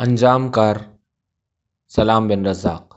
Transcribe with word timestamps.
انجام 0.00 0.48
کار 0.48 0.76
سلام 1.92 2.26
بن 2.28 2.44
رزاق۔ 2.46 2.94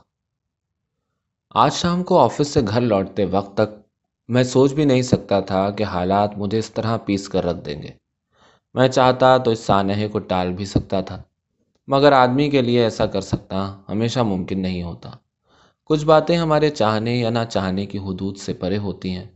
آج 1.54 1.72
شام 1.72 2.02
کو 2.04 2.18
آفس 2.18 2.48
سے 2.48 2.60
گھر 2.68 2.80
لوٹتے 2.80 3.24
وقت 3.24 3.56
تک 3.56 3.70
میں 4.28 4.42
سوچ 4.44 4.72
بھی 4.72 4.84
نہیں 4.84 5.02
سکتا 5.02 5.38
تھا 5.40 5.62
کہ 5.70 5.84
حالات 5.84 6.36
مجھے 6.38 6.58
اس 6.58 6.70
طرح 6.70 6.96
پیس 6.96 7.28
کر 7.28 7.44
رکھ 7.44 7.64
دیں 7.66 7.80
گے۔ 7.82 7.92
میں 8.74 8.88
چاہتا 8.88 9.36
تو 9.38 9.50
اس 9.50 9.60
سانحے 9.60 10.08
کو 10.08 10.18
ٹال 10.26 10.52
بھی 10.52 10.64
سکتا 10.64 11.00
تھا، 11.00 11.20
مگر 11.88 12.12
آدمی 12.12 12.50
کے 12.50 12.62
لیے 12.62 12.82
ایسا 12.84 13.06
کر 13.06 13.20
سکتا 13.22 13.64
ہمیشہ 13.88 14.20
ممکن 14.24 14.62
نہیں 14.62 14.82
ہوتا۔ 14.82 15.10
کچھ 15.90 16.04
باتیں 16.04 16.36
ہمارے 16.36 16.70
چاہنے 16.72 17.16
یا 17.16 17.30
نہ 17.30 17.44
چاہنے 17.50 17.86
کی 17.86 17.98
حدود 17.98 18.36
سے 18.36 18.52
پرے 18.52 18.78
ہوتی 18.78 19.16
ہیں، 19.16 19.26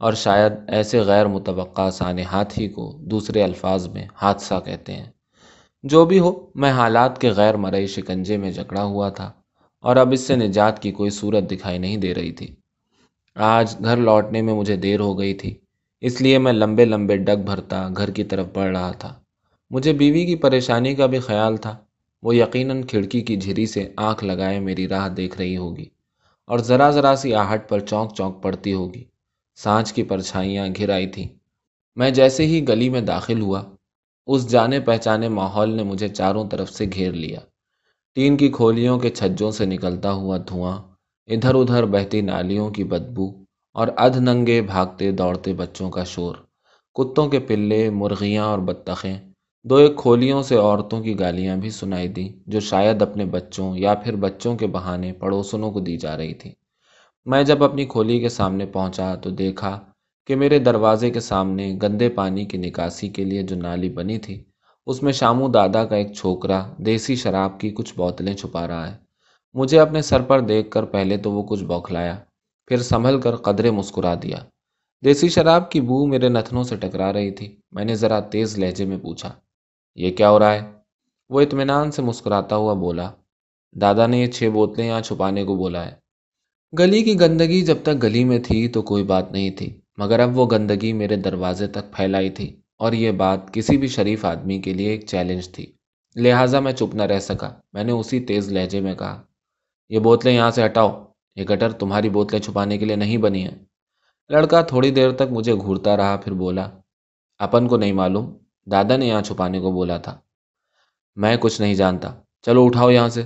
اور 0.00 0.12
شاید 0.16 0.52
ایسے 0.68 1.00
غیر 1.02 1.26
متوقع 1.26 1.90
سانحات 1.90 2.58
ہی 2.58 2.68
کو 2.68 2.90
دوسرے 3.10 3.42
الفاظ 3.42 3.88
میں 3.88 4.06
حادثہ 4.14 4.60
کہتے 4.64 4.92
ہیں۔ 4.92 5.10
جو 5.82 6.04
بھی 6.04 6.18
ہو، 6.18 6.50
میں 6.54 6.70
حالات 6.70 7.20
کے 7.20 7.30
غیر 7.30 7.56
مرئی 7.56 7.86
شکنجے 7.86 8.36
میں 8.36 8.50
جکڑا 8.50 8.84
ہوا 8.84 9.08
تھا 9.08 9.32
اور 9.80 9.96
اب 9.96 10.12
اس 10.12 10.20
سے 10.20 10.36
نجات 10.36 10.82
کی 10.82 10.92
کوئی 10.92 11.10
صورت 11.10 11.50
دکھائی 11.50 11.78
نہیں 11.78 11.96
دے 11.96 12.14
رہی 12.14 12.32
تھی۔ 12.32 12.54
آج 13.34 13.76
گھر 13.84 13.96
لوٹنے 13.96 14.42
میں 14.42 14.54
مجھے 14.54 14.76
دیر 14.76 15.00
ہو 15.00 15.18
گئی 15.18 15.34
تھی، 15.34 15.54
اس 16.00 16.20
لیے 16.20 16.38
میں 16.38 16.52
لمبے 16.52 16.84
لمبے 16.84 17.16
ڈگ 17.16 17.42
بھرتا 17.46 17.88
گھر 17.96 18.10
کی 18.10 18.24
طرف 18.24 18.46
بڑھ 18.54 18.70
رہا 18.70 18.92
تھا۔ 18.92 19.14
مجھے 19.70 19.92
بیوی 19.92 20.26
کی 20.26 20.36
پریشانی 20.36 20.94
کا 20.94 21.06
بھی 21.06 21.18
خیال 21.18 21.56
تھا، 21.56 21.76
وہ 22.22 22.36
یقیناً 22.36 22.82
کھڑکی 22.82 23.20
کی 23.20 23.36
جھری 23.36 23.66
سے 23.66 23.92
آنکھ 23.96 24.24
لگائے 24.24 24.60
میری 24.60 24.88
راہ 24.88 25.08
دیکھ 25.08 25.38
رہی 25.38 25.56
ہوگی 25.56 25.84
اور 26.46 26.58
ذرا 26.58 26.90
ذرا 26.90 27.16
سی 27.16 27.34
آہٹ 27.34 27.68
پر 27.68 27.80
چونک 27.80 28.14
چونک 28.14 28.42
پڑتی 28.42 28.72
ہوگی۔ 28.72 29.04
سانچ 29.54 29.92
کی 29.92 30.02
پرچھائیاں 30.02 30.68
گھر 30.76 30.90
آئی 30.90 31.06
تھیں۔ 31.06 31.28
میں 31.96 32.10
جیسے 32.10 32.46
ہی 32.46 32.68
گلی 32.68 32.88
میں 32.88 33.00
داخل 33.00 33.40
ہوا 33.40 33.62
اس 34.28 34.50
جانے 34.50 34.80
پہچانے 34.80 35.28
ماحول 35.28 35.70
نے 35.74 35.82
مجھے 35.82 36.08
چاروں 36.08 36.44
طرف 36.48 36.70
سے 36.70 36.84
گھیر 36.94 37.12
لیا۔ 37.12 37.38
ٹین 38.14 38.36
کی 38.36 38.48
کھولیوں 38.48 38.98
کے 38.98 39.10
چھجوں 39.10 39.50
سے 39.50 39.64
نکلتا 39.64 40.12
ہوا 40.12 40.36
دھواں، 40.48 40.76
ادھر 41.26 41.54
ادھر 41.54 41.86
بہتی 41.86 42.20
نالیوں 42.20 42.70
کی 42.70 42.84
بدبو 42.84 43.44
اور 43.72 43.88
ادھ 43.96 44.18
ننگے 44.18 44.62
بھاگتے 44.62 45.12
دوڑتے 45.12 45.52
بچوں 45.52 45.90
کا 45.90 46.04
شور۔ 46.04 46.34
کتوں 46.94 47.28
کے 47.28 47.38
پلے، 47.38 47.90
مرغیاں 47.90 48.44
اور 48.44 48.58
بطخیں۔ 48.58 49.18
دو 49.64 49.76
ایک 49.76 49.96
کھولیوں 49.96 50.42
سے 50.42 50.56
عورتوں 50.56 51.02
کی 51.02 51.18
گالیاں 51.18 51.56
بھی 51.56 51.70
سنائی 51.70 52.08
دیں، 52.08 52.28
جو 52.46 52.60
شاید 52.60 53.02
اپنے 53.02 53.24
بچوں 53.24 53.76
یا 53.76 53.94
پھر 53.94 54.16
بچوں 54.16 54.56
کے 54.56 54.66
بہانے 54.66 55.12
پڑوسنوں 55.12 55.70
کو 55.70 55.80
دی 55.80 55.96
جا 55.96 56.16
رہی 56.16 56.34
تھی 56.34 56.52
میں 57.26 57.42
جب 57.42 57.64
اپنی 57.64 57.84
کھولی 57.84 58.20
کے 58.20 58.28
سامنے 58.28 58.66
پہنچا 58.66 59.14
تو 59.14 59.30
دیکھا 59.30 59.80
کہ 60.28 60.36
میرے 60.36 60.58
دروازے 60.58 61.10
کے 61.10 61.20
سامنے 61.20 61.78
گندے 61.82 62.08
پانی 62.08 62.44
کی 62.44 62.58
نکاسی 62.58 63.08
کے 63.08 63.24
لیے 63.24 63.42
جو 63.42 63.56
نالی 63.56 63.88
بنی 63.88 64.18
تھی، 64.18 64.44
اس 64.86 65.02
میں 65.02 65.12
شامو 65.12 65.48
دادا 65.48 65.84
کا 65.84 65.96
ایک 65.96 66.12
چھوکرا 66.12 66.66
دیسی 66.78 67.16
شراب 67.16 67.60
کی 67.60 67.70
کچھ 67.70 67.94
بوتلیں 67.96 68.34
چھپا 68.34 68.66
رہا 68.68 68.92
ہے۔ 68.92 68.96
مجھے 69.54 69.80
اپنے 69.80 70.02
سر 70.02 70.22
پر 70.22 70.40
دیکھ 70.40 70.70
کر 70.70 70.84
پہلے 70.84 71.16
تو 71.16 71.30
وہ 71.32 71.42
کچھ 71.42 71.64
بوکھلایا، 71.64 72.16
پھر 72.66 72.82
سنبھل 72.82 73.20
کر 73.20 73.36
قدرے 73.36 73.70
مسکرا 73.70 74.14
دیا۔ 74.22 74.38
دیسی 75.04 75.28
شراب 75.28 75.70
کی 75.70 75.80
بو 75.80 76.06
میرے 76.06 76.28
نتنوں 76.28 76.64
سے 76.64 76.76
ٹکرا 76.76 77.12
رہی 77.12 77.30
تھی۔ 77.30 77.56
میں 77.72 77.84
نے 77.84 77.94
ذرا 77.94 78.20
تیز 78.20 78.58
لہجے 78.58 78.84
میں 78.84 78.98
پوچھا، 78.98 79.32
یہ 79.94 80.10
کیا 80.10 80.30
ہو 80.30 80.38
رہا 80.38 80.54
ہے؟ 80.54 80.60
وہ 81.28 81.40
اطمینان 81.40 81.90
سے 81.90 82.02
مسکراتا 82.02 82.56
ہوا 82.56 82.74
بولا، 82.74 83.10
دادا 83.72 84.06
نے 84.06 84.18
یہ 84.18 84.26
چھ 84.26 84.48
بوتلیں 84.52 84.86
یہاں 84.86 85.00
چھپانے 85.00 85.44
کو 85.44 85.56
بولا 85.56 85.86
ہے۔ 85.86 85.94
گلی 86.78 87.02
کی 87.02 87.20
گندگی 87.20 87.60
جب 87.62 87.76
تک 87.82 88.02
گلی 88.02 88.24
میں 88.24 88.38
تھی 88.38 88.68
تو 88.68 88.82
کوئی 88.82 89.04
بات 89.04 89.32
نہیں 89.32 89.50
تھی۔ 89.50 89.80
مگر 89.98 90.20
اب 90.20 90.38
وہ 90.38 90.46
گندگی 90.50 90.92
میرے 90.92 91.16
دروازے 91.16 91.66
تک 91.66 91.92
پھیلائی 91.92 92.30
تھی 92.30 92.60
اور 92.78 92.92
یہ 92.92 93.10
بات 93.10 93.54
کسی 93.54 93.76
بھی 93.76 93.88
شریف 93.88 94.24
آدمی 94.24 94.60
کے 94.62 94.72
لیے 94.72 94.90
ایک 94.90 95.06
چیلنج 95.06 95.48
تھی۔ 95.48 95.72
لہٰذا 96.16 96.60
میں 96.60 96.72
چپ 96.72 96.94
نہ 96.94 97.02
رہ 97.02 97.20
سکا۔ 97.20 97.50
میں 97.72 97.84
نے 97.84 97.92
اسی 97.92 98.20
تیز 98.20 98.52
لہجے 98.52 98.80
میں 98.80 98.94
کہا، 98.94 99.22
یہ 99.88 99.98
بوتلیں 99.98 100.34
یہاں 100.34 100.50
سے 100.50 100.64
ہٹاؤ۔ 100.64 101.04
یہ 101.36 101.44
گٹر 101.44 101.72
تمہاری 101.72 102.08
بوتلیں 102.08 102.40
چھپانے 102.40 102.78
کے 102.78 102.84
لیے 102.84 102.96
نہیں 102.96 103.16
بنی 103.16 103.42
ہیں 103.42 103.58
لڑکا 104.28 104.62
تھوڑی 104.62 104.90
دیر 104.90 105.10
تک 105.10 105.24
مجھے 105.30 105.54
گھورتا 105.54 105.96
رہا، 105.96 106.16
پھر 106.16 106.32
بولا، 106.32 106.70
اپن 107.38 107.68
کو 107.68 107.76
نہیں 107.76 107.92
معلوم، 107.92 108.38
دادا 108.66 108.96
نے 108.96 109.06
یہاں 109.06 109.22
چھپانے 109.22 109.60
کو 109.60 109.72
بولا 109.72 109.96
تھا۔ 109.96 110.20
میں 111.16 111.36
کچھ 111.40 111.60
نہیں 111.60 111.74
جانتا۔ 111.74 112.14
چلو 112.42 112.66
اٹھاؤ 112.66 112.90
یہاں 112.90 113.08
سے۔ 113.08 113.22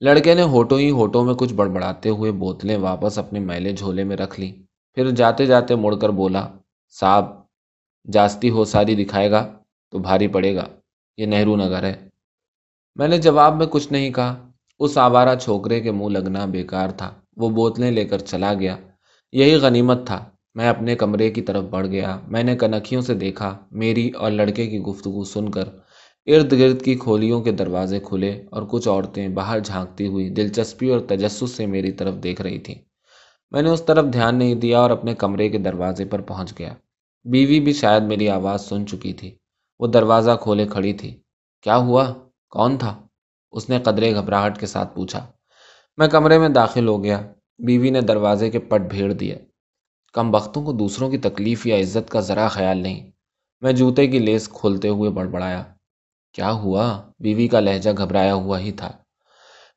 لڑکے 0.00 0.34
نے 0.34 0.42
ہوٹوں 0.42 0.78
ہی 0.78 0.90
ہوٹوں 0.90 1.24
میں 1.24 1.34
کچھ 1.34 1.54
بڑبڑاتے 1.54 2.08
ہوئے 2.08 2.32
بوتلیں 2.32 2.76
واپس 2.76 3.18
اپنے 3.18 3.40
میلے 3.40 3.72
جھولے 3.72 4.04
میں 4.04 4.16
رکھ 4.16 4.40
لیں۔ 4.40 4.61
پھر 4.94 5.10
جاتے 5.10 5.46
جاتے 5.46 5.74
مڑ 5.74 5.94
کر 5.96 6.08
بولا، 6.08 6.48
صاحب، 7.00 7.24
جاستی 8.12 8.50
ہو 8.50 8.64
ساری 8.64 9.04
دکھائے 9.04 9.30
گا 9.30 9.52
تو 9.90 9.98
بھاری 9.98 10.28
پڑے 10.28 10.54
گا، 10.56 10.64
یہ 11.16 11.26
نہرو 11.26 11.56
نگر 11.56 11.82
ہے۔ 11.82 12.08
میں 12.94 13.08
نے 13.08 13.18
جواب 13.18 13.56
میں 13.56 13.66
کچھ 13.70 13.92
نہیں 13.92 14.10
کہا۔ 14.10 14.50
اس 14.78 14.98
آوارہ 14.98 15.36
چھوکرے 15.36 15.80
کے 15.80 15.90
منہ 15.90 16.08
لگنا 16.08 16.44
بیکار 16.44 16.88
تھا۔ 16.88 17.14
وہ 17.36 17.48
بوتلیں 17.48 17.90
لے 17.90 18.04
کر 18.04 18.18
چلا 18.18 18.54
گیا۔ 18.54 18.76
یہی 19.32 19.54
غنیمت 19.54 20.06
تھا۔ 20.06 20.24
میں 20.54 20.68
اپنے 20.68 20.96
کمرے 20.96 21.30
کی 21.30 21.42
طرف 21.42 21.64
بڑھ 21.64 21.86
گیا۔ 21.86 22.18
میں 22.28 22.42
نے 22.42 22.56
کنکھیوں 22.56 23.02
سے 23.02 23.14
دیکھا، 23.14 23.58
میری 23.70 24.10
اور 24.10 24.30
لڑکے 24.30 24.66
کی 24.66 24.78
گفتگو 24.78 25.24
سن 25.24 25.50
کر۔ 25.50 25.68
ارد 26.26 26.52
گرد 26.52 26.82
کی 26.82 26.94
کھولیوں 26.94 27.42
کے 27.42 27.52
دروازے 27.52 28.00
کھلے 28.00 28.42
اور 28.50 28.62
کچھ 28.70 28.88
عورتیں 28.88 29.28
باہر 29.28 29.60
جھانکتی 29.60 30.06
ہوئی 30.06 30.30
دلچسپی 30.30 30.90
اور 30.90 31.00
تجسس 31.00 31.50
سے 31.50 31.66
میری 31.66 31.92
طرف 31.92 32.14
دیکھ 32.22 32.42
رہی 32.42 32.58
تھیں۔ 32.58 32.91
میں 33.52 33.62
نے 33.62 33.70
اس 33.70 33.82
طرف 33.82 34.04
دھیان 34.12 34.36
نہیں 34.36 34.54
دیا 34.54 34.80
اور 34.80 34.90
اپنے 34.90 35.14
کمرے 35.14 35.48
کے 35.48 35.58
دروازے 35.58 36.04
پر 36.04 36.20
پہنچ 36.20 36.58
گیا۔ 36.58 36.74
بیوی 37.24 37.60
بھی 37.60 37.72
شاید 37.72 38.02
میری 38.02 38.28
آواز 38.28 38.64
سن 38.64 38.86
چکی 38.86 39.12
تھی۔ 39.12 39.34
وہ 39.78 39.86
دروازہ 39.86 40.30
کھولے 40.42 40.66
کھڑی 40.66 40.92
تھی۔ 40.92 41.22
کیا 41.62 41.76
ہوا؟ 41.76 42.14
کون 42.50 42.76
تھا؟ 42.76 43.06
اس 43.52 43.70
نے 43.70 43.78
قدرے 43.78 44.14
گھبراہٹ 44.14 44.60
کے 44.60 44.66
ساتھ 44.66 44.94
پوچھا۔ 44.94 45.26
میں 45.96 46.08
کمرے 46.08 46.38
میں 46.38 46.48
داخل 46.48 46.88
ہو 46.88 47.04
گیا۔ 47.04 47.22
بیوی 47.58 47.90
نے 47.90 48.00
دروازے 48.00 48.50
کے 48.50 48.58
پٹ 48.58 48.80
بھیڑ 48.80 49.12
دیے۔ 49.12 49.38
کم 50.12 50.30
بختوں 50.30 50.64
کو 50.64 50.72
دوسروں 50.72 51.10
کی 51.10 51.18
تکلیف 51.18 51.66
یا 51.66 51.76
عزت 51.76 52.10
کا 52.10 52.20
ذرا 52.20 52.48
خیال 52.48 52.78
نہیں۔ 52.78 53.10
میں 53.60 53.72
جوتے 53.72 54.06
کی 54.06 54.18
لیس 54.18 54.48
کھولتے 54.48 54.88
ہوئے 54.88 55.10
بڑبڑایا۔ 55.10 55.64
کیا 56.34 56.52
ہوا؟ 56.52 57.02
بیوی 57.18 57.48
کا 57.48 57.60
لہجہ 57.60 57.90
گھبرایا 57.98 58.34
ہوا 58.34 58.60
ہی 58.60 58.72
تھا۔ 58.72 58.92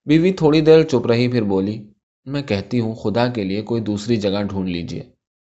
بیوی 0.05 0.33
تھوڑی 0.33 0.61
دیر 0.61 0.83
چپ 0.83 1.07
رہی، 1.07 1.27
پھر 1.27 1.43
بولی 1.43 1.94
میں 2.25 2.41
کہتی 2.41 2.79
ہوں 2.79 2.95
خدا 2.95 3.27
کے 3.27 3.43
لیے 3.43 3.61
کوئی 3.61 3.81
دوسری 3.81 4.15
جگہ 4.15 4.43
ڈھونڈ 4.43 4.69
لیجیے 4.69 5.03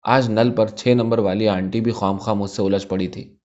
آج 0.03 0.31
نل 0.31 0.51
پر 0.51 0.67
چھ 0.67 0.89
نمبر 0.89 1.19
والی 1.19 1.49
آنٹی 1.49 1.81
بھی 1.81 1.93
خام 1.93 2.17
خواہ 2.17 2.37
مجھ 2.37 2.51
سے 2.51 2.63
الجھ 2.63 2.87
پڑی 2.87 3.09
تھی۔ 3.09 3.37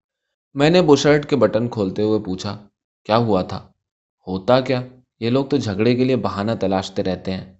میں 0.54 0.70
نے 0.70 0.82
بشرٹ 0.82 1.30
کے 1.30 1.36
بٹن 1.36 1.68
کھولتے 1.68 2.02
ہوئے 2.02 2.20
پوچھا، 2.20 2.68
کیا 3.06 3.18
ہوا 3.18 3.42
تھا؟ 3.42 3.68
ہوتا 4.28 4.60
کیا؟ 4.60 4.88
یہ 5.20 5.30
لوگ 5.30 5.46
تو 5.46 5.58
جھگڑے 5.58 5.96
کے 5.96 6.04
لیے 6.04 6.16
بہانہ 6.16 6.52
تلاشتے 6.60 7.04
رہتے 7.04 7.32
ہیں۔ 7.32 7.54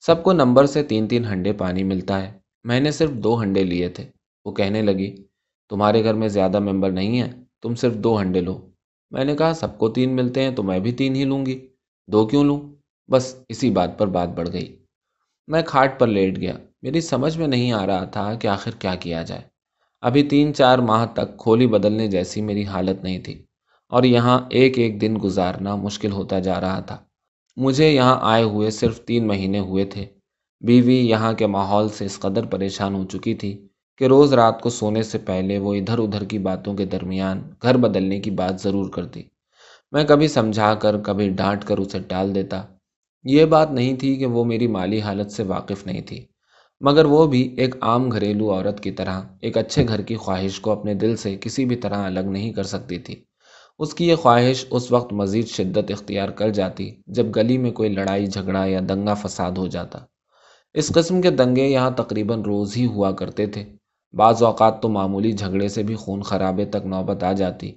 سب 0.00 0.22
کو 0.22 0.32
نمبر 0.32 0.66
سے 0.66 0.82
تین 0.82 1.08
تین 1.08 1.24
ہنڈے 1.24 1.52
پانی 1.52 1.84
ملتا 1.84 2.22
ہے۔ 2.22 2.38
میں 2.64 2.80
نے 2.80 2.90
صرف 2.90 3.10
دو 3.10 3.42
ہنڈے 3.42 3.64
لیے 3.64 3.88
تھے۔ 3.88 4.04
وہ 4.44 4.52
کہنے 4.52 4.82
لگی، 4.82 5.24
تمہارے 5.68 6.04
گھر 6.04 6.14
میں 6.14 6.28
زیادہ 6.28 6.58
ممبر 6.58 6.90
نہیں 6.90 7.20
ہیں، 7.20 7.32
تم 7.62 7.74
صرف 7.74 7.94
دو 7.94 8.20
ہنڈے 8.20 8.40
لو۔ 8.40 8.70
میں 9.10 9.24
نے 9.24 9.36
کہا، 9.36 9.52
سب 9.52 9.78
کو 9.78 9.88
تین 9.88 10.16
ملتے 10.16 10.42
ہیں 10.42 10.50
تو 10.50 10.62
میں 10.62 10.78
بھی 10.78 10.92
تین 10.92 11.14
ہی 11.14 11.24
لوں 11.24 11.46
گی۔ 11.46 11.68
دو 12.06 12.26
کیوں 12.26 12.44
لوں؟ 12.44 12.60
بس 13.10 13.36
اسی 13.48 13.70
بات 13.70 13.98
پر 13.98 14.06
بات 14.06 14.28
بڑھ 14.28 14.48
گئی۔ 14.52 14.79
میں 15.50 15.62
کھاٹ 15.62 16.00
پر 16.00 16.06
لیٹ 16.06 16.36
گیا۔ 16.36 16.52
میری 16.82 17.00
سمجھ 17.00 17.38
میں 17.38 17.48
نہیں 17.48 17.72
آ 17.72 17.86
رہا 17.86 18.04
تھا 18.04 18.34
کہ 18.34 18.48
آخر 18.48 18.70
کیا 18.70 18.94
کیا 18.94 19.22
جائے۔ 19.22 19.42
ابھی 20.00 20.22
تین 20.22 20.54
چار 20.54 20.78
ماہ 20.78 21.06
تک 21.06 21.38
کھولی 21.38 21.66
بدلنے 21.66 22.08
جیسی 22.08 22.42
میری 22.42 22.64
حالت 22.64 23.04
نہیں 23.04 23.18
تھی 23.18 23.42
اور 23.88 24.02
یہاں 24.02 24.38
ایک 24.50 24.78
ایک 24.78 25.00
دن 25.00 25.18
گزارنا 25.24 25.76
مشکل 25.76 26.12
ہوتا 26.12 26.38
جا 26.38 26.60
رہا 26.60 26.80
تھا۔ 26.80 26.96
مجھے 27.56 27.90
یہاں 27.90 28.18
آئے 28.22 28.42
ہوئے 28.42 28.70
صرف 28.70 29.00
تین 29.00 29.26
مہینے 29.26 29.58
ہوئے 29.58 29.84
تھے۔ 29.84 30.06
بیوی 30.60 30.96
یہاں 30.96 31.32
کے 31.32 31.46
ماحول 31.46 31.88
سے 31.88 32.04
اس 32.04 32.20
قدر 32.20 32.46
پریشان 32.46 32.94
ہو 32.94 33.04
چکی 33.04 33.34
تھی 33.34 33.68
کہ 33.98 34.04
روز 34.04 34.32
رات 34.32 34.60
کو 34.60 34.70
سونے 34.70 35.02
سے 35.02 35.18
پہلے 35.18 35.58
وہ 35.58 35.74
ادھر 35.74 35.98
ادھر 35.98 36.24
کی 36.24 36.38
باتوں 36.38 36.74
کے 36.74 36.84
درمیان 36.84 37.42
گھر 37.62 37.76
بدلنے 37.76 38.20
کی 38.20 38.30
بات 38.30 38.60
ضرور 38.60 38.90
کرتی۔ 38.90 39.22
میں 39.92 40.04
کبھی 40.04 40.28
سمجھا 40.28 40.74
کر، 40.74 40.98
کبھی 40.98 41.28
ڈانٹ 41.28 41.64
کر 41.64 41.78
اسے 41.78 41.98
ٹال 41.98 42.34
دیتا۔ 42.34 42.62
یہ 43.24 43.44
بات 43.44 43.70
نہیں 43.70 43.96
تھی 43.96 44.16
کہ 44.16 44.26
وہ 44.26 44.44
میری 44.44 44.66
مالی 44.66 45.00
حالت 45.00 45.30
سے 45.30 45.42
واقف 45.42 45.86
نہیں 45.86 46.00
تھی، 46.00 46.26
مگر 46.80 47.04
وہ 47.04 47.26
بھی 47.26 47.54
ایک 47.58 47.74
عام 47.80 48.08
گھریلو 48.08 48.52
عورت 48.52 48.80
کی 48.80 48.90
طرح، 48.90 49.20
ایک 49.40 49.58
اچھے 49.58 49.88
گھر 49.88 50.02
کی 50.02 50.16
خواہش 50.16 50.60
کو 50.60 50.70
اپنے 50.70 50.94
دل 50.94 51.16
سے 51.16 51.36
کسی 51.40 51.64
بھی 51.64 51.76
طرح 51.76 52.06
الگ 52.06 52.20
نہیں 52.20 52.52
کر 52.52 52.62
سکتی 52.62 52.98
تھی۔ 52.98 53.24
اس 53.78 53.94
کی 53.94 54.08
یہ 54.08 54.14
خواہش 54.14 54.64
اس 54.70 54.92
وقت 54.92 55.12
مزید 55.12 55.46
شدت 55.46 55.90
اختیار 55.90 56.28
کر 56.28 56.48
جاتی 56.48 56.90
جب 57.06 57.26
گلی 57.36 57.58
میں 57.58 57.70
کوئی 57.70 57.88
لڑائی، 57.88 58.26
جھگڑا 58.26 58.64
یا 58.64 58.80
دنگا 58.88 59.14
فساد 59.14 59.52
ہو 59.52 59.66
جاتا۔ 59.66 59.98
اس 60.74 60.88
قسم 60.88 61.20
کے 61.20 61.30
دنگے 61.30 61.66
یہاں 61.66 61.90
تقریباً 61.90 62.42
روز 62.42 62.76
ہی 62.76 62.86
ہوا 62.86 63.12
کرتے 63.12 63.46
تھے۔ 63.46 63.64
بعض 64.12 64.42
اوقات 64.42 64.82
تو 64.82 64.88
معمولی 64.88 65.32
جھگڑے 65.32 65.68
سے 65.68 65.82
بھی 65.82 65.94
خون 65.94 66.22
خرابے 66.22 66.64
تک 66.64 66.86
نوبت 66.86 67.24
آ 67.24 67.32
جاتی۔ 67.32 67.72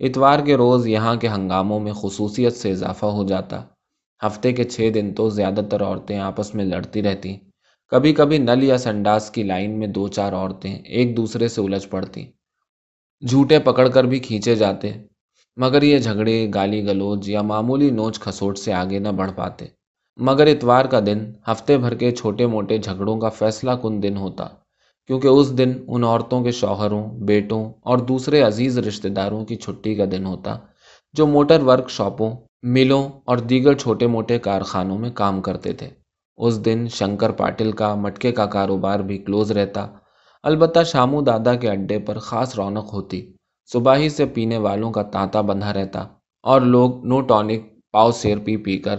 اتوار 0.00 0.38
کے 0.38 0.56
روز 0.56 0.86
یہاں 0.86 1.16
کے 1.16 1.28
ہنگاموں 1.28 1.80
میں 1.80 1.92
خصوصیت 1.92 2.52
سے 2.52 2.70
اضافہ 2.70 3.06
ہو 3.06 3.24
جاتا۔ 3.24 3.62
ہفتے 4.26 4.52
کے 4.52 4.64
چھ 4.64 4.90
دن 4.94 5.14
تو 5.14 5.28
زیادہ 5.28 5.60
تر 5.70 5.82
عورتیں 5.82 6.18
آپس 6.18 6.54
میں 6.54 6.64
لڑتی 6.64 7.02
رہتی۔ 7.02 7.36
کبھی 7.88 8.12
کبھی 8.12 8.38
نل 8.38 8.62
یا 8.62 8.78
سنڈاس 8.78 9.30
کی 9.30 9.42
لائن 9.42 9.78
میں 9.78 9.86
دو 9.86 10.08
چار 10.08 10.32
عورتیں 10.32 10.74
ایک 10.74 11.16
دوسرے 11.16 11.48
سے 11.48 11.60
الجھ 11.60 11.88
پڑتی۔ 11.88 12.24
جھوٹے 13.22 13.58
پکڑ 13.58 13.88
کر 13.88 14.04
بھی 14.04 14.18
کھینچے 14.18 14.54
جاتے، 14.54 14.92
مگر 15.56 15.82
یہ 15.82 15.98
جھگڑے، 15.98 16.50
گالی 16.54 16.86
گلوچ 16.86 17.28
یا 17.28 17.42
معمولی 17.42 17.90
نوچ 17.90 18.20
کھسوٹ 18.20 18.58
سے 18.58 18.72
آگے 18.72 18.98
نہ 18.98 19.08
بڑھ 19.08 19.32
پاتے۔ 19.36 19.66
مگر 20.16 20.46
اتوار 20.46 20.84
کا 20.84 21.00
دن 21.06 21.32
ہفتے 21.48 21.78
بھر 21.78 21.94
کے 21.94 22.10
چھوٹے 22.10 22.46
موٹے 22.46 22.78
جھگڑوں 22.78 23.20
کا 23.20 23.28
فیصلہ 23.28 23.70
کن 23.82 24.02
دن 24.02 24.16
ہوتا، 24.16 24.48
کیونکہ 25.06 25.28
اس 25.28 25.58
دن 25.58 25.72
ان 25.88 26.04
عورتوں 26.04 26.42
کے 26.44 26.50
شوہروں، 26.50 27.04
بیٹوں 27.08 27.72
اور 27.82 27.98
دوسرے 27.98 28.40
عزیز 28.42 28.78
رشتہ 28.78 29.08
داروں 29.08 29.44
کی 29.44 29.56
چھٹی 29.56 29.94
کا 29.94 30.04
دن 30.10 30.26
ہوتا، 30.26 30.58
جو 31.12 31.26
موٹر 31.26 31.62
ورک 31.62 31.90
شاپوں 31.90 32.30
ملوں 32.66 33.08
اور 33.24 33.38
دیگر 33.38 33.74
چھوٹے 33.74 34.06
موٹے 34.06 34.38
کارخانوں 34.38 34.98
میں 34.98 35.10
کام 35.10 35.42
کرتے 35.42 35.72
تھے۔ 35.72 35.88
اس 36.36 36.64
دن 36.64 36.88
شنکر 36.88 37.30
پاٹل 37.30 37.72
کا 37.72 37.94
مٹکے 37.94 38.32
کا 38.32 38.46
کاروبار 38.46 39.00
بھی 39.00 39.18
کلوز 39.18 39.52
رہتا۔ 39.52 39.86
البتہ 40.42 40.82
شامو 40.82 41.20
دادا 41.20 41.54
کے 41.54 41.70
اڈے 41.70 41.98
پر 41.98 42.18
خاص 42.18 42.54
رونق 42.58 42.92
ہوتی۔ 42.92 43.32
صبح 43.72 43.96
ہی 43.96 44.08
سے 44.08 44.26
پینے 44.26 44.58
والوں 44.58 44.92
کا 44.92 45.02
تانتا 45.02 45.40
بندھا 45.40 45.72
رہتا 45.72 46.06
اور 46.42 46.60
لوگ 46.60 47.06
نو 47.06 47.20
ٹونک 47.20 47.60
پاؤ 47.92 48.10
سیر 48.10 48.38
پی 48.44 48.56
پی 48.56 48.78
کر 48.78 48.96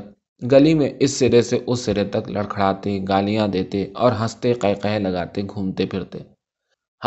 گلی 0.51 0.73
میں 0.73 0.89
اس 0.99 1.11
سرے 1.11 1.41
سے 1.41 1.59
اس 1.67 1.79
سرے 1.79 2.05
تک 2.05 2.29
لڑکھڑاتے، 2.29 2.99
گالیاں 3.09 3.47
دیتے 3.47 3.85
اور 3.93 4.11
ہنستے 4.11 4.53
قہ 4.53 4.99
لگاتے، 4.99 5.41
گھومتے 5.41 5.85
پھرتے۔ 5.85 6.19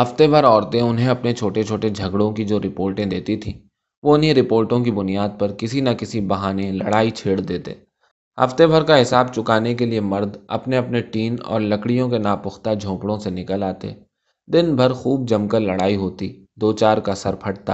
ہفتے 0.02 0.26
بھر 0.26 0.44
عورتیں 0.44 0.80
انہیں 0.80 1.08
اپنے 1.08 1.32
چھوٹے 1.32 1.62
چھوٹے 1.62 1.88
جھگڑوں 1.88 2.32
کی 2.32 2.44
جو 2.44 2.60
رپورٹیں 2.60 3.06
دیتی 3.06 3.36
تھیں۔ 3.36 3.67
وہ 4.02 4.14
انہیں 4.14 4.34
رپورٹوں 4.34 4.80
کی 4.80 4.90
بنیاد 4.90 5.28
پر 5.38 5.52
کسی 5.52 5.80
نہ 5.80 5.90
کسی 5.90 6.20
بہانے 6.20 6.72
لڑائی 6.72 7.10
چھیڑ 7.10 7.40
دیتے۔ 7.40 7.74
ہفتے 8.44 8.66
بھر 8.66 8.82
کا 8.82 9.02
حساب 9.02 9.34
چکانے 9.34 9.74
کے 9.74 9.86
لیے 9.86 10.00
مرد 10.00 10.36
اپنے 10.48 10.76
اپنے 10.76 11.00
ٹین 11.00 11.36
اور 11.44 11.60
لکڑیوں 11.60 12.08
کے 12.08 12.18
ناپختہ 12.18 12.70
جھونپڑوں 12.74 13.18
سے 13.18 13.30
نکل 13.30 13.62
آتے۔ 13.62 13.92
دن 14.46 14.76
بھر 14.76 14.92
خوب 14.92 15.28
جم 15.28 15.48
کر 15.48 15.60
لڑائی 15.60 15.96
ہوتی، 15.96 16.44
دو 16.56 16.72
چار 16.72 16.98
کا 16.98 17.14
سر 17.14 17.34
پھٹتا 17.34 17.72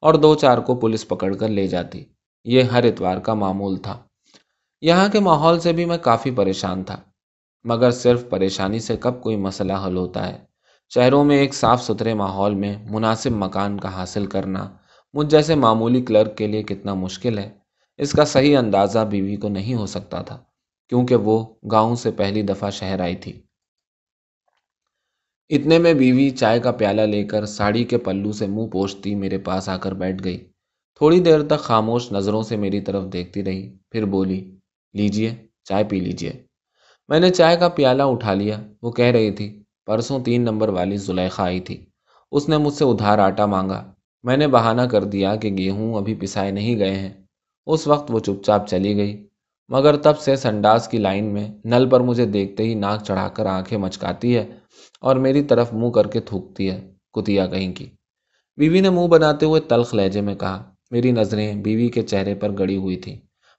اور 0.00 0.14
دو 0.14 0.34
چار 0.34 0.58
کو 0.58 0.74
پولیس 0.74 1.08
پکڑ 1.08 1.34
کر 1.34 1.48
لے 1.48 1.66
جاتی۔ 1.66 2.04
یہ 2.44 2.62
ہر 2.62 2.84
اتوار 2.84 3.16
کا 3.16 3.34
معمول 3.34 3.76
تھا۔ 3.76 3.98
یہاں 4.80 5.08
کے 5.08 5.20
ماحول 5.20 5.60
سے 5.60 5.72
بھی 5.72 5.84
میں 5.84 5.98
کافی 5.98 6.30
پریشان 6.30 6.84
تھا، 6.84 6.96
مگر 7.64 7.90
صرف 7.90 8.28
پریشانی 8.30 8.78
سے 8.78 8.96
کب 8.96 9.22
کوئی 9.22 9.36
مسئلہ 9.36 9.72
حل 9.86 9.96
ہوتا 9.96 10.28
ہے۔ 10.28 10.38
شہروں 10.94 11.24
میں 11.24 11.36
ایک 11.36 11.54
صاف 11.54 11.82
ستھرے 11.82 12.14
ماحول 12.14 12.54
میں 12.54 12.76
مناسب 12.90 13.30
مکان 13.30 13.80
کا 13.80 13.94
حاصل 13.94 14.26
کرنا 14.26 14.68
مجھ 15.12 15.28
جیسے 15.28 15.54
معمولی 15.54 16.02
کلرک 16.02 16.36
کے 16.38 16.46
لیے 16.46 16.62
کتنا 16.62 16.94
مشکل 16.94 17.38
ہے۔ 17.38 17.50
اس 17.96 18.12
کا 18.12 18.24
صحیح 18.24 18.58
اندازہ 18.58 18.98
بیوی 18.98 19.36
کو 19.36 19.48
نہیں 19.48 19.74
ہو 19.74 19.86
سکتا 19.86 20.22
تھا، 20.22 20.38
کیونکہ 20.88 21.16
وہ 21.16 21.54
گاؤں 21.70 21.94
سے 21.94 22.10
پہلی 22.10 22.42
دفعہ 22.42 22.70
شہر 22.70 23.00
آئی 23.00 23.16
تھی۔ 23.16 23.42
اتنے 25.50 25.78
میں 25.78 25.94
بیوی 25.94 26.30
چائے 26.30 26.60
کا 26.60 26.70
پیالہ 26.70 27.02
لے 27.02 27.24
کر 27.24 27.46
ساڑی 27.46 27.84
کے 27.84 27.98
پلو 27.98 28.32
سے 28.32 28.46
منہ 28.46 28.66
پوچھتی 28.66 29.14
میرے 29.14 29.38
پاس 29.38 29.68
آ 29.68 29.76
کر 29.76 29.92
بیٹھ 29.92 30.24
گئی۔ 30.24 30.38
تھوڑی 30.94 31.20
دیر 31.20 31.42
تک 31.42 31.58
خاموش 31.58 32.12
نظروں 32.12 32.42
سے 32.42 32.56
میری 32.56 32.80
طرف 32.80 33.04
دیکھتی 33.12 33.44
رہی، 33.44 33.78
پھر 33.90 34.04
بولی، 34.04 34.58
لیجیے، 34.94 35.34
چائے 35.64 35.84
پی 35.84 36.00
لیجیے۔ 36.00 36.32
میں 37.08 37.20
نے 37.20 37.30
چائے 37.30 37.56
کا 37.56 37.68
پیالہ 37.68 38.02
اٹھا 38.02 38.34
لیا، 38.34 38.60
وہ 38.82 38.90
کہہ 38.90 39.04
رہی 39.04 39.30
تھی، 39.30 39.62
پرسوں 39.86 40.20
تین 40.24 40.42
نمبر 40.42 40.68
والی 40.68 40.96
زلیخا 40.96 41.44
آئی 41.44 41.60
تھی۔ 41.60 41.86
اس 42.32 42.48
نے 42.48 42.56
مجھ 42.56 42.74
سے 42.74 42.84
ادھار 42.84 43.18
آٹا 43.18 43.46
مانگا 43.46 43.92
میں 44.22 44.36
نے 44.36 44.46
بہانہ 44.46 44.82
کر 44.82 45.04
دیا 45.04 45.36
کہ 45.36 45.48
گیہوں 45.48 45.94
ابھی 45.94 46.14
پسائے 46.14 46.50
نہیں 46.50 46.78
گئے 46.78 46.94
ہیں۔ 46.94 47.12
اس 47.66 47.86
وقت 47.86 48.10
وہ 48.10 48.18
چپ 48.18 48.44
چاپ 48.44 48.68
چلی 48.68 48.96
گئی، 48.96 49.26
مگر 49.68 49.96
تب 49.96 50.18
سے 50.18 50.36
سنڈاس 50.36 50.88
کی 50.88 50.98
لائن 50.98 51.24
میں 51.24 51.48
نل 51.64 51.88
پر 51.90 52.00
مجھے 52.00 52.26
دیکھتے 52.26 52.62
ہی 52.62 52.74
ناک 52.74 53.04
چڑھا 53.04 53.28
کر 53.28 53.46
آنکھیں 53.46 53.78
مچکاتی 53.78 54.36
ہے 54.36 54.50
اور 55.00 55.16
میری 55.16 55.42
طرف 55.42 55.74
منہ 55.74 55.90
کر 55.90 56.06
کے 56.06 56.20
تھوکتی 56.20 56.70
ہے 56.70 56.92
کتیا 57.12 57.46
کہیں 57.46 57.72
کی۔ 57.72 57.86
بیوی 58.56 58.80
نے 58.80 58.90
منہ 58.90 59.06
بناتے 59.06 59.46
ہوئے 59.46 59.60
تلخ 59.60 59.94
لہجے 59.94 60.20
میں 60.20 60.34
کہا، 60.34 60.72
میری 60.90 61.10
نظریں 61.10 61.54
بیوی 61.54 61.88
کے 61.88 62.02
چہرے 62.02 62.34
پر 62.34 62.58
گڑی 62.58 62.76
ہوئی 62.76 62.96
تھیں۔ 62.96 63.16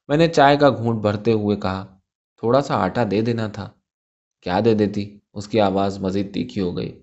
میں 0.08 0.18
نے 0.18 0.28
چائے 0.28 0.58
کا 0.58 0.70
گھونٹ 0.70 1.02
بھرتے 1.02 1.32
ہوئے 1.32 1.58
کہا، 1.58 1.86
تھوڑا 2.38 2.62
سا 2.62 2.76
آٹا 2.76 3.04
دے 3.12 3.22
دینا 3.22 3.48
تھا۔ 3.48 3.70
کیا 4.42 4.60
دے 4.66 4.74
دیتی؟ 4.74 5.20
اس 5.34 5.48
کی 5.48 5.60
آواز 5.60 6.00
مزید 6.00 6.34
تیکھی 6.34 6.62
ہو 6.62 6.78
گئی۔ 6.78 7.02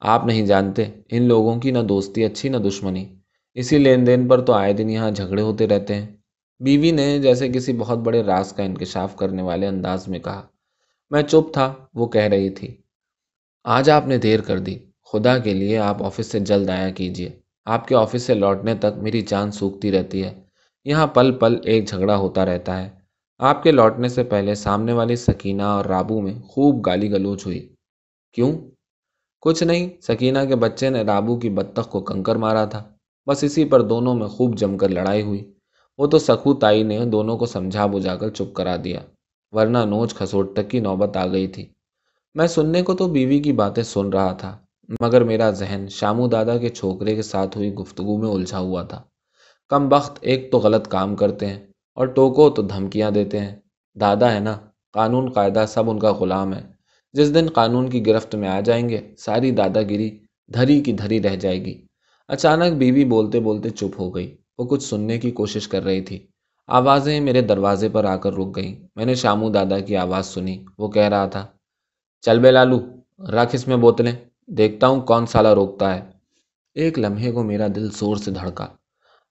آپ 0.00 0.26
نہیں 0.26 0.46
جانتے، 0.46 0.84
ان 1.10 1.22
لوگوں 1.22 1.60
کی 1.60 1.70
نہ 1.70 1.78
دوستی 1.78 2.24
اچھی 2.24 2.48
نہ 2.48 2.56
دشمنی۔ 2.56 3.14
اسی 3.54 3.78
لین 3.78 4.06
دین 4.06 4.28
پر 4.28 4.40
تو 4.44 4.52
آئے 4.52 4.72
دن 4.72 4.90
یہاں 4.90 5.10
جھگڑے 5.10 5.42
ہوتے 5.42 5.66
رہتے 5.66 5.94
ہیں۔ 5.94 6.06
بیوی 6.60 6.90
نے 6.90 7.18
جیسے 7.18 7.48
کسی 7.48 7.72
بہت 7.72 7.98
بڑے 7.98 8.22
راز 8.22 8.52
کا 8.52 8.62
انکشاف 8.62 9.16
کرنے 9.16 9.42
والے 9.42 9.66
انداز 9.66 10.08
میں 10.08 10.18
کہا، 10.18 10.46
میں 11.10 11.22
چپ 11.22 11.52
تھا، 11.52 11.74
وہ 11.94 12.06
کہہ 12.06 12.22
رہی 12.22 12.50
تھی۔ 12.50 12.76
آج 13.64 13.90
آپ 13.90 14.06
نے 14.06 14.18
دیر 14.18 14.40
کر 14.40 14.58
دی، 14.58 14.78
خدا 15.12 15.38
کے 15.38 15.54
لیے 15.54 15.78
آپ 15.78 16.02
آفس 16.02 16.26
سے 16.26 16.40
جلد 16.40 16.70
آیا 16.70 16.90
کیجیے 16.90 17.30
آپ 17.64 17.88
کے 17.88 17.94
آفس 17.94 18.22
سے 18.22 18.34
لوٹنے 18.34 18.74
تک 18.74 18.98
میری 19.02 19.20
جان 19.20 19.50
سوکھتی 19.50 19.92
رہتی 19.92 20.24
ہے۔ 20.24 20.40
یہاں 20.84 21.06
پل 21.06 21.32
پل 21.32 21.56
ایک 21.64 21.88
جھگڑا 21.88 22.16
ہوتا 22.16 22.44
رہتا 22.44 22.82
ہے۔ 22.82 22.90
آپ 23.38 23.62
کے 23.62 23.72
لوٹنے 23.72 24.08
سے 24.08 24.24
پہلے 24.24 24.54
سامنے 24.54 24.92
والی 24.92 25.16
سکینہ 25.16 25.62
اور 25.62 25.84
رابو 25.84 26.20
میں 26.20 26.34
خوب 26.34 26.86
گالی 26.86 27.10
گلوچ 27.10 27.46
ہوئی۔ 27.46 27.74
کیوں؟ 28.32 28.58
کچھ 29.40 29.62
نہیں، 29.64 29.88
سکینہ 30.00 30.38
کے 30.48 30.56
بچے 30.56 30.90
نے 30.90 31.02
رابو 31.02 31.36
کی 31.36 31.50
بطخ 31.50 31.88
کو 31.88 32.00
کنکر 32.00 32.36
مارا 32.36 32.64
تھا۔ 32.64 32.84
بس 33.26 33.44
اسی 33.44 33.64
پر 33.64 33.82
دونوں 33.82 34.14
میں 34.14 34.26
خوب 34.26 34.58
جم 34.58 34.78
کر 34.78 34.88
لڑائی 34.88 35.22
ہوئی۔ 35.22 35.52
وہ 35.98 36.06
تو 36.06 36.18
سکھو 36.18 36.54
تائی 36.54 36.82
نے 36.82 37.04
دونوں 37.04 37.38
کو 37.38 37.46
سمجھا 37.46 37.86
بجھا 37.86 38.16
کر 38.16 38.28
چپ 38.28 38.54
کرا 38.54 38.76
دیا، 38.84 39.00
ورنہ 39.52 39.78
نوچ 39.78 40.14
کھسوٹ 40.14 40.56
تک 40.56 40.70
کی 40.70 40.80
نوبت 40.80 41.16
آ 41.16 41.26
گئی 41.26 41.46
تھی۔ 41.46 41.66
میں 42.34 42.46
سننے 42.46 42.82
کو 42.82 42.94
تو 42.94 43.08
بیوی 43.08 43.38
کی 43.38 43.52
باتیں 43.52 43.82
سن 43.82 44.08
رہا 44.08 44.32
تھا، 44.32 44.58
مگر 45.00 45.24
میرا 45.24 45.50
ذہن 45.50 45.86
شامو 45.90 46.28
دادا 46.28 46.58
کے 46.58 46.68
چھوکرے 46.68 47.14
کے 47.14 47.22
ساتھ 47.22 47.56
ہوئی 47.56 47.74
گفتگو 47.74 48.18
میں 48.18 48.28
الجھا 48.28 48.58
ہوا 48.58 48.82
تھا۔ 48.82 49.02
کم 49.68 49.88
بخت 49.88 50.18
ایک 50.20 50.52
تو 50.52 50.58
غلط 50.58 50.88
کام 50.88 51.16
کرتے 51.16 51.46
ہیں 51.46 51.66
اور 51.94 52.06
ٹوکو 52.06 52.50
تو 52.50 52.62
دھمکیاں 52.62 53.10
دیتے 53.10 53.38
ہیں۔ 53.40 53.56
دادا 54.00 54.34
ہے 54.34 54.40
نا، 54.40 54.56
قانون 54.92 55.30
قاعدہ 55.30 55.64
سب 55.68 55.90
ان 55.90 55.98
کا 55.98 56.12
غلام 56.12 56.54
ہے۔ 56.54 56.75
جس 57.16 57.34
دن 57.34 57.46
قانون 57.48 57.90
کی 57.90 58.06
گرفت 58.06 58.34
میں 58.34 58.48
آ 58.48 58.60
جائیں 58.60 58.88
گے، 58.88 59.00
ساری 59.18 59.50
دادا 59.50 59.82
گیری 59.82 60.18
دھری 60.54 60.80
کی 60.80 60.92
دھری 60.92 61.22
رہ 61.22 61.36
جائے 61.36 61.64
گی۔ 61.64 61.86
اچانک 62.28 62.72
بیوی 62.78 63.04
بولتے 63.04 63.40
بولتے 63.40 63.70
چپ 63.70 63.94
ہو 63.98 64.14
گئی، 64.14 64.36
وہ 64.58 64.64
کچھ 64.64 64.82
سننے 64.82 65.18
کی 65.18 65.30
کوشش 65.30 65.68
کر 65.68 65.84
رہی 65.84 66.00
تھی۔ 66.00 66.26
آوازیں 66.66 67.20
میرے 67.20 67.40
دروازے 67.40 67.88
پر 67.88 68.04
آ 68.04 68.16
کر 68.16 68.32
رک 68.32 68.56
گئیں۔ 68.56 68.74
میں 68.96 69.04
نے 69.04 69.14
شامو 69.14 69.48
دادا 69.48 69.78
کی 69.80 69.96
آواز 69.96 70.26
سنی، 70.26 70.64
وہ 70.78 70.88
کہہ 70.88 71.08
رہا 71.08 71.26
تھا، 71.26 71.46
چل 72.20 72.38
بے 72.38 72.50
لالو، 72.50 72.78
رکھ 73.18 73.54
اس 73.54 73.68
میں 73.68 73.76
بوتلیں، 73.76 74.12
دیکھتا 74.46 74.86
ہوں 74.88 75.00
کون 75.00 75.26
سالہ 75.26 75.48
روکتا 75.48 75.94
ہے۔ 75.94 76.00
ایک 76.74 76.98
لمحے 76.98 77.32
کو 77.32 77.42
میرا 77.42 77.66
دل 77.76 77.90
زور 77.90 78.16
سے 78.16 78.30
دھڑکا۔ 78.30 78.66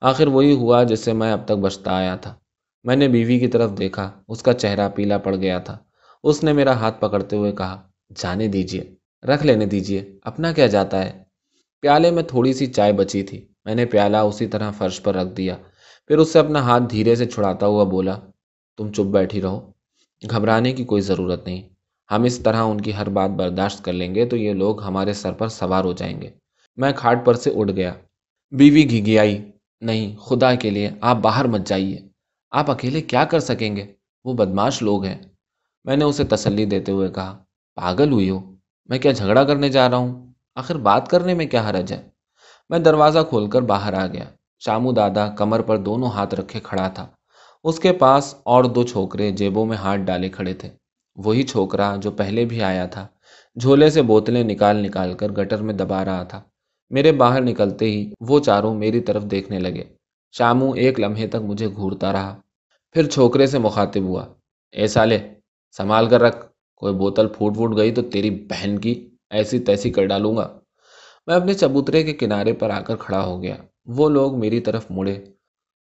آخر 0.02 0.28
وہی 0.28 0.52
ہوا 0.52 0.84
جس 0.84 1.00
سے 1.00 1.14
میں 1.14 1.32
اب 1.34 1.46
تک 1.46 1.52
بچتا 1.52 1.92
آیا 1.92 2.16
تھا۔ 2.16 2.36
میں 2.84 2.96
نے 2.96 3.08
بیوی 3.08 3.40
کی 3.40 3.48
طرف 3.48 3.78
دیکھا، 3.78 4.12
اس 4.28 4.44
کا 4.44 4.54
چہرہ 4.54 4.90
پیلا 4.90 5.18
پڑ 5.18 5.36
گیا 5.36 5.60
تھا۔ 5.60 5.78
اس 6.26 6.44
نے 6.44 6.54
میرا 6.54 6.74
ہاتھ 6.74 7.02
پکڑتے 7.02 7.36
ہوئے 7.36 7.52
کہا، 7.52 7.88
جانے 8.16 8.48
دیجیے 8.48 8.96
رکھ 9.24 9.46
لینے 9.46 9.66
دیجیے 9.66 10.20
اپنا 10.22 10.52
کیا 10.52 10.68
جاتا 10.68 11.06
ہے؟ 11.06 11.24
پیالے 11.82 12.12
میں 12.12 12.24
تھوڑی 12.24 12.54
سی 12.54 12.66
چائے 12.66 12.94
بچی 12.94 13.24
تھی۔ 13.24 13.48
میں 13.66 13.76
نے 13.76 13.86
پیالہ 13.86 14.18
اسی 14.18 14.48
طرح 14.48 14.72
فرش 14.72 15.02
پر 15.02 15.16
رکھ 15.16 15.34
دیا۔ 15.34 15.58
پھر 16.08 16.18
اس 16.18 16.34
سے 16.34 16.40
اپنا 16.40 16.60
ہاتھ 16.60 16.84
دھیرے 16.90 17.16
سے 17.16 17.26
چھڑاتا 17.26 17.66
ہوا 17.66 17.84
بولا، 17.84 18.20
تم 18.78 18.92
چپ 18.92 19.02
بیٹھی 19.02 19.42
رہو، 19.42 19.72
گھبرانے 20.30 20.74
کی 20.74 20.84
کوئی 20.84 21.02
ضرورت 21.02 21.48
نہیں۔ 21.48 21.70
ہم 22.12 22.24
اس 22.24 22.40
طرح 22.40 22.64
ان 22.64 22.82
کی 22.82 22.96
ہر 22.96 23.10
بات 23.10 23.30
برداشت 23.30 23.86
کر 23.86 23.94
لیں 23.94 24.16
گے 24.16 24.26
تو 24.26 24.38
یہ 24.38 24.54
لوگ 24.54 24.84
ہمارے 24.84 25.14
سر 25.14 25.34
پر 25.34 25.48
سوار 25.48 25.84
ہو 25.84 25.94
جائیں 25.94 26.22
گے۔ 26.22 26.30
میں 26.78 26.92
کھاٹ 26.96 27.26
پر 27.26 27.34
سے 27.34 27.52
اٹھ 27.56 27.72
گیا۔ 27.72 27.94
بیوی 28.52 28.90
گھی 28.90 29.28
نہیں، 29.82 30.16
خدا 30.16 30.56
کے 30.56 30.70
لیے 30.70 30.90
آپ 31.02 31.18
باہر 31.18 31.46
مت 31.46 31.62
جائیے۔ 31.66 32.00
آپ 32.52 32.72
اکیلے 32.72 33.02
کیا 33.02 33.26
کر 33.26 33.40
سکیں 33.40 33.76
گے؟ 33.76 33.86
وہ 34.26 34.34
بدماش 34.34 34.82
لوگ 34.82 35.06
ہیں۔ 35.06 35.22
میں 35.86 35.96
نے 35.96 36.06
اسے 36.06 36.24
تسلی 36.24 36.66
دیتے 36.66 36.92
ہوئے 36.92 37.10
کہا، 37.10 37.44
پاگل 37.76 38.12
ہوئی 38.12 38.30
ہو، 38.30 38.56
میں 38.86 39.00
کیا 39.00 39.12
جھگڑا 39.12 39.44
کرنے 39.44 39.70
جا 39.70 39.90
رہا 39.90 39.98
ہوں؟ 39.98 40.34
آخر 40.56 40.78
بات 40.78 41.08
کرنے 41.08 41.34
میں 41.34 41.46
کیا 41.46 41.70
حرج 41.70 41.94
ہے؟ 41.94 42.10
میں 42.70 42.80
دروازہ 42.80 43.20
کھول 43.30 43.50
کر 43.50 43.62
باہر 43.62 43.94
آ 43.94 44.08
گیا۔ 44.08 44.24
شامو 44.60 44.92
دادا 44.92 45.28
کمر 45.28 45.62
پر 45.62 45.78
دونوں 45.78 46.10
ہاتھ 46.10 46.36
رکھے 46.36 46.60
کھڑا 46.64 46.88
تھا۔ 46.88 47.08
اس 47.64 47.80
کے 47.80 47.94
پاس 47.94 48.36
اور 48.44 48.64
دو 48.64 48.84
چھوکرے 48.84 49.32
جیبوں 49.32 49.66
میں 49.66 49.78
ہاتھ 49.78 50.02
ڈالے 50.02 50.30
کھڑے 50.30 50.54
تھے۔ 50.54 50.70
وہی 51.16 51.44
چھوکرا 51.44 51.96
جو 51.96 52.12
پہلے 52.12 52.46
بھی 52.46 52.64
آیا 52.64 52.86
تھا۔ 52.86 53.08
جھولے 53.60 53.90
سے 53.90 54.02
بوتلیں 54.02 54.44
نکال 54.44 54.76
نکال 54.76 55.14
کر 55.14 55.32
گٹر 55.32 55.62
میں 55.62 55.74
دبا 55.74 56.06
رہا 56.06 56.24
تھا۔ 56.24 56.42
میرے 56.90 57.12
باہر 57.12 57.42
نکلتے 57.42 57.86
ہی 57.86 58.14
وہ 58.20 58.40
چاروں 58.40 58.76
میری 58.76 59.00
طرف 59.00 59.24
دیکھنے 59.24 59.60
لگے۔ 59.60 59.84
شامو 60.32 60.72
ایک 60.72 61.00
لمحے 61.00 61.28
تک 61.28 61.36
مجھے 61.36 61.68
گھورتا 61.68 62.14
رہا۔ 62.14 62.38
پھر 62.92 63.10
چھوکرے 63.10 63.48
سے 63.48 63.60
مخاطب 63.60 64.02
ہوا، 64.02 64.26
اے 64.72 64.88
سالے 64.88 65.35
سنبھال 65.78 66.10
کر 66.10 66.22
رکھ۔ 66.22 66.46
کوئی 66.76 66.94
بوتل 66.94 67.28
پھوٹ 67.28 67.56
پھوٹ 67.56 67.78
گئی 67.78 67.94
تو 67.94 68.02
تیری 68.02 68.30
بہن 68.30 68.80
کی 68.80 69.16
ایسی 69.30 69.60
تیسی 69.60 69.90
کر 69.90 70.06
ڈالوں 70.06 70.38
گا۔ 70.38 70.60
میں 71.28 71.36
اپنے 71.36 71.54
چبوترے 71.54 72.04
کے 72.04 72.14
کنارے 72.14 72.54
پر 72.54 72.70
آ 72.70 72.82
کر 72.82 72.96
کھڑا 72.96 73.26
ہو 73.26 73.44
گیا۔ 73.44 73.56
وہ 73.86 74.10
لوگ 74.10 74.40
میری 74.40 74.60
طرف 74.60 74.86
مڑے۔ 74.90 75.26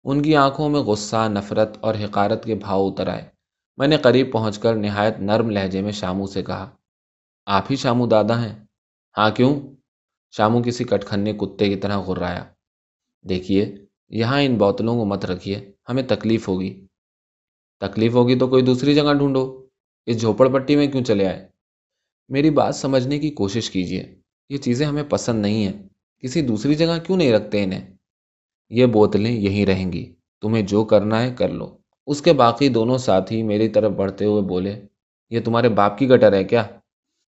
ان 0.03 0.21
کی 0.21 0.35
آنکھوں 0.35 0.69
میں 0.69 0.79
غصہ، 0.79 1.27
نفرت 1.29 1.77
اور 1.81 1.95
حقارت 1.95 2.45
کے 2.45 2.55
بھاؤ 2.55 2.89
اتر 2.89 3.07
آئے۔ 3.07 3.29
میں 3.77 3.87
نے 3.87 3.97
قریب 3.97 4.31
پہنچ 4.31 4.59
کر 4.59 4.75
نہایت 4.75 5.19
نرم 5.19 5.49
لہجے 5.49 5.81
میں 5.81 5.91
شامو 5.91 6.27
سے 6.27 6.43
کہا، 6.43 6.69
آپ 7.45 7.63
ہی 7.71 7.75
شامو 7.75 8.07
دادا 8.07 8.41
ہیں۔ 8.41 8.65
ہاں 9.17 9.29
کیوں؟ 9.29 9.59
شامو 10.31 10.61
کسی 10.65 10.83
کٹکھنے 10.83 11.33
کتے 11.33 11.69
کی 11.69 11.75
طرح 11.75 11.97
غرایا۔ 11.97 12.45
دیکھیے، 13.29 13.75
یہاں 14.09 14.41
ان 14.41 14.57
بوتلوں 14.57 14.95
کو 14.95 15.05
مت 15.05 15.25
رکھیے۔ 15.25 15.71
ہمیں 15.89 16.03
تکلیف 16.03 16.47
ہوگی۔ 16.47 16.87
تکلیف 17.79 18.13
ہوگی 18.13 18.39
تو 18.39 18.47
کوئی 18.47 18.63
دوسری 18.63 18.95
جگہ 18.95 19.13
ڈھونڈو۔ 19.13 19.62
اس 20.05 20.21
جھوپڑ 20.21 20.49
پٹی 20.49 20.75
میں 20.75 20.87
کیوں 20.87 21.03
چلے 21.03 21.27
آئے؟ 21.27 21.47
میری 22.29 22.49
بات 22.49 22.75
سمجھنے 22.75 23.19
کی 23.19 23.29
کوشش 23.29 23.69
کیجیے 23.69 24.15
یہ 24.49 24.57
چیزیں 24.57 24.85
ہمیں 24.85 25.03
پسند 25.03 25.41
نہیں 25.41 25.65
ہیں۔ 25.65 25.73
کسی 26.19 26.41
دوسری 26.41 26.75
جگہ 26.75 26.97
کیوں 27.05 27.17
نہیں 27.17 27.31
رکھتے 27.31 27.63
انہیں؟ 27.63 27.93
یہ 28.69 28.85
بوتلیں 28.85 29.31
یہیں 29.31 29.65
رہیں 29.65 29.93
گی۔ 29.93 30.15
تمہیں 30.41 30.63
جو 30.63 30.83
کرنا 30.83 31.23
ہے 31.23 31.35
کر 31.37 31.49
لو۔ 31.49 31.77
اس 32.07 32.21
کے 32.21 32.33
باقی 32.33 32.69
دونوں 32.69 32.97
ساتھی 32.97 33.43
میری 33.43 33.69
طرف 33.69 33.91
بڑھتے 33.91 34.25
ہوئے 34.25 34.41
بولے، 34.41 34.81
یہ 35.29 35.39
تمہارے 35.45 35.69
باپ 35.69 35.97
کی 35.97 36.09
گٹر 36.09 36.33
ہے 36.33 36.43
کیا؟ 36.43 36.63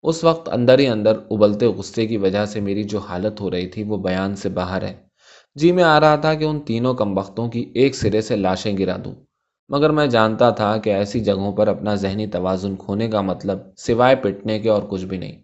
اس 0.02 0.24
وقت 0.24 0.48
اندر 0.48 0.78
ہی 0.78 0.86
اندر 0.86 1.18
ابلتے 1.30 1.66
غصے 1.66 2.06
کی 2.06 2.16
وجہ 2.16 2.46
سے 2.46 2.60
میری 2.60 2.84
جو 2.84 2.98
حالت 2.98 3.40
ہو 3.40 3.50
رہی 3.50 3.66
تھی 3.66 3.82
وہ 3.82 3.96
بیان 3.96 4.36
سے 4.36 4.48
باہر 4.48 4.82
ہے۔ 4.82 4.94
جی 5.54 5.72
میں 5.72 5.84
آ 5.84 6.00
رہا 6.00 6.16
تھا 6.16 6.34
کہ 6.34 6.44
ان 6.44 6.60
تینوں 6.60 6.94
کم 6.94 7.18
وقتوں 7.18 7.48
کی 7.48 7.72
ایک 7.74 7.94
سرے 7.94 8.20
سے 8.20 8.36
لاشیں 8.36 8.78
گرا 8.78 8.96
دوں۔ 9.04 9.14
مگر 9.68 9.90
میں 9.90 10.06
جانتا 10.06 10.50
تھا 10.50 10.76
کہ 10.76 10.90
ایسی 10.90 11.20
جگہوں 11.20 11.52
پر 11.52 11.68
اپنا 11.68 11.94
ذہنی 11.94 12.26
توازن 12.26 12.76
کھونے 12.76 13.08
کا 13.08 13.20
مطلب 13.20 13.58
سوائے 13.76 14.16
پٹنے 14.16 14.58
کے 14.58 14.68
اور 14.68 14.82
کچھ 14.88 15.04
بھی 15.04 15.18
نہیں۔ 15.18 15.42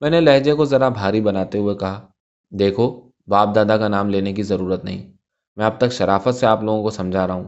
میں 0.00 0.10
نے 0.10 0.20
لہجے 0.20 0.54
کو 0.54 0.64
ذرا 0.64 0.88
بھاری 0.88 1.20
بناتے 1.20 1.58
ہوئے 1.58 1.74
کہا، 1.74 2.06
دیکھو، 2.50 3.10
باپ 3.26 3.54
دادا 3.54 3.76
کا 3.76 3.88
نام 3.88 4.10
لینے 4.10 4.32
کی 4.32 4.42
ضرورت 4.42 4.84
نہیں۔ 4.84 5.12
میں 5.56 5.66
اب 5.66 5.78
تک 5.78 5.92
شرافت 5.92 6.34
سے 6.34 6.46
آپ 6.46 6.62
لوگوں 6.62 6.82
کو 6.82 6.90
سمجھا 6.90 7.26
رہا 7.26 7.34
ہوں۔ 7.34 7.44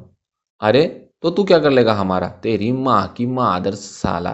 ارے، 0.60 0.88
تو 1.20 1.30
تو 1.30 1.44
کیا 1.44 1.58
کر 1.58 1.70
لے 1.70 1.84
گا 1.84 2.00
ہمارا؟ 2.00 2.28
تیری 2.28 2.72
ماں 2.72 3.06
کی 3.14 3.26
ماں 3.26 3.54
آدر 3.54 3.74
سالہ 3.74 4.28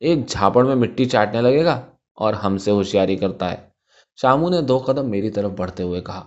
ایک 0.00 0.26
جھاپڑ 0.26 0.64
میں 0.64 0.74
مٹی 0.74 1.04
چاٹنے 1.04 1.40
لگے 1.40 1.64
گا 1.64 1.80
اور 2.14 2.34
ہم 2.34 2.58
سے 2.58 2.70
ہوشیاری 2.70 3.16
کرتا 3.16 3.52
ہے۔ 3.52 3.56
شامو 4.16 4.48
نے 4.48 4.62
دو 4.62 4.78
قدم 4.78 5.10
میری 5.10 5.30
طرف 5.30 5.50
بڑھتے 5.50 5.82
ہوئے 5.82 6.00
کہا۔ 6.00 6.26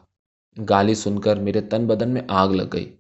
گالی 0.70 0.96
سن 0.96 1.20
کر 1.20 1.36
میرے 1.36 1.62
تن 1.62 1.88
بدن 1.88 2.10
میں 2.10 2.22
آگ 2.27 2.48
لگ 2.48 2.63
گئی۔ 2.74 2.97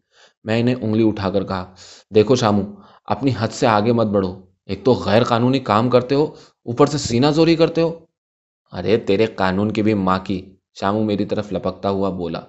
میں 0.47 0.61
انہیں 0.61 0.75
انگلی 0.81 1.07
اٹھا 1.07 1.29
کر 1.29 1.43
کہا، 1.43 1.73
دیکھو 2.15 2.35
شامو، 2.35 2.61
اپنی 3.05 3.31
حد 3.39 3.47
سے 3.47 3.67
آگے 3.67 3.91
مت 3.91 4.07
بڑھو۔ 4.07 4.41
ایک 4.65 4.85
تو 4.85 4.93
غیر 4.93 5.23
قانونی 5.23 5.59
کام 5.59 5.89
کرتے 5.89 6.15
ہو، 6.15 6.23
اوپر 6.65 6.85
سے 6.85 6.97
سینہ 6.97 7.27
زوری 7.27 7.55
کرتے 7.55 7.81
ہو۔ 7.81 7.99
ارے، 8.71 8.97
تیرے 8.97 9.25
قانون 9.25 9.71
کی 9.71 9.81
بھی 9.81 9.93
ماں 9.93 10.19
کی، 10.19 10.55
شامو 10.79 11.03
میری 11.03 11.25
طرف 11.25 11.53
لپکتا 11.53 11.89
ہوا 11.89 12.09
بولا۔ 12.09 12.39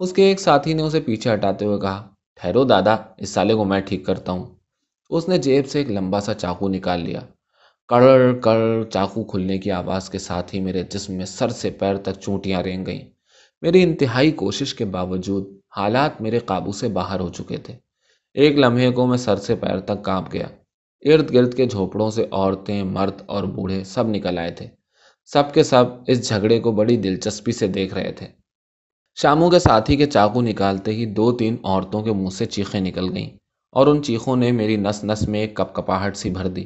اس 0.00 0.12
کے 0.12 0.22
ایک 0.22 0.40
ساتھی 0.40 0.72
نے 0.72 0.82
اسے 0.82 1.00
پیچھے 1.00 1.34
ہٹاتے 1.34 1.64
ہوئے 1.64 1.80
کہا، 1.80 2.08
ٹھہرو 2.34 2.64
دادا، 2.64 2.96
اس 3.18 3.28
سالے 3.28 3.54
کو 3.54 3.64
میں 3.64 3.80
ٹھیک 3.80 4.06
کرتا 4.06 4.32
ہوں۔ 4.32 4.46
اس 5.10 5.28
نے 5.28 5.38
جیب 5.38 5.66
سے 5.68 5.78
ایک 5.78 5.90
لمبا 5.90 6.20
سا 6.20 6.34
چاقو 6.34 6.68
نکال 6.68 7.00
لیا۔ 7.00 7.20
کڑ 7.88 8.32
کڑ، 8.42 8.84
چاقو 8.84 9.24
کھلنے 9.24 9.58
کی 9.58 9.70
آواز 9.70 10.10
کے 10.10 10.18
ساتھ 10.18 10.54
ہی 10.54 10.60
میرے 10.60 10.82
جسم 10.82 11.14
میں 11.14 11.26
سر 11.26 11.48
سے 11.48 11.70
پیر 11.70 11.96
تک 11.96 12.20
چونٹیاں 12.20 12.62
رینگ 12.62 12.86
گئیں۔ 12.86 13.02
میری 13.62 13.82
انتہائی 13.82 14.30
کوشش 14.30 14.74
کے 14.74 14.84
باوجود 14.84 15.57
حالات 15.76 16.20
میرے 16.20 16.38
قابو 16.38 16.72
سے 16.72 16.88
باہر 16.88 17.20
ہو 17.20 17.28
چکے 17.28 17.56
تھے۔ 17.56 17.74
ایک 18.34 18.58
لمحے 18.58 18.90
کو 18.90 19.06
میں 19.06 19.18
سر 19.18 19.36
سے 19.36 19.54
پیر 19.54 19.80
تک 19.80 20.02
کانپ 20.02 20.32
گیا۔ 20.32 20.46
ارد 21.12 21.34
گرد 21.34 21.54
کے 21.54 21.66
جھوپڑوں 21.66 22.10
سے 22.10 22.26
عورتیں، 22.30 22.82
مرد 22.82 23.22
اور 23.26 23.44
بوڑھے 23.44 23.84
سب 23.84 24.08
نکل 24.08 24.38
آئے 24.38 24.50
تھے۔ 24.50 24.66
سب 25.24 25.54
کے 25.54 25.62
سب 25.62 25.84
اس 26.06 26.28
جھگڑے 26.28 26.60
کو 26.60 26.72
بڑی 26.72 26.96
دلچسپی 26.96 27.52
سے 27.52 27.66
دیکھ 27.66 27.94
رہے 27.94 28.12
تھے۔ 28.12 28.26
شاموں 29.14 29.50
کے 29.50 29.58
ساتھی 29.58 29.96
کے 29.96 30.06
چاقو 30.06 30.40
نکالتے 30.42 30.92
ہی 30.92 31.06
دو 31.06 31.32
تین 31.32 31.56
عورتوں 31.64 32.02
کے 32.02 32.12
منہ 32.12 32.28
سے 32.28 32.46
چیخیں 32.46 32.80
نکل 32.80 33.16
گئیں 33.16 33.30
اور 33.72 33.86
ان 33.86 34.02
چیخوں 34.02 34.36
نے 34.36 34.52
میری 34.52 34.76
نس 34.76 35.04
نس 35.04 35.28
میں 35.28 35.40
ایک 35.40 35.56
کپ 35.56 35.74
کپاہٹ 35.74 36.16
سی 36.16 36.30
بھر 36.30 36.48
دی۔ 36.48 36.64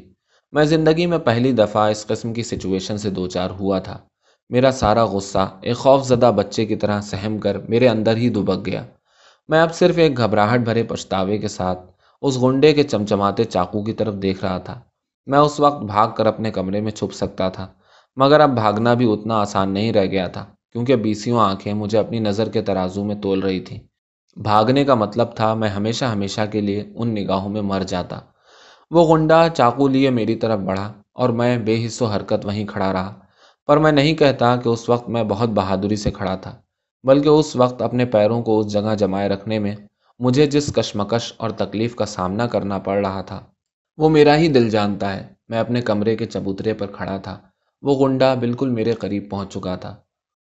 میں 0.53 0.65
زندگی 0.65 1.07
میں 1.07 1.19
پہلی 1.19 1.53
دفعہ 1.53 1.91
اس 1.91 2.07
قسم 2.07 2.33
کی 2.33 2.43
سچویشن 2.43 2.99
سے 2.99 3.11
دو 3.11 3.27
چار 3.27 3.51
ہوا 3.51 3.79
تھا۔ 3.79 3.99
میرا 4.53 4.71
سارا 4.71 5.05
غصہ 5.05 5.59
ایک 5.61 5.77
خوف 5.77 6.07
زدہ 6.07 6.33
بچے 6.37 6.67
کی 6.67 6.77
طرح 6.77 7.01
سہم 7.01 7.39
کر 7.39 7.57
میرے 7.69 7.89
اندر 7.89 8.17
ہی 8.17 8.29
دبک 8.29 8.67
گیا۔ 8.67 8.85
میں 9.49 9.61
اب 9.61 9.75
صرف 9.75 9.99
ایک 9.99 10.19
گھبراہٹ 10.19 10.61
بھرے 10.61 10.83
پچھتاوے 10.83 11.39
کے 11.39 11.49
ساتھ 11.49 11.81
اس 12.23 12.43
گنڈے 12.43 12.73
کے 12.73 12.83
چمچماتے 12.83 13.45
چاقو 13.45 13.83
کی 13.83 13.93
طرف 13.93 14.15
دیکھ 14.15 14.45
رہا 14.45 14.59
تھا۔ 14.59 14.81
میں 15.27 15.39
اس 15.39 15.61
وقت 15.61 15.83
بھاگ 15.83 16.09
کر 16.17 16.27
اپنے 16.27 16.51
کمرے 16.51 16.81
میں 16.81 16.93
چھپ 16.93 17.15
سکتا 17.15 17.49
تھا، 17.49 17.67
مگر 18.17 18.41
اب 18.41 18.51
بھاگنا 18.51 18.95
بھی 18.95 19.13
اتنا 19.13 19.41
آسان 19.41 19.71
نہیں 19.71 19.93
رہ 19.93 20.07
گیا 20.07 20.27
تھا، 20.27 20.45
کیونکہ 20.73 20.97
بیسیوں 20.97 21.41
آنکھیں 21.41 21.75
مجھے 21.75 21.99
اپنی 21.99 22.19
نظر 22.19 22.49
کے 22.49 22.63
ترازو 22.63 23.05
میں 23.05 23.17
تول 23.17 23.41
رہی 23.41 23.61
تھیں۔ 23.61 23.79
بھاگنے 24.37 24.85
کا 24.85 24.95
مطلب 24.95 25.35
تھا 25.37 25.55
میں 25.55 25.69
ہمیشہ 25.69 26.05
ہمیشہ 26.05 26.41
کے 26.53 26.61
لیے 26.61 26.93
ان 26.97 27.09
نگاہوں 27.09 27.49
میں 27.49 27.63
مر 27.63 27.83
جاتا۔ 27.83 28.19
وہ 28.91 29.17
گنڈا 29.17 29.49
چاقو 29.49 29.89
لیے 29.89 30.11
میری 30.11 30.37
طرف 30.37 30.61
بڑھا 30.61 30.93
اور 31.13 31.29
میں 31.29 31.59
بے 31.59 31.87
حص 31.87 32.03
و 32.03 32.05
حرکت 32.05 32.47
وہیں 32.47 32.65
کھڑا 32.65 32.93
رہا۔ 32.93 33.15
پر 33.69 33.77
میں 33.77 33.93
نہیں 33.93 34.15
کہتا 34.15 34.55
کہ 34.57 34.69
اس 34.69 34.89
وقت 34.89 35.09
میں 35.09 35.23
بہت 35.25 35.49
بہادری 35.49 35.97
سے 35.97 36.11
کھڑا 36.11 36.35
تھا، 36.37 36.55
بلکہ 37.05 37.29
اس 37.29 37.55
وقت 37.57 37.83
اپنے 37.83 38.05
پیروں 38.05 38.43
کو 38.43 38.59
اس 38.59 38.73
جگہ 38.73 38.95
جمائے 38.99 39.29
رکھنے 39.29 39.59
میں 39.59 39.75
مجھے 40.21 40.47
جس 40.47 40.73
کشمکش 40.75 41.33
اور 41.37 41.51
تکلیف 41.51 41.95
کا 41.95 42.07
سامنا 42.07 42.47
کرنا 42.47 42.79
پڑ 42.79 42.97
رہا 43.07 43.21
تھا، 43.23 43.41
وہ 43.99 44.09
میرا 44.09 44.37
ہی 44.37 44.49
دل 44.49 44.69
جانتا 44.71 45.15
ہے۔ 45.17 45.27
میں 45.49 45.59
اپنے 45.59 45.81
کمرے 45.81 46.17
کے 46.17 46.27
چبوترے 46.27 46.75
پر 46.75 46.87
کھڑا 46.87 47.17
تھا، 47.17 47.39
وہ 47.83 47.95
گنڈا 48.01 48.33
بالکل 48.35 48.71
میرے 48.71 48.93
قریب 48.93 49.31
پہنچ 49.31 49.53
چکا 49.55 49.77
تھا۔ 49.77 49.95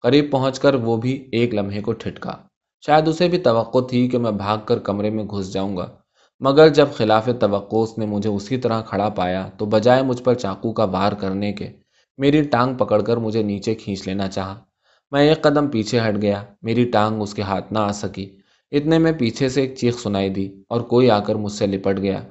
قریب 0.04 0.32
پہنچ 0.32 0.60
کر 0.60 0.74
وہ 0.74 0.98
بھی 0.98 1.14
ایک 1.32 1.54
لمحے 1.56 1.82
کو 1.82 1.94
ٹھٹکا۔ 1.94 2.36
شاید 2.84 3.08
اسے 3.08 3.28
بھی 3.28 3.38
توقع 3.38 3.80
تھی 3.90 4.08
کہ 4.10 4.18
میں 4.18 4.32
بھاگ 4.32 4.58
کر 4.66 4.80
کمرے 4.80 5.10
میں 5.10 5.24
گھس 5.24 5.54
جاؤں 5.54 5.78
گا، 5.78 5.88
مگر 6.42 6.70
جب 6.70 6.88
خلاف 6.96 7.30
توقع 7.40 7.76
اس 7.76 7.98
نے 7.98 8.06
مجھے 8.06 8.30
اسی 8.30 8.58
طرح 8.58 8.82
کھڑا 8.82 9.10
پایا، 9.10 9.48
تو 9.58 9.66
بجائے 9.66 10.02
مجھ 10.02 10.22
پر 10.24 10.34
چاقو 10.34 10.72
کا 10.74 10.84
وار 10.84 11.12
کرنے 11.12 11.54
کے 11.54 11.72
میری 12.22 12.42
ٹانگ 12.42 12.76
پکڑ 12.76 13.02
کر 13.02 13.18
مجھے 13.18 13.44
نیچے 13.44 13.76
کھینچ 13.76 14.08
لینا 14.08 14.28
چاہا۔ 14.28 14.60
میں 15.12 15.30
ایک 15.30 15.42
قدم 15.42 15.68
پیچھے 15.68 16.00
ہٹ 16.00 16.22
گیا۔ 16.22 16.44
میری 16.62 16.84
ٹانگ 16.86 17.22
اس 17.22 17.34
کے 17.34 17.42
ہاتھ 17.42 17.74
نہ 17.74 17.80
آ 17.80 17.92
سکی۔ 17.92 18.38
اتنے 18.72 18.98
میں 18.98 19.12
پیچھے 19.12 19.50
سے 19.50 19.62
ایک 19.62 19.76
چیخ 19.78 20.00
سنائی 20.00 20.30
دی 20.30 20.62
اور 20.70 20.82
کوئی 20.82 21.10
آ 21.10 21.20
کر 21.20 21.36
مجھ 21.36 21.52
سے 21.52 21.68
لپٹ 21.68 21.98
گیا۔ 21.98 22.22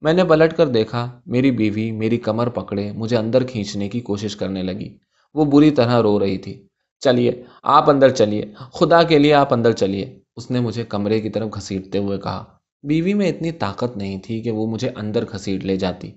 میں 0.00 0.12
نے 0.12 0.24
پلٹ 0.24 0.56
کر 0.56 0.66
دیکھا، 0.68 1.20
میری 1.26 1.50
بیوی 1.50 1.90
میری 1.92 2.16
کمر 2.16 2.48
پکڑے 2.48 2.92
مجھے 2.92 3.16
اندر 3.16 3.44
کھینچنے 3.44 3.88
کی 3.88 4.00
کوشش 4.00 4.36
کرنے 4.36 4.62
لگی۔ 4.62 4.98
وہ 5.34 5.44
بری 5.44 5.70
طرح 5.70 6.02
رو 6.02 6.20
رہی 6.20 6.38
تھی۔ 6.38 6.66
چلیے، 7.00 7.42
آپ 7.62 7.90
اندر 7.90 8.08
چلیے۔ 8.08 8.42
خدا 8.72 9.02
کے 9.02 9.18
لیے 9.18 9.34
آپ 9.34 9.52
اندر 9.54 9.72
چلیے۔ 9.72 10.18
اس 10.36 10.50
نے 10.50 10.60
مجھے 10.60 10.84
کمرے 10.84 11.20
کی 11.20 11.30
طرف 11.30 11.48
گھسیٹتے 11.54 11.98
ہوئے 11.98 12.18
کہا۔ 12.18 12.44
بیوی 12.82 13.14
میں 13.14 13.28
اتنی 13.28 13.52
طاقت 13.52 13.96
نہیں 13.96 14.18
تھی 14.18 14.42
کہ 14.42 14.50
وہ 14.50 14.66
مجھے 14.66 14.90
اندر 14.96 15.24
گھسیٹ 15.32 15.64
لے 15.64 15.76
جاتی۔ 15.76 16.12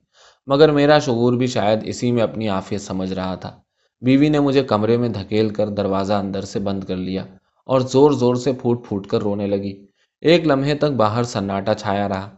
مگر 0.48 0.72
میرا 0.72 1.00
شعور 1.00 1.34
بھی 1.34 1.48
شاید 1.48 1.80
اسی 1.84 2.12
میں 2.12 2.24
اپنی 2.24 2.50
آفیت 2.50 2.82
سمجھ 2.82 3.14
رہا 3.14 3.36
تھا۔ 3.36 3.60
بیوی 4.02 4.30
نے 4.30 4.40
مجھے 4.40 4.64
کمرے 4.64 4.98
میں 4.98 5.10
دھکیل 5.10 5.50
کر 5.50 5.70
دروازہ 5.70 6.14
اندر 6.14 6.42
سے 6.42 6.60
بند 6.60 6.84
کر 6.84 6.96
لیا 6.96 7.26
اور 7.66 7.82
زور 7.82 8.12
زور 8.12 8.36
سے 8.36 8.54
پھوٹ 8.54 8.88
پھوٹ 8.88 9.08
کر 9.08 9.22
رونے 9.22 9.48
لگی۔ 9.48 9.86
ایک 10.22 10.48
لمحے 10.48 10.76
تک 10.76 10.92
باہر 10.92 11.24
سناٹا 11.24 11.74
چھایا 11.74 12.10
رہا۔ 12.10 12.30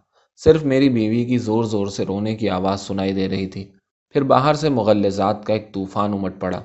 صرف 0.44 0.64
میری 0.64 0.90
بیوی 0.90 1.26
کی 1.26 1.38
زور 1.38 1.64
زور 1.64 1.88
سے 1.88 2.06
رونے 2.06 2.36
کی 2.36 2.50
آواز 2.50 2.82
سنائی 2.82 3.14
دے 3.14 3.30
رہی 3.30 3.48
تھی۔ 3.48 3.72
پھر 4.10 4.24
باہر 4.24 4.54
سے 4.54 4.70
مغلزات 4.70 5.46
کا 5.46 5.54
ایک 5.54 5.74
طوفان 5.74 6.14
امٹ 6.14 6.42
پڑا۔ 6.42 6.62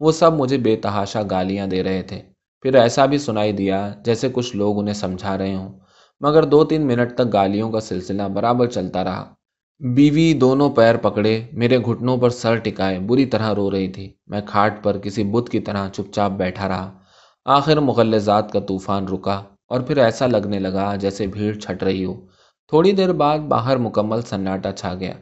وہ 0.00 0.12
سب 0.12 0.32
مجھے 0.32 0.58
بے 0.58 0.76
تحاشا 0.76 1.22
گالیاں 1.30 1.66
دے 1.66 1.82
رہے 1.82 2.02
تھے۔ 2.02 2.22
پھر 2.60 2.74
ایسا 2.74 3.06
بھی 3.06 3.18
سنائی 3.18 3.52
دیا 3.52 3.92
جیسے 4.04 4.28
کچھ 4.32 4.56
لوگ 4.56 4.78
انہیں 4.78 4.94
سمجھا 4.94 5.38
رہے 5.38 5.54
ہوں۔ 5.54 5.78
مگر 6.20 6.42
دو 6.42 6.64
تین 6.64 6.86
منٹ 6.86 7.14
تک 7.14 7.32
گالیوں 7.32 7.70
کا 7.70 7.80
سلسلہ 7.80 8.22
برابر 8.22 8.66
چلتا 8.66 9.04
رہا۔ 9.04 9.34
بیوی 9.80 10.34
دونوں 10.34 10.70
پیر 10.70 10.96
پکڑے، 10.96 11.42
میرے 11.52 11.78
گھٹنوں 11.78 12.16
پر 12.16 12.30
سر 12.30 12.56
ٹکائے، 12.56 12.98
بری 12.98 13.24
طرح 13.24 13.54
رو 13.54 13.70
رہی 13.70 13.88
تھی۔ 13.88 14.12
میں 14.26 14.40
کھاٹ 14.46 14.84
پر 14.84 14.98
کسی 14.98 15.24
بت 15.24 15.48
کی 15.48 15.60
طرح 15.60 15.88
چپ 15.88 16.12
چاپ 16.12 16.30
بیٹھا 16.32 16.68
رہا۔ 16.68 16.98
آخر 17.44 17.76
مغلزات 17.80 18.52
کا 18.52 18.60
طوفان 18.60 19.08
رکا 19.08 19.42
اور 19.68 19.80
پھر 19.80 19.96
ایسا 19.96 20.26
لگنے 20.26 20.58
لگا 20.58 20.96
جیسے 20.96 21.26
بھیڑ 21.26 21.54
چھٹ 21.54 21.82
رہی 21.82 22.04
ہو۔ 22.04 22.26
تھوڑی 22.68 22.92
دیر 22.92 23.12
بعد 23.12 23.38
باہر 23.38 23.76
مکمل 23.76 24.22
سناٹا 24.22 24.72
چھا 24.72 24.94
گیا۔ 24.94 25.12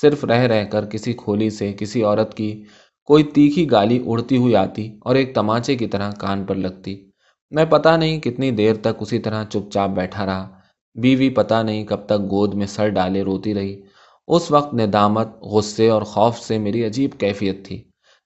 صرف 0.00 0.24
رہ 0.24 0.40
رہ 0.40 0.64
کر 0.64 0.84
کسی 0.84 1.12
کھولی 1.12 1.50
سے 1.50 1.72
کسی 1.72 2.02
عورت 2.02 2.34
کی 2.34 2.64
کوئی 3.04 3.24
تیکھی 3.24 3.70
گالی 3.70 4.02
اڑتی 4.06 4.36
ہوئی 4.36 4.56
آتی 4.56 4.98
اور 5.00 5.16
ایک 5.16 5.34
تماچے 5.34 5.76
کی 5.76 5.86
طرح 5.86 6.10
کان 6.10 6.44
پر 6.44 6.54
لگتی۔ 6.54 7.10
میں 7.50 7.64
پتہ 7.64 7.96
نہیں 7.96 8.20
کتنی 8.20 8.50
دیر 8.50 8.74
تک 8.74 8.96
اسی 9.00 9.18
طرح 9.18 9.44
چپ 9.44 9.70
چاپ 9.70 9.90
بیٹھا 9.90 10.26
رہا۔ 10.26 10.48
بیوی 10.94 11.30
پتہ 11.30 11.62
نہیں 11.62 11.84
کب 11.84 12.06
تک 12.06 12.20
گود 12.30 12.54
میں 12.54 12.66
سر 12.66 12.88
ڈالے 12.88 13.22
روتی 13.22 13.54
رہی۔ 13.54 13.80
اس 14.28 14.50
وقت 14.50 14.74
ندامت، 14.74 15.42
غصے 15.42 15.88
اور 15.88 16.02
خوف 16.02 16.38
سے 16.38 16.58
میری 16.58 16.84
عجیب 16.84 17.10
کیفیت 17.18 17.66
تھی۔ 17.66 17.82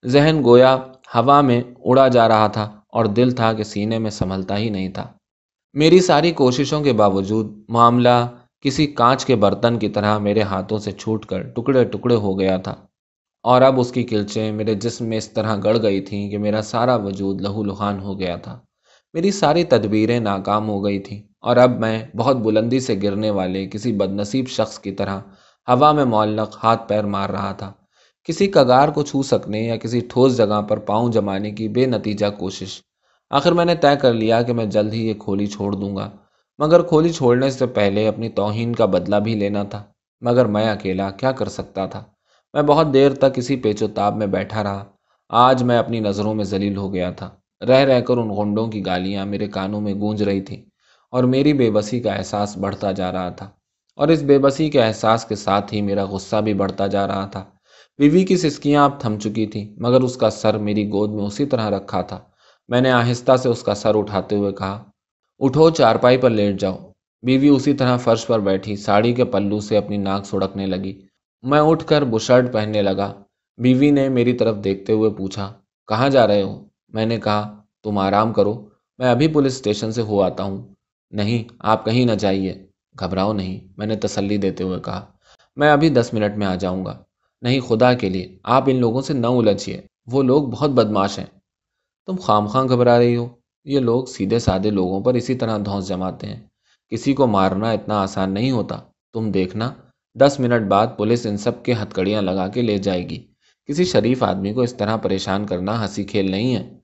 ذہن 0.06 0.40
گویا 0.44 0.76
ہوا 1.14 1.40
میں 1.40 1.62
اڑا 1.84 2.08
جا 2.08 2.28
رہا 2.28 2.46
تھا 2.46 2.80
اور 2.88 3.04
دل 3.04 3.30
تھا 3.30 3.52
کہ 3.52 3.62
سینے 3.62 3.98
میں 3.98 4.10
سنبھلتا 4.10 4.58
ہی 4.58 4.70
نہیں 4.70 4.88
تھا۔ 4.88 5.12
میری 5.72 6.00
ساری 6.00 6.32
کوششوں 6.32 6.80
کے 6.80 6.92
باوجود 6.92 7.64
معاملہ 7.68 8.26
کسی 8.60 8.86
کانچ 8.86 9.24
کے 9.24 9.36
برتن 9.36 9.78
کی 9.78 9.88
طرح 9.88 10.18
میرے 10.18 10.42
ہاتھوں 10.42 10.78
سے 10.78 10.92
چھوٹ 10.92 11.26
کر 11.26 11.42
ٹکڑے 11.42 11.84
ٹکڑے 11.84 12.14
ہو 12.14 12.38
گیا 12.40 12.56
تھا 12.56 12.74
اور 13.42 13.62
اب 13.62 13.80
اس 13.80 13.92
کی 13.92 14.02
کلچیں 14.02 14.52
میرے 14.52 14.74
جسم 14.74 15.06
میں 15.06 15.18
اس 15.18 15.28
طرح 15.28 15.56
گڑ 15.64 15.82
گئی 15.82 16.00
تھیں 16.00 16.30
کہ 16.30 16.38
میرا 16.38 16.62
سارا 16.62 16.96
وجود 16.96 17.40
لہو 17.40 17.64
لہان 17.64 18.00
ہو 18.00 18.18
گیا 18.18 18.36
تھا۔ 18.36 18.58
میری 19.14 19.30
ساری 19.30 19.64
تدبیریں 19.64 20.20
ناکام 20.20 20.68
ہو 20.68 20.84
گئی 20.84 20.98
تھیں 20.98 21.22
اور 21.40 21.56
اب 21.56 21.70
میں 21.70 22.06
بہت 22.16 22.36
بلندی 22.36 22.80
سے 22.80 22.98
گرنے 23.02 23.30
والے 23.30 23.66
کسی 23.66 23.92
بد 23.92 24.12
نصیب 24.12 24.48
شخص 24.48 24.78
کی 24.78 24.92
طرح 24.92 25.20
ہوا 25.68 25.92
میں 25.92 26.04
معلق 26.04 26.64
ہاتھ 26.64 26.88
پیر 26.88 27.04
مار 27.04 27.30
رہا 27.30 27.52
تھا۔ 27.52 27.72
کسی 28.24 28.46
کگار 28.46 28.88
کو 28.88 29.02
چھو 29.02 29.22
سکنے 29.22 29.60
یا 29.60 29.76
کسی 29.76 30.00
ٹھوس 30.00 30.36
جگہ 30.36 30.62
پر 30.62 30.78
پاؤں 30.78 31.12
جمانے 31.12 31.50
کی 31.50 31.68
بے 31.68 31.86
نتیجہ 31.86 32.26
کوشش۔ 32.38 32.80
آخر 33.30 33.52
میں 33.52 33.64
نے 33.64 33.74
طے 33.74 33.96
کر 34.00 34.12
لیا 34.14 34.42
کہ 34.42 34.52
میں 34.52 34.64
جلد 34.64 34.92
ہی 34.92 35.08
یہ 35.08 35.14
کھولی 35.14 35.46
چھوڑ 35.46 35.72
دوں 35.72 35.96
گا۔ 35.96 36.10
مگر 36.58 36.82
کھولی 36.82 37.12
چھوڑنے 37.12 37.50
سے 37.50 37.66
پہلے 37.66 38.08
اپنی 38.08 38.28
توہین 38.28 38.74
کا 38.74 38.86
بدلہ 38.86 39.16
بھی 39.16 39.34
لینا 39.34 39.62
تھا۔ 39.62 39.84
مگر 40.20 40.46
میں 40.46 40.70
اکیلا 40.70 41.10
کیا 41.10 41.32
کر 41.32 41.48
سکتا 41.48 41.86
تھا؟ 41.86 42.04
میں 42.52 42.62
بہت 42.62 42.94
دیر 42.94 43.14
تک 43.14 43.32
اسی 43.36 43.56
پیچ 43.56 43.82
و 43.82 43.86
تاب 43.88 44.16
میں 44.16 44.26
بیٹھا 44.26 44.62
رہا۔ 44.62 44.84
آج 45.28 45.62
میں 45.62 45.78
اپنی 45.78 46.00
نظروں 46.00 46.34
میں 46.34 46.44
ذلیل 46.44 46.76
ہو 46.76 46.94
گیا 46.94 47.10
تھا۔ 47.10 47.30
رہ 47.60 47.78
رہ 47.78 48.00
کر 48.00 48.16
ان 48.16 48.28
غنڈوں 48.28 48.66
کی 48.66 48.86
گالیاں 48.86 49.26
میرے 49.26 49.46
کانوں 49.46 49.80
میں 49.80 49.94
گونج 49.94 50.22
رہی 50.22 50.40
تھیں 50.40 50.62
اور 51.10 51.24
میری 51.24 51.52
بے 51.52 51.70
بسی 51.70 52.00
کا 52.00 52.12
احساس 52.12 52.58
بڑھتا 52.58 52.92
جا 52.92 53.12
رہا 53.12 53.28
تھا۔ 53.28 53.50
اور 53.96 54.08
اس 54.08 54.22
بے 54.22 54.38
بسی 54.38 54.70
کے 54.70 54.82
احساس 54.82 55.24
کے 55.24 55.34
ساتھ 55.34 55.74
ہی 55.74 55.82
میرا 55.82 56.04
غصہ 56.04 56.36
بھی 56.36 56.54
بڑھتا 56.54 56.86
جا 56.86 57.06
رہا 57.06 57.26
تھا۔ 57.26 57.44
بیوی 57.98 58.24
کی 58.24 58.36
سسکیاں 58.36 58.84
اب 58.84 59.00
تھم 59.00 59.18
چکی 59.18 59.46
تھیں، 59.46 59.74
مگر 59.78 60.00
اس 60.00 60.16
کا 60.16 60.30
سر 60.30 60.58
میری 60.58 60.88
گود 60.88 61.10
میں 61.10 61.24
اسی 61.24 61.46
طرح 61.46 61.70
رکھا 61.70 62.02
تھا۔ 62.02 62.20
میں 62.68 62.80
نے 62.80 62.90
آہستہ 62.90 63.36
سے 63.36 63.48
اس 63.48 63.62
کا 63.62 63.74
سر 63.74 63.98
اٹھاتے 63.98 64.36
ہوئے 64.36 64.52
کہا، 64.52 64.84
اٹھو، 65.38 65.70
چارپائی 65.70 66.16
پر 66.18 66.30
لیٹ 66.30 66.60
جاؤ۔ 66.60 66.78
بیوی 67.22 67.48
اسی 67.48 67.74
طرح 67.74 67.96
فرش 67.96 68.26
پر 68.26 68.40
بیٹھی، 68.40 68.76
ساڑی 68.76 69.12
کے 69.12 69.24
پلو 69.24 69.60
سے 69.60 69.76
اپنی 69.76 69.96
ناک 69.96 70.26
سڑکنے 70.26 70.66
لگی۔ 70.66 71.02
میں 71.42 71.60
اٹھ 71.60 71.86
کر 71.86 72.04
بشرٹ 72.04 72.52
پہننے 72.52 72.82
لگا۔ 72.82 73.12
بیوی 73.56 73.90
نے 73.90 74.08
میری 74.08 74.32
طرف 74.32 74.56
دیکھتے 74.64 74.92
ہوئے 74.92 75.10
پوچھا، 75.10 75.52
کہاں 75.88 76.08
جا 76.08 76.26
رہے 76.26 76.42
ہو؟ 76.42 76.64
میں 76.88 77.06
نے 77.06 77.20
کہا، 77.20 77.62
تم 77.84 77.98
آرام 77.98 78.32
کرو، 78.32 78.68
میں 78.98 79.10
ابھی 79.10 79.28
پولیس 79.28 79.52
اسٹیشن 79.52 79.92
سے 79.92 80.02
ہو 80.02 80.22
آتا 80.22 80.42
ہوں۔ 80.42 80.74
نہیں، 81.10 81.44
آپ 81.58 81.84
کہیں 81.84 82.04
نہ 82.04 82.12
جائیے۔ 82.12 82.66
گھبراؤ 83.00 83.32
نہیں۔ 83.32 83.60
میں 83.76 83.86
نے 83.86 83.96
تسلی 83.96 84.36
دیتے 84.36 84.64
ہوئے 84.64 84.80
کہا، 84.80 85.06
میں 85.56 85.70
ابھی 85.70 85.88
دس 85.88 86.10
منٹ 86.12 86.36
میں 86.36 86.46
آ 86.46 86.54
جاؤں 86.54 86.84
گا۔ 86.84 87.02
نہیں، 87.42 87.60
خدا 87.60 87.94
کے 87.94 88.08
لیے، 88.08 88.38
آپ 88.42 88.64
ان 88.66 88.76
لوگوں 88.76 89.02
سے 89.02 89.14
نہ 89.14 89.26
الجھیے۔ 89.26 89.80
وہ 90.06 90.22
لوگ 90.22 90.42
بہت 90.42 90.70
بدماش 90.70 91.18
ہیں۔ 91.18 91.26
تم 92.06 92.16
خام 92.16 92.46
خواہ 92.46 92.64
گھبرا 92.64 92.98
رہی 92.98 93.16
ہو۔ 93.16 93.28
یہ 93.64 93.80
لوگ 93.80 94.04
سیدھے 94.04 94.38
سادے 94.38 94.70
لوگوں 94.70 95.00
پر 95.00 95.14
اسی 95.14 95.34
طرح 95.34 95.58
دھونس 95.64 95.88
جماتے 95.88 96.26
ہیں۔ 96.26 96.46
کسی 96.88 97.14
کو 97.14 97.26
مارنا 97.26 97.70
اتنا 97.70 98.02
آسان 98.02 98.34
نہیں 98.34 98.50
ہوتا۔ 98.50 98.80
تم 99.12 99.30
دیکھنا، 99.30 99.72
دس 100.14 100.36
منٹ 100.40 100.68
بعد 100.68 100.86
پولیس 100.96 101.26
ان 101.26 101.36
سب 101.36 101.62
کے 101.62 101.72
ہتکڑیاں 101.72 102.22
لگا 102.22 102.48
کے 102.48 102.62
لے 102.62 102.78
جائے 102.78 103.08
گی۔ 103.08 103.26
کسی 103.66 103.84
شریف 103.84 104.22
آدمی 104.22 104.52
کو 104.52 104.60
اس 104.60 104.74
طرح 104.74 104.96
پریشان 104.96 105.46
کرنا 105.46 105.84
ہنسی 105.84 106.04
کھیل 106.04 106.30
نہیں 106.30 106.56
ہے۔ 106.56 106.78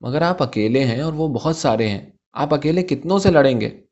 مگر 0.00 0.22
آپ 0.22 0.42
اکیلے 0.42 0.84
ہیں 0.84 1.00
اور 1.00 1.12
وہ 1.12 1.28
بہت 1.28 1.56
سارے 1.56 1.88
ہیں۔ 1.88 2.10
آپ 2.32 2.54
اکیلے 2.54 2.82
کتنوں 2.82 3.18
سے 3.18 3.30
لڑیں 3.30 3.60
گے؟ 3.60 3.83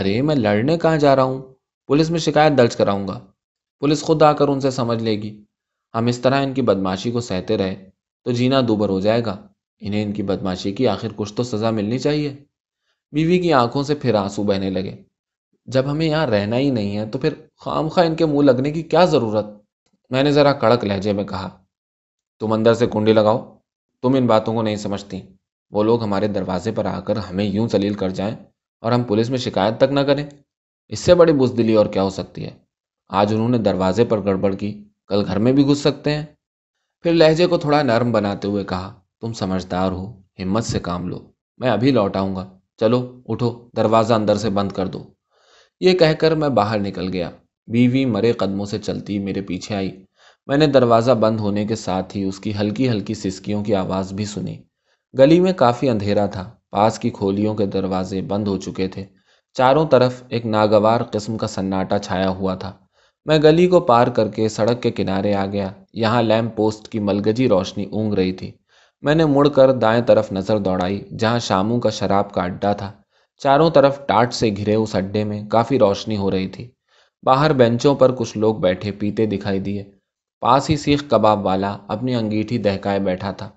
ارے، 0.00 0.22
میں 0.22 0.34
لڑنے 0.34 0.78
کہاں 0.78 0.96
جا 0.96 1.16
رہا 1.16 1.22
ہوں؟ 1.22 1.42
پولیس 1.86 2.10
میں 2.10 2.18
شکایت 2.18 2.58
درج 2.58 2.76
کراؤں 2.76 3.08
گا۔ 3.08 3.20
پولیس 3.80 4.02
خود 4.02 4.22
آ 4.22 4.32
کر 4.32 4.48
ان 4.48 4.60
سے 4.60 4.70
سمجھ 4.70 5.02
لے 5.02 5.22
گی۔ 5.22 5.44
ہم 5.94 6.06
اس 6.06 6.18
طرح 6.18 6.42
ان 6.42 6.54
کی 6.54 6.62
بدماشی 6.62 7.10
کو 7.10 7.20
سہتے 7.20 7.58
رہے 7.58 7.90
تو 8.24 8.32
جینا 8.32 8.60
دوبر 8.68 8.88
ہو 8.88 9.00
جائے 9.00 9.24
گا۔ 9.24 9.46
انہیں 9.80 10.02
ان 10.02 10.12
کی 10.12 10.22
بدماشی 10.22 10.72
کی 10.72 10.88
آخر 10.88 11.08
کچھ 11.16 11.34
تو 11.34 11.42
سزا 11.42 11.70
ملنی 11.70 11.98
چاہیے۔ 11.98 12.36
بیوی 13.12 13.38
کی 13.38 13.52
آنکھوں 13.52 13.82
سے 13.82 13.94
پھر 13.94 14.14
آنسو 14.14 14.42
بہنے 14.42 14.70
لگے۔ 14.70 14.96
جب 15.66 15.90
ہمیں 15.90 16.06
یہاں 16.06 16.26
رہنا 16.26 16.58
ہی 16.58 16.70
نہیں 16.70 16.96
ہے 16.96 17.06
تو 17.06 17.18
پھر 17.18 17.34
خام 17.56 17.88
خواہ 17.88 18.06
ان 18.06 18.14
کے 18.14 18.26
منہ 18.26 18.42
لگنے 18.42 18.70
کی 18.70 18.82
کیا 18.82 19.04
ضرورت؟ 19.04 19.46
میں 20.10 20.22
نے 20.22 20.32
ذرا 20.32 20.52
کڑک 20.52 20.84
لہجے 20.84 21.12
میں 21.12 21.24
کہا، 21.24 21.62
تم 22.40 22.52
اندر 22.52 22.74
سے 22.74 22.86
کنڈی 22.86 23.12
لگاؤ۔ 23.12 23.56
تم 24.02 24.14
ان 24.14 24.26
باتوں 24.26 24.54
کو 24.54 24.62
نہیں 24.62 24.76
سمجھتی۔ 24.76 25.20
وہ 25.70 25.82
لوگ 25.82 26.02
ہمارے 26.02 26.28
دروازے 26.28 26.72
پر 26.72 26.84
آ 26.84 27.00
کر 27.00 27.16
ہمیں 27.16 27.44
یوں 27.44 27.68
سلیل 27.68 27.94
کر 27.94 28.08
جائیں۔ 28.08 28.36
اور 28.80 28.92
ہم 28.92 29.02
پولیس 29.02 29.30
میں 29.30 29.38
شکایت 29.38 29.76
تک 29.76 29.92
نہ 29.92 30.00
کریں۔ 30.00 30.26
اس 30.88 30.98
سے 30.98 31.14
بڑی 31.14 31.32
بزدلی 31.32 31.74
اور 31.74 31.86
کیا 31.86 32.02
ہو 32.02 32.10
سکتی 32.10 32.44
ہے؟ 32.44 32.50
آج 33.08 33.34
انہوں 33.34 33.48
نے 33.48 33.58
دروازے 33.58 34.04
پر 34.04 34.24
گڑبڑ 34.24 34.54
کی، 34.54 34.84
کل 35.08 35.22
گھر 35.26 35.38
میں 35.38 35.52
بھی 35.52 35.66
گھس 35.66 35.78
سکتے 35.78 36.14
ہیں۔ 36.14 36.24
پھر 37.02 37.12
لہجے 37.12 37.46
کو 37.46 37.58
تھوڑا 37.58 37.82
نرم 37.82 38.12
بناتے 38.12 38.48
ہوئے 38.48 38.64
کہا، 38.64 39.00
تم 39.20 39.32
سمجھدار 39.32 39.92
ہو، 39.92 40.20
ہمت 40.38 40.64
سے 40.64 40.78
کام 40.78 41.08
لو۔ 41.08 41.18
میں 41.58 41.70
ابھی 41.70 41.90
لوٹ 41.90 42.16
آؤں 42.16 42.36
گا۔ 42.36 42.58
چلو، 42.76 43.22
اٹھو، 43.28 43.68
دروازہ 43.76 44.14
اندر 44.14 44.36
سے 44.36 44.50
بند 44.50 44.72
کر 44.72 44.86
دو۔ 44.86 45.04
یہ 45.80 45.98
کہہ 45.98 46.12
کر 46.18 46.34
میں 46.34 46.48
باہر 46.48 46.78
نکل 46.78 47.12
گیا۔ 47.12 47.30
بیوی 47.66 48.04
مرے 48.04 48.32
قدموں 48.32 48.66
سے 48.66 48.78
چلتی 48.78 49.18
میرے 49.18 49.40
پیچھے 49.40 49.74
آئی۔ 49.74 50.04
میں 50.46 50.56
نے 50.56 50.66
دروازہ 50.66 51.12
بند 51.12 51.40
ہونے 51.40 51.66
کے 51.66 51.74
ساتھ 51.74 52.16
ہی 52.16 52.24
اس 52.24 52.40
کی 52.40 52.52
ہلکی 52.60 52.88
ہلکی 52.88 53.14
سسکیوں 53.14 53.64
کی 53.64 53.74
آواز 53.74 54.12
بھی 54.12 54.24
سنی۔ 54.24 54.62
گلی 55.18 55.40
میں 55.40 55.52
کافی 55.52 55.88
اندھیرا 55.88 56.26
تھا۔ 56.26 56.50
پاس 56.76 56.98
کی 56.98 57.10
کھولیوں 57.10 57.54
کے 57.54 57.66
دروازے 57.66 58.20
بند 58.20 58.48
ہو 58.48 58.56
چکے 58.58 58.88
تھے۔ 58.88 59.04
چاروں 59.54 59.86
طرف 59.86 60.22
ایک 60.28 60.46
ناگوار 60.46 61.00
قسم 61.00 61.36
کا 61.36 61.46
سناٹا 61.46 61.98
چھایا 61.98 62.28
ہوا 62.28 62.54
تھا۔ 62.54 62.72
میں 63.24 63.38
گلی 63.38 63.66
کو 63.66 63.80
پار 63.80 64.06
کر 64.06 64.28
کے 64.28 64.48
سڑک 64.48 64.82
کے 64.82 64.90
کنارے 64.90 65.34
آ 65.34 65.46
گیا۔ 65.46 65.70
یہاں 65.92 66.22
لیمپ 66.22 66.56
پوسٹ 66.56 66.88
کی 66.88 66.98
ملگجی 66.98 67.48
روشنی 67.48 67.84
اونگ 67.84 68.14
رہی 68.14 68.32
تھی۔ 68.32 68.52
میں 69.02 69.14
نے 69.14 69.24
مڑ 69.24 69.48
کر 69.48 69.72
دائیں 69.72 70.02
طرف 70.02 70.32
نظر 70.32 70.58
دوڑائی، 70.58 71.00
جہاں 71.18 71.38
شاموں 71.38 71.80
کا 71.80 71.90
شراب 71.90 72.32
کا 72.32 72.42
اڈا 72.42 72.72
تھا۔ 72.72 72.92
چاروں 73.38 73.70
طرف 73.70 74.06
ٹاٹ 74.06 74.34
سے 74.34 74.50
گھرے 74.56 74.74
اس 74.74 74.94
اڈے 74.94 75.24
میں 75.24 75.42
کافی 75.50 75.78
روشنی 75.78 76.16
ہو 76.16 76.30
رہی 76.30 76.48
تھی۔ 76.48 76.70
باہر 77.22 77.52
بینچوں 77.52 77.94
پر 77.94 78.12
کچھ 78.12 78.38
لوگ 78.38 78.54
بیٹھے 78.56 78.90
پیتے 78.92 79.26
دکھائی 79.26 79.60
دیے۔ 79.60 79.84
پاس 80.40 80.70
ہی 80.70 80.76
سیخ 80.76 81.04
کباب 81.08 81.46
والا 81.46 81.78
اپنی 81.88 82.14
انگیٹھی 82.14 82.58
دہکائے 82.58 83.00
بیٹھا 83.00 83.32
تھا۔ 83.32 83.50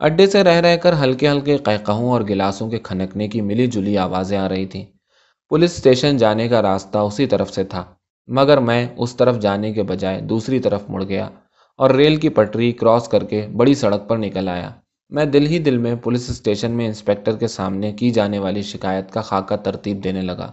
اڈے 0.00 0.26
سے 0.26 0.44
رہ 0.44 0.60
رہ 0.60 0.76
کر 0.76 0.94
ہلکے 1.02 1.30
ہلکے 1.30 1.56
قہقہوں 1.56 2.10
اور 2.10 2.20
گلاسوں 2.28 2.70
کے 2.70 2.78
کھنکنے 2.78 3.28
کی 3.28 3.40
ملی 3.40 3.66
جلی 3.66 3.98
آوازیں 3.98 4.38
آ 4.38 4.48
رہی 4.48 4.66
تھیں۔ 4.66 4.84
پولیس 5.48 5.76
اسٹیشن 5.76 6.16
جانے 6.16 6.48
کا 6.48 6.62
راستہ 6.62 6.98
اسی 6.98 7.26
طرف 7.26 7.50
سے 7.50 7.64
تھا، 7.64 7.84
مگر 8.28 8.58
میں 8.58 8.86
اس 8.96 9.16
طرف 9.16 9.38
جانے 9.38 9.72
کے 9.72 9.82
بجائے 9.82 10.20
دوسری 10.20 10.58
طرف 10.58 10.82
مڑ 10.88 11.04
گیا 11.04 11.28
اور 11.76 11.90
ریل 11.90 12.16
کی 12.16 12.28
پٹری 12.28 12.72
کراس 12.72 13.08
کر 13.08 13.24
کے 13.24 13.46
بڑی 13.56 13.74
سڑک 13.74 14.08
پر 14.08 14.18
نکل 14.18 14.48
آیا۔ 14.48 14.70
میں 15.10 15.24
دل 15.24 15.46
ہی 15.46 15.58
دل 15.58 15.78
میں 15.78 15.94
پولیس 15.94 16.30
اسٹیشن 16.30 16.70
میں 16.70 16.86
انسپیکٹر 16.86 17.36
کے 17.36 17.46
سامنے 17.46 17.92
کی 17.92 18.10
جانے 18.10 18.38
والی 18.38 18.62
شکایت 18.62 19.10
کا 19.10 19.20
خاکہ 19.20 19.56
ترتیب 19.56 20.04
دینے 20.04 20.22
لگا۔ 20.22 20.52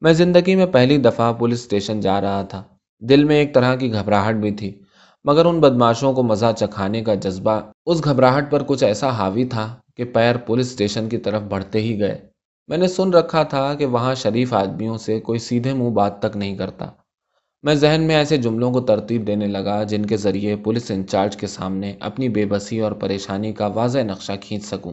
میں 0.00 0.12
زندگی 0.12 0.54
میں 0.54 0.66
پہلی 0.66 0.96
دفعہ 0.96 1.32
پولیس 1.32 1.58
اسٹیشن 1.58 2.00
جا 2.00 2.20
رہا 2.20 2.42
تھا۔ 2.42 2.62
دل 3.00 3.24
میں 3.24 3.36
ایک 3.36 3.54
طرح 3.54 3.76
کی 3.76 3.92
گھبراہٹ 3.92 4.34
بھی 4.34 4.50
تھی۔ 4.50 4.80
مگر 5.24 5.44
ان 5.44 5.60
بدماشوں 5.60 6.12
کو 6.12 6.22
مزہ 6.22 6.46
چکھانے 6.58 7.00
کا 7.00 7.14
جذبہ 7.14 7.60
اس 7.86 8.04
گھبراہٹ 8.04 8.50
پر 8.50 8.62
کچھ 8.62 8.84
ایسا 8.84 9.10
حاوی 9.10 9.44
تھا 9.44 9.76
کہ 9.96 10.04
پیر 10.04 10.36
پولیس 10.36 10.66
اسٹیشن 10.66 11.08
کی 11.08 11.18
طرف 11.18 11.42
بڑھتے 11.42 11.80
ہی 11.80 12.00
گئے۔ 12.00 12.18
میں 12.68 12.78
نے 12.78 12.88
سن 12.88 13.14
رکھا 13.14 13.42
تھا 13.42 13.74
کہ 13.74 13.86
وہاں 13.86 14.14
شریف 14.14 14.54
آدمیوں 14.54 14.96
سے 14.96 15.20
کوئی 15.20 15.38
سیدھے 15.38 15.72
منہ 15.72 15.90
بات 15.90 16.22
تک 16.22 16.36
نہیں 16.36 16.56
کرتا۔ 16.56 16.86
میں 17.62 17.74
ذہن 17.74 18.00
میں 18.00 18.14
ایسے 18.14 18.36
جملوں 18.36 18.72
کو 18.72 18.80
ترتیب 18.80 19.26
دینے 19.26 19.46
لگا 19.46 19.82
جن 19.82 20.06
کے 20.06 20.16
ذریعے 20.16 20.56
پولیس 20.56 20.90
انچارج 20.90 21.36
کے 21.36 21.46
سامنے 21.46 21.92
اپنی 22.00 22.28
بے 22.28 22.46
بسی 22.46 22.80
اور 22.80 22.92
پریشانی 22.92 23.52
کا 23.52 23.66
واضح 23.66 23.98
نقشہ 23.98 24.32
کھینچ 24.40 24.64
سکوں 24.64 24.92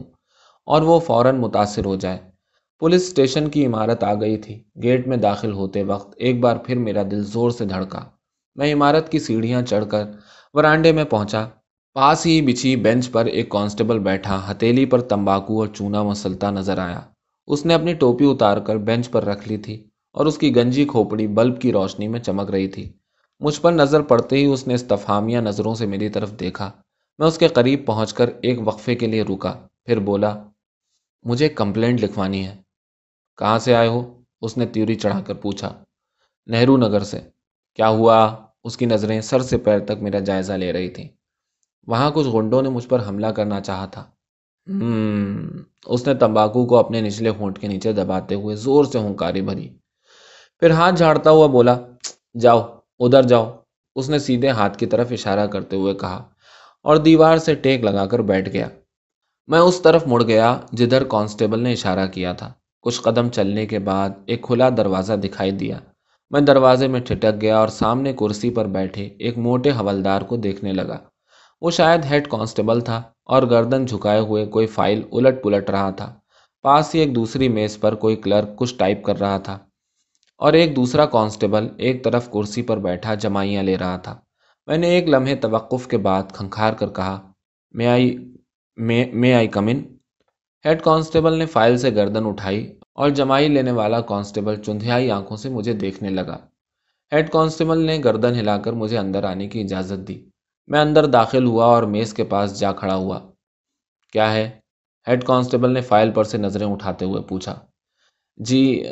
اور 0.66 0.82
وہ 0.82 1.00
فوراً 1.00 1.36
متاثر 1.36 1.84
ہو 1.84 1.96
جائے۔ 1.96 2.18
پولیس 2.78 3.02
اسٹیشن 3.02 3.48
کی 3.48 3.66
عمارت 3.66 4.04
آ 4.04 4.14
گئی 4.14 4.36
تھی، 4.36 4.62
گیٹ 4.82 5.06
میں 5.06 5.16
داخل 5.16 5.52
ہوتے 5.52 5.82
وقت 5.82 6.14
ایک 6.16 6.40
بار 6.40 6.56
پھر 6.56 6.78
میرا 6.78 7.02
دل 7.10 7.24
زور 7.24 7.50
سے 7.50 7.64
دھڑکا۔ 7.64 8.04
میں 8.56 8.74
عمارت 8.74 9.12
کی 9.12 9.18
سیڑھیاں 9.18 9.62
چڑھ 9.62 9.84
کر 9.90 10.04
ورانڈے 10.54 10.92
میں 10.92 11.04
پہنچا۔ 11.04 11.48
پاس 11.94 12.26
ہی 12.26 12.42
بچھی 12.42 12.76
بینچ 12.76 13.10
پر 13.10 13.24
ایک 13.26 13.48
کانسٹیبل 13.48 13.98
بیٹھا 13.98 14.50
ہتیلی 14.50 14.84
پر 14.86 15.00
تمباکو 15.00 15.60
اور 15.60 15.68
چونا 15.68 16.02
مسلتا 16.02 16.50
نظر 16.50 16.78
آیا۔ 16.78 17.00
اس 17.46 17.66
نے 17.66 17.74
اپنی 17.74 17.94
ٹوپی 17.94 18.30
اتار 18.30 18.58
کر 18.58 18.76
بینچ 18.76 19.10
پر 19.10 19.24
رکھ 19.24 19.48
لی 19.48 19.56
تھی 19.56 19.88
اور 20.12 20.26
اس 20.26 20.38
کی 20.38 20.56
گنجی 20.56 20.84
کھوپڑی 20.84 21.26
بلب 21.26 21.60
کی 21.60 21.72
روشنی 21.72 22.08
میں 22.08 22.20
چمک 22.20 22.50
رہی 22.50 22.68
تھی۔ 22.68 22.92
مجھ 23.40 23.60
پر 23.60 23.72
نظر 23.72 24.00
پڑتے 24.00 24.36
ہی 24.36 24.44
اس 24.44 24.66
نے 24.66 24.74
استفامیہ 24.74 25.38
نظروں 25.38 25.74
سے 25.74 25.86
میری 25.86 26.08
طرف 26.08 26.32
دیکھا۔ 26.40 26.70
میں 27.18 27.26
اس 27.26 27.38
کے 27.38 27.48
قریب 27.48 27.86
پہنچ 27.86 28.14
کر 28.14 28.30
ایک 28.42 28.58
وقفے 28.64 28.94
کے 28.94 29.06
لیے 29.06 29.22
رکا، 29.22 29.52
پھر 29.84 29.98
بولا، 29.98 30.42
مجھے 31.22 31.48
کمپلینٹ 31.48 32.04
لکھوانی 32.04 32.46
ہے۔ 32.46 32.56
کہاں 33.36 33.58
سے 33.58 33.74
آئے 33.74 33.88
ہو؟ 33.88 34.22
اس 34.40 34.56
نے 34.56 34.66
تیوری 34.66 34.94
چڑھا 34.94 35.20
کر 35.20 35.34
پوچھا، 35.34 35.82
نہرو 36.46 36.76
نگر 36.76 37.00
سے۔ 37.00 37.20
کیا 37.74 37.88
ہوا؟ 37.88 38.41
اس 38.64 38.76
کی 38.76 38.86
نظریں 38.86 39.20
سر 39.20 39.42
سے 39.42 39.58
پیر 39.58 39.78
تک 39.78 40.02
میرا 40.02 40.18
جائزہ 40.18 40.52
لے 40.52 40.72
رہی 40.72 40.88
تھیں۔ 40.88 41.08
وہاں 41.86 42.10
کچھ 42.14 42.28
گنڈوں 42.34 42.62
نے 42.62 42.68
مجھ 42.68 42.88
پر 42.88 43.08
حملہ 43.08 43.26
کرنا 43.26 43.60
چاہا 43.60 43.86
تھا۔ 43.86 44.04
ہم 44.66 45.62
اس 45.86 46.06
نے 46.06 46.14
تمباکو 46.14 46.66
کو 46.66 46.76
اپنے 46.76 47.00
نچلے 47.00 47.30
ہونٹ 47.30 47.58
کے 47.58 47.68
نیچے 47.68 47.92
دباتے 47.92 48.34
ہوئے 48.34 48.56
زور 48.56 48.84
سے 48.84 48.98
ہنکاری 48.98 49.40
بھری۔ 49.40 49.68
پھر 50.60 50.70
ہاتھ 50.70 50.94
جھاڑتا 50.94 51.30
ہوا 51.30 51.46
بولا، 51.46 51.78
جاؤ، 52.40 52.78
ادھر 52.98 53.22
جاؤ۔ 53.22 53.52
اس 53.96 54.10
نے 54.10 54.18
سیدھے 54.18 54.48
ہاتھ 54.48 54.78
کی 54.78 54.86
طرف 54.86 55.12
اشارہ 55.12 55.46
کرتے 55.46 55.76
ہوئے 55.76 55.94
کہا 55.94 56.28
اور 56.82 56.96
دیوار 56.96 57.38
سے 57.38 57.54
ٹیک 57.54 57.84
لگا 57.84 58.06
کر 58.06 58.18
بیٹھ 58.18 58.48
گیا۔ 58.48 58.68
میں 59.46 59.60
اس 59.60 59.80
طرف 59.80 60.06
مڑ 60.06 60.22
گیا 60.22 60.60
جدھر 60.72 61.04
کانسٹیبل 61.04 61.60
نے 61.60 61.72
اشارہ 61.72 62.06
کیا 62.06 62.32
تھا۔ 62.32 62.52
کچھ 62.82 63.00
قدم 63.00 63.28
چلنے 63.28 63.66
کے 63.66 63.78
بعد 63.78 64.10
ایک 64.26 64.42
کھلا 64.42 64.68
دروازہ 64.76 65.12
دکھائی 65.12 65.50
دیا۔ 65.50 65.78
میں 66.32 66.40
دروازے 66.40 66.86
میں 66.88 67.00
ٹھٹک 67.00 67.40
گیا 67.40 67.58
اور 67.58 67.68
سامنے 67.68 68.12
کرسی 68.12 68.50
پر 68.50 68.66
بیٹھے 68.66 69.04
ایک 69.18 69.38
موٹے 69.38 69.70
حولدار 69.70 70.20
کو 70.20 70.36
دیکھنے 70.36 70.72
لگا۔ 70.72 70.98
وہ 71.62 71.70
شاید 71.70 72.04
ہیڈ 72.10 72.28
کانسٹیبل 72.28 72.80
تھا 72.80 73.02
اور 73.24 73.42
گردن 73.42 73.84
جھکائے 73.86 74.20
ہوئے 74.20 74.44
کوئی 74.46 74.66
فائل 74.66 75.02
الٹ 75.12 75.42
پلٹ 75.42 75.70
رہا 75.70 75.90
تھا۔ 75.90 76.12
پاس 76.64 76.94
ہی 76.94 77.00
ایک 77.00 77.14
دوسری 77.14 77.48
میز 77.48 77.78
پر 77.80 77.94
کوئی 77.94 78.16
کلرک 78.16 78.56
کچھ 78.56 78.74
ٹائپ 78.76 79.02
کر 79.04 79.18
رہا 79.20 79.38
تھا 79.38 79.58
اور 80.40 80.52
ایک 80.52 80.74
دوسرا 80.76 81.06
کانسٹیبل 81.06 81.68
ایک 81.78 82.04
طرف 82.04 82.30
کرسی 82.32 82.62
پر 82.62 82.78
بیٹھا 82.78 83.14
جمائیاں 83.14 83.62
لے 83.62 83.76
رہا 83.76 83.96
تھا۔ 83.96 84.18
میں 84.68 84.78
نے 84.78 84.88
ایک 84.88 85.08
لمحے 85.08 85.34
توقف 85.36 85.86
کے 85.88 85.98
بعد 85.98 86.32
کھنکھار 86.32 86.72
کر 86.72 86.88
کہا 86.88 87.20
میں 87.74 87.86
آئی 87.86 88.16
میں 88.78 89.32
آئی 89.34 89.48
کمن 89.48 89.82
ہیڈ 90.64 90.82
کانسٹیبل 90.82 91.38
نے 91.38 91.46
فائل 91.46 91.76
سے 91.78 91.94
گردن 91.94 92.26
اٹھائی 92.26 92.66
اور 92.94 93.10
جمائی 93.10 93.48
لینے 93.48 93.70
والا 93.70 94.00
کانسٹیبل 94.00 94.62
چندھیائی 94.62 95.10
آنکھوں 95.10 95.36
سے 95.36 95.48
مجھے 95.48 95.72
دیکھنے 95.72 96.10
لگا۔ 96.10 96.38
ہیڈ 97.12 97.30
کانسٹیبل 97.30 97.78
نے 97.78 97.98
گردن 98.04 98.34
ہلا 98.34 98.58
کر 98.58 98.72
مجھے 98.72 98.98
اندر 98.98 99.24
آنے 99.24 99.48
کی 99.48 99.60
اجازت 99.60 100.08
دی۔ 100.08 100.24
میں 100.66 100.80
اندر 100.80 101.06
داخل 101.06 101.44
ہوا 101.44 101.64
اور 101.64 101.82
میز 101.82 102.14
کے 102.14 102.24
پاس 102.24 102.60
جا 102.60 102.72
کھڑا 102.72 102.94
ہوا۔ 102.94 103.18
کیا 104.12 104.32
ہے؟ 104.32 104.50
ہیڈ 105.08 105.24
کانسٹیبل 105.24 105.70
نے 105.70 105.80
فائل 105.80 106.10
پر 106.10 106.24
سے 106.24 106.38
نظریں 106.38 106.66
اٹھاتے 106.66 107.04
ہوئے 107.04 107.22
پوچھا۔ 107.22 107.54
جی 108.36 108.84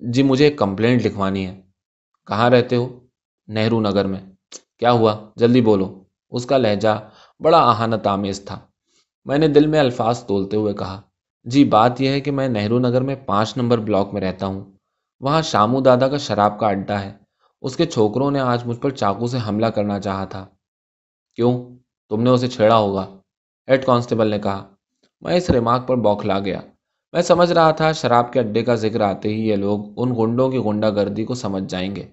جی 0.00 0.22
مجھے 0.22 0.44
ایک 0.44 0.58
کمپلینٹ 0.58 1.06
لکھوانی 1.06 1.46
ہے۔ 1.46 1.60
کہاں 2.26 2.50
رہتے 2.50 2.76
ہو؟ 2.76 3.00
نہرو 3.48 3.80
نگر 3.80 4.04
میں۔ 4.04 4.20
کیا 4.78 4.92
ہوا؟ 4.92 5.30
جلدی 5.36 5.60
بولو۔ 5.60 6.04
اس 6.30 6.46
کا 6.46 6.58
لہجہ 6.58 7.08
بڑا 7.40 7.58
آہانت 7.58 8.06
آمیز 8.06 8.44
تھا۔ 8.44 8.58
میں 9.24 9.38
نے 9.38 9.48
دل 9.48 9.66
میں 9.66 9.80
الفاظ 9.80 10.24
تولتے 10.24 10.56
ہوئے 10.56 10.74
کہا۔ 10.74 11.00
جی 11.44 11.64
بات 11.64 12.00
یہ 12.00 12.08
ہے 12.08 12.20
کہ 12.20 12.30
میں 12.30 12.48
نہرو 12.48 12.78
نگر 12.78 13.00
میں 13.00 13.16
پانچ 13.26 13.56
نمبر 13.56 13.78
بلاک 13.78 14.12
میں 14.12 14.20
رہتا 14.20 14.46
ہوں۔ 14.46 14.64
وہاں 15.20 15.42
شامو 15.42 15.80
دادا 15.80 16.08
کا 16.08 16.16
شراب 16.16 16.58
کا 16.58 16.68
اڈا 16.68 17.00
ہے۔ 17.00 17.12
اس 17.62 17.76
کے 17.76 17.86
چھوکروں 17.86 18.30
نے 18.30 18.40
آج 18.40 18.66
مجھ 18.66 18.78
پر 18.78 18.90
چاقو 18.90 19.26
سے 19.26 19.38
حملہ 19.48 19.66
کرنا 19.66 20.00
چاہا 20.00 20.24
تھا۔ 20.24 20.46
کیوں؟ 21.34 21.76
تم 22.08 22.22
نے 22.22 22.30
اسے 22.30 22.48
چھیڑا 22.48 22.76
ہوگا۔ 22.76 23.06
ہیڈ 23.68 23.86
کانسٹیبل 23.86 24.26
نے 24.26 24.38
کہا۔ 24.38 24.66
میں 25.20 25.36
اس 25.36 25.50
ریمارک 25.50 25.88
پر 25.88 25.96
بوکھلا 25.96 26.38
گیا۔ 26.38 26.60
میں 27.12 27.22
سمجھ 27.22 27.52
رہا 27.52 27.70
تھا 27.70 27.92
شراب 27.92 28.32
کے 28.32 28.40
اڈے 28.40 28.62
کا 28.62 28.74
ذکر 28.74 29.00
آتے 29.00 29.28
ہی 29.28 29.48
یہ 29.48 29.56
لوگ 29.56 29.80
ان 29.96 30.14
گنڈوں 30.18 30.50
کی 30.50 30.58
گنڈا 30.58 30.90
گردی 30.90 31.24
کو 31.24 31.34
سمجھ 31.34 31.64
جائیں 31.68 31.96
گے۔ 31.96 32.06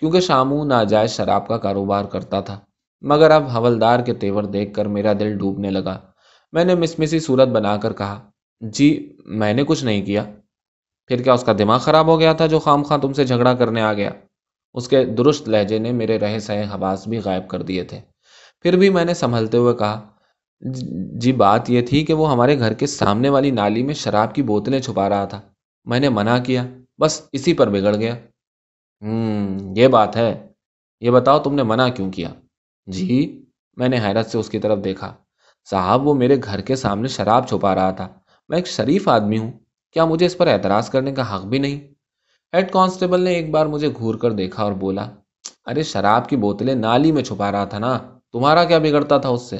کیونکہ 0.00 0.20
شامو 0.20 0.64
ناجائز 0.64 1.10
شراب 1.10 1.48
کا 1.48 1.58
کاروبار 1.58 2.04
کرتا 2.04 2.40
تھا۔ 2.40 2.60
مگر 3.00 3.30
اب 3.30 3.48
حولدار 3.48 4.00
کے 4.00 4.14
تیور 4.14 4.42
دیکھ 4.42 4.74
کر 4.74 4.86
میرا 4.86 5.12
دل 5.12 5.38
ڈوبنے 5.38 5.70
لگا۔ 5.70 5.98
میں 6.52 6.64
نے 6.64 6.74
مسمسی 6.74 7.18
صورت 7.18 7.48
بنا 7.48 7.76
کر 7.76 7.92
کہا۔ 7.92 8.30
جی 8.60 9.16
میں 9.26 9.54
نے 9.54 9.64
کچھ 9.66 9.84
نہیں 9.84 10.06
کیا۔ 10.06 10.24
پھر 11.06 11.22
کیا 11.22 11.32
اس 11.32 11.44
کا 11.44 11.52
دماغ 11.58 11.78
خراب 11.78 12.06
ہو 12.06 12.20
گیا 12.20 12.32
تھا 12.32 12.46
جو 12.46 12.58
خام 12.58 12.82
خواہ 12.82 12.98
تم 12.98 13.12
سے 13.12 13.24
جھگڑا 13.24 13.54
کرنے 13.54 13.80
آ 13.80 13.92
گیا؟ 13.92 14.10
اس 14.74 14.88
کے 14.88 15.04
درست 15.04 15.48
لہجے 15.48 15.78
نے 15.78 15.92
میرے 15.92 16.18
رہے 16.18 16.38
سہے 16.38 16.64
حواس 16.64 17.08
بھی 17.08 17.18
غائب 17.18 17.48
کر 17.48 17.62
دیے 17.62 17.84
تھے۔ 17.84 18.00
پھر 18.60 18.76
بھی 18.76 18.90
میں 18.90 19.04
نے 19.04 19.14
سنبھلتے 19.14 19.56
ہوئے 19.56 19.74
کہا 19.74 20.08
جی،, 20.60 20.86
جی 21.18 21.32
بات 21.32 21.70
یہ 21.70 21.86
تھی 21.86 22.04
کہ 22.04 22.14
وہ 22.14 22.32
ہمارے 22.32 22.58
گھر 22.58 22.72
کے 22.72 22.86
سامنے 22.86 23.28
والی 23.28 23.50
نالی 23.50 23.82
میں 23.82 23.94
شراب 23.94 24.34
کی 24.34 24.42
بوتلیں 24.42 24.80
چھپا 24.80 25.08
رہا 25.08 25.24
تھا۔ 25.24 25.40
میں 25.84 26.00
نے 26.00 26.08
منع 26.08 26.38
کیا، 26.38 26.66
بس 26.98 27.28
اسی 27.32 27.52
پر 27.52 27.68
بگڑ 27.68 27.96
گیا۔ 27.96 28.14
ہوں 29.02 29.58
یہ 29.76 29.88
بات 29.88 30.16
ہے۔ 30.16 30.48
یہ 31.00 31.10
بتاؤ 31.10 31.38
تم 31.38 31.54
نے 31.54 31.62
منع 31.62 31.88
کیوں 31.88 32.10
کیا؟ 32.12 32.28
جی 32.86 33.44
میں 33.76 33.88
نے 33.88 33.98
حیرت 34.00 34.26
سے 34.26 34.38
اس 34.38 34.50
کی 34.50 34.58
طرف 34.58 34.84
دیکھا۔ 34.84 35.14
صاحب، 35.70 36.06
وہ 36.06 36.14
میرے 36.14 36.36
گھر 36.44 36.60
کے 36.60 36.76
سامنے 36.76 37.08
شراب 37.08 37.48
چھپا 37.48 37.74
رہا 37.74 37.90
تھا۔ 37.90 38.08
میں 38.48 38.58
ایک 38.58 38.66
شریف 38.66 39.08
آدمی 39.08 39.38
ہوں۔ 39.38 39.52
کیا 39.92 40.04
مجھے 40.04 40.26
اس 40.26 40.36
پر 40.36 40.46
اعتراض 40.46 40.90
کرنے 40.90 41.12
کا 41.12 41.36
حق 41.36 41.44
بھی 41.44 41.58
نہیں؟ 41.58 41.80
ہیڈ 42.56 42.72
کانسٹیبل 42.72 43.20
نے 43.20 43.30
ایک 43.30 43.50
بار 43.50 43.66
مجھے 43.66 43.88
گھور 43.98 44.14
کر 44.14 44.32
دیکھا 44.32 44.62
اور 44.62 44.72
بولا، 44.72 45.10
ارے 45.66 45.82
شراب 45.82 46.28
کی 46.28 46.36
بوتلیں 46.36 46.74
نالی 46.74 47.12
میں 47.12 47.22
چھپا 47.22 47.52
رہا 47.52 47.64
تھا 47.64 47.78
نا، 47.78 47.98
تمہارا 48.32 48.64
کیا 48.64 48.78
بگڑتا 48.78 49.18
تھا 49.18 49.28
اس 49.28 49.42
سے؟ 49.42 49.58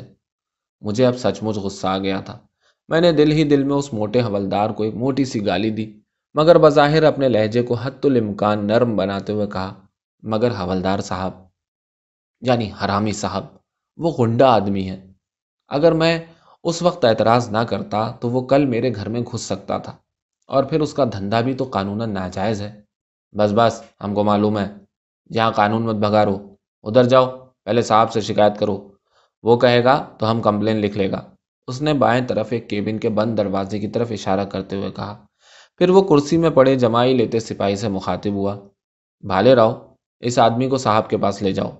مجھے 0.80 1.06
اب 1.06 1.18
سچ 1.18 1.42
مچ 1.42 1.56
غصہ 1.56 1.86
آ 1.86 1.98
گیا 1.98 2.20
تھا۔ 2.20 2.38
میں 2.88 3.00
نے 3.00 3.12
دل 3.12 3.32
ہی 3.32 3.44
دل 3.44 3.64
میں 3.64 3.76
اس 3.76 3.92
موٹے 3.92 4.20
حولدار 4.20 4.70
کو 4.70 4.82
ایک 4.82 4.94
موٹی 4.94 5.24
سی 5.24 5.46
گالی 5.46 5.70
دی، 5.70 6.00
مگر 6.34 6.58
بظاہر 6.58 7.02
اپنے 7.02 7.28
لہجے 7.28 7.62
کو 7.62 7.74
حت 7.74 8.06
الامکان 8.06 8.66
نرم 8.66 8.96
بناتے 8.96 9.32
ہوئے 9.32 9.46
کہا، 9.46 9.74
مگر 10.22 10.50
حولدار 10.50 10.98
صاحب 10.98 11.32
یعنی 12.40 12.70
حرامی 12.70 13.12
صاحب، 13.12 13.44
وہ 13.96 14.12
گنڈا 14.18 14.48
آدمی 14.54 14.88
ہے۔ 14.90 15.12
اگر 15.68 15.92
میں 15.92 16.18
اس 16.62 16.82
وقت 16.82 17.04
اعتراض 17.04 17.50
نہ 17.50 17.58
کرتا 17.58 18.10
تو 18.10 18.30
وہ 18.30 18.40
کل 18.40 18.66
میرے 18.66 18.94
گھر 18.94 19.08
میں 19.08 19.20
گھس 19.20 19.42
سکتا 19.42 19.78
تھا۔ 19.78 19.92
اور 20.46 20.64
پھر 20.64 20.80
اس 20.80 20.94
کا 20.94 21.04
دھندا 21.04 21.40
بھی 21.40 21.54
تو 21.54 21.64
قانون 21.64 22.14
ناجائز 22.14 22.62
ہے۔ 22.62 22.80
بس 23.32 23.50
بس، 23.56 23.82
ہم 24.04 24.14
کو 24.14 24.24
معلوم 24.24 24.58
ہے۔ 24.58 24.66
جہاں 25.32 25.50
قانون 25.50 25.82
مت 25.82 25.94
بگارو 25.94 26.54
ادھر 26.82 27.04
جاؤ، 27.04 27.38
پہلے 27.64 27.82
صاحب 27.82 28.12
سے 28.12 28.20
شکایت 28.20 28.58
کرو۔ 28.58 28.88
وہ 29.42 29.56
کہے 29.56 29.84
گا 29.84 30.08
تو 30.18 30.30
ہم 30.30 30.42
کمپلین 30.42 30.76
لکھ 30.76 30.98
لے 30.98 31.10
گا۔ 31.10 31.20
اس 31.66 31.82
نے 31.82 31.94
بائیں 31.94 32.26
طرف 32.26 32.46
ایک 32.50 32.70
کیبن 32.70 32.98
کے 32.98 33.08
بند 33.08 33.38
دروازے 33.38 33.78
کی 33.78 33.88
طرف 33.88 34.12
اشارہ 34.12 34.44
کرتے 34.44 34.76
ہوئے 34.76 34.90
کہا۔ 34.90 35.24
پھر 35.78 35.90
وہ 35.90 36.02
کرسی 36.02 36.36
میں 36.36 36.50
پڑے 36.50 36.76
جمائی 36.76 37.16
لیتے 37.16 37.40
سپاہی 37.40 37.76
سے 37.76 37.88
مخاطب 37.88 38.32
ہوا۔ 38.32 38.56
بھالے 39.20 39.54
راؤ، 39.54 39.94
اس 40.20 40.38
آدمی 40.38 40.68
کو 40.68 40.78
صاحب 40.78 41.10
کے 41.10 41.16
پاس 41.16 41.42
لے 41.42 41.52
جاؤ۔ 41.52 41.70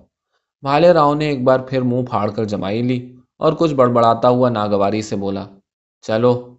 بھالے 0.61 0.93
راؤ 0.93 1.13
نے 1.13 1.25
ایک 1.25 1.43
بار 1.43 1.59
پھر 1.59 1.81
منہ 1.81 2.05
پھاڑ 2.05 2.31
کر 2.31 2.45
جمائی 2.45 2.81
لی۔ 2.81 3.18
اور 3.39 3.53
کچھ 3.53 3.73
بڑبڑاتا 3.73 4.29
ہوا 4.29 4.49
ناگواری 4.49 5.01
سے 5.01 5.15
بولا، 5.15 5.45
چلو. 6.01 6.55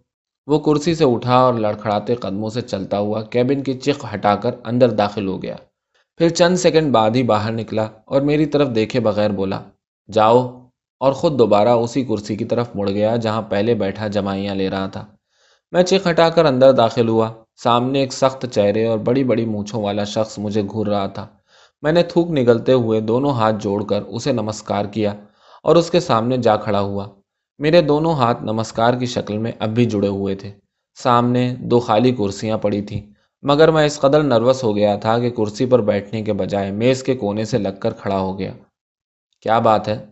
وہ 0.46 0.58
کرسی 0.58 0.94
سے 0.94 1.04
اٹھا 1.04 1.36
اور 1.36 1.54
لڑکھڑاتے 1.54 2.14
قدموں 2.14 2.50
سے 2.50 2.60
چلتا 2.60 2.98
ہوا 2.98 3.22
کیبن 3.22 3.62
کی 3.62 3.72
چک 3.74 4.04
ہٹا 4.14 4.34
کر 4.34 4.54
اندر 4.64 4.90
داخل 4.90 5.26
ہو 5.26 5.42
گیا۔ 5.42 5.56
پھر 6.20 6.28
چند 6.28 6.56
سیکنڈ 6.56 6.92
بعد 6.92 7.10
ہی 7.14 7.22
باہر 7.22 7.52
نکلا 7.52 7.88
اور 8.04 8.20
میری 8.20 8.46
طرف 8.46 8.68
دیکھے 8.74 9.00
بغیر 9.00 9.30
بولا، 9.30 9.60
جاؤ. 10.08 10.38
اور 11.00 11.12
خود 11.12 11.38
دوبارہ 11.38 11.68
اسی 11.68 12.04
کرسی 12.04 12.36
کی 12.36 12.44
طرف 12.44 12.68
مڑ 12.74 12.88
گیا 12.90 13.16
جہاں 13.16 13.42
پہلے 13.42 13.74
بیٹھا 13.74 14.08
جمائیاں 14.08 14.54
لے 14.54 14.70
رہا 14.70 14.86
تھا۔ 14.86 15.04
میں 15.72 15.82
چک 15.82 16.06
ہٹا 16.06 16.28
کر 16.28 16.44
اندر 16.44 16.72
داخل 16.72 17.08
ہوا۔ 17.08 17.28
سامنے 17.62 18.00
ایک 18.00 18.12
سخت 18.12 18.46
چہرے 18.52 18.86
اور 18.86 18.98
بڑی 18.98 19.24
بڑی 19.24 19.46
مونچھوں 19.46 19.82
والا 19.82 20.04
شخص 20.04 20.38
مجھے 20.38 20.62
گھور 20.62 20.86
رہا 20.86 21.06
تھا۔ 21.06 21.26
میں 21.82 21.92
نے 21.92 22.02
تھوک 22.02 22.30
نگلتے 22.30 22.72
ہوئے 22.72 23.00
دونوں 23.00 23.30
ہاتھ 23.30 23.56
جوڑ 23.60 23.82
کر 23.84 24.02
اسے 24.02 24.32
نمسکار 24.32 24.84
کیا۔ 24.84 25.14
اور 25.62 25.76
اس 25.76 25.90
کے 25.90 26.00
سامنے 26.00 26.36
جا 26.36 26.56
کھڑا 26.56 26.80
ہوا۔ 26.80 27.08
میرے 27.58 27.80
دونوں 27.80 28.12
ہاتھ 28.12 28.42
نمسکار 28.42 28.94
کی 28.94 29.06
شکل 29.06 29.38
میں 29.38 29.52
اب 29.58 29.68
بھی 29.68 29.84
جڑے 29.84 30.08
ہوئے 30.08 30.34
تھے۔ 30.34 30.50
سامنے 30.94 31.54
دو 31.58 31.80
خالی 31.80 32.12
کرسیاں 32.12 32.58
پڑی 32.58 32.82
تھیں، 32.82 33.12
مگر 33.42 33.70
میں 33.70 33.86
اس 33.86 34.00
قدر 34.00 34.22
نروس 34.22 34.64
ہو 34.64 34.76
گیا 34.76 34.96
تھا 34.96 35.18
کہ 35.18 35.30
کرسی 35.30 35.66
پر 35.66 35.80
بیٹھنے 35.80 36.22
کے 36.22 36.32
بجائے 36.32 36.70
میز 36.70 37.02
کے 37.02 37.14
کونے 37.14 37.44
سے 37.44 37.58
لگ 37.58 37.76
کر 37.80 37.92
کھڑا 37.92 38.18
ہو 38.18 38.38
گیا۔ 38.38 38.52
کیا 39.42 39.58
بات 39.58 39.88
ہے؟ 39.88 40.06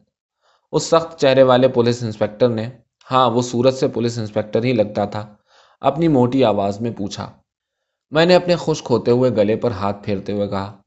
اس 0.73 0.83
سخت 0.83 1.21
چہرے 1.21 1.43
والے 1.43 1.69
پولیس 1.69 2.03
انسپکٹر 2.03 2.49
نے 2.49 2.71
ہاں 3.11 3.31
وہ 3.31 3.43
سورت 3.43 3.75
سے 3.75 3.89
پولیس 3.89 4.19
انسپکٹر 4.19 4.65
ہی 4.65 4.73
لگتا 4.73 5.05
تھا، 5.05 5.35
اپنی 5.81 6.09
موٹی 6.09 6.45
آواز 6.45 6.81
میں 6.81 6.91
پوچھا۔ 6.91 7.33
میں 8.11 8.27
نے 8.27 8.35
اپنے 8.35 8.55
خشک 8.59 8.87
ہوتے 8.91 9.11
ہوئے 9.11 9.31
گلے 9.31 9.57
پر 9.57 9.71
ہاتھ 9.71 10.05
پھیرتے 10.05 10.33
ہوئے 10.33 10.49
کہا، 10.49 10.79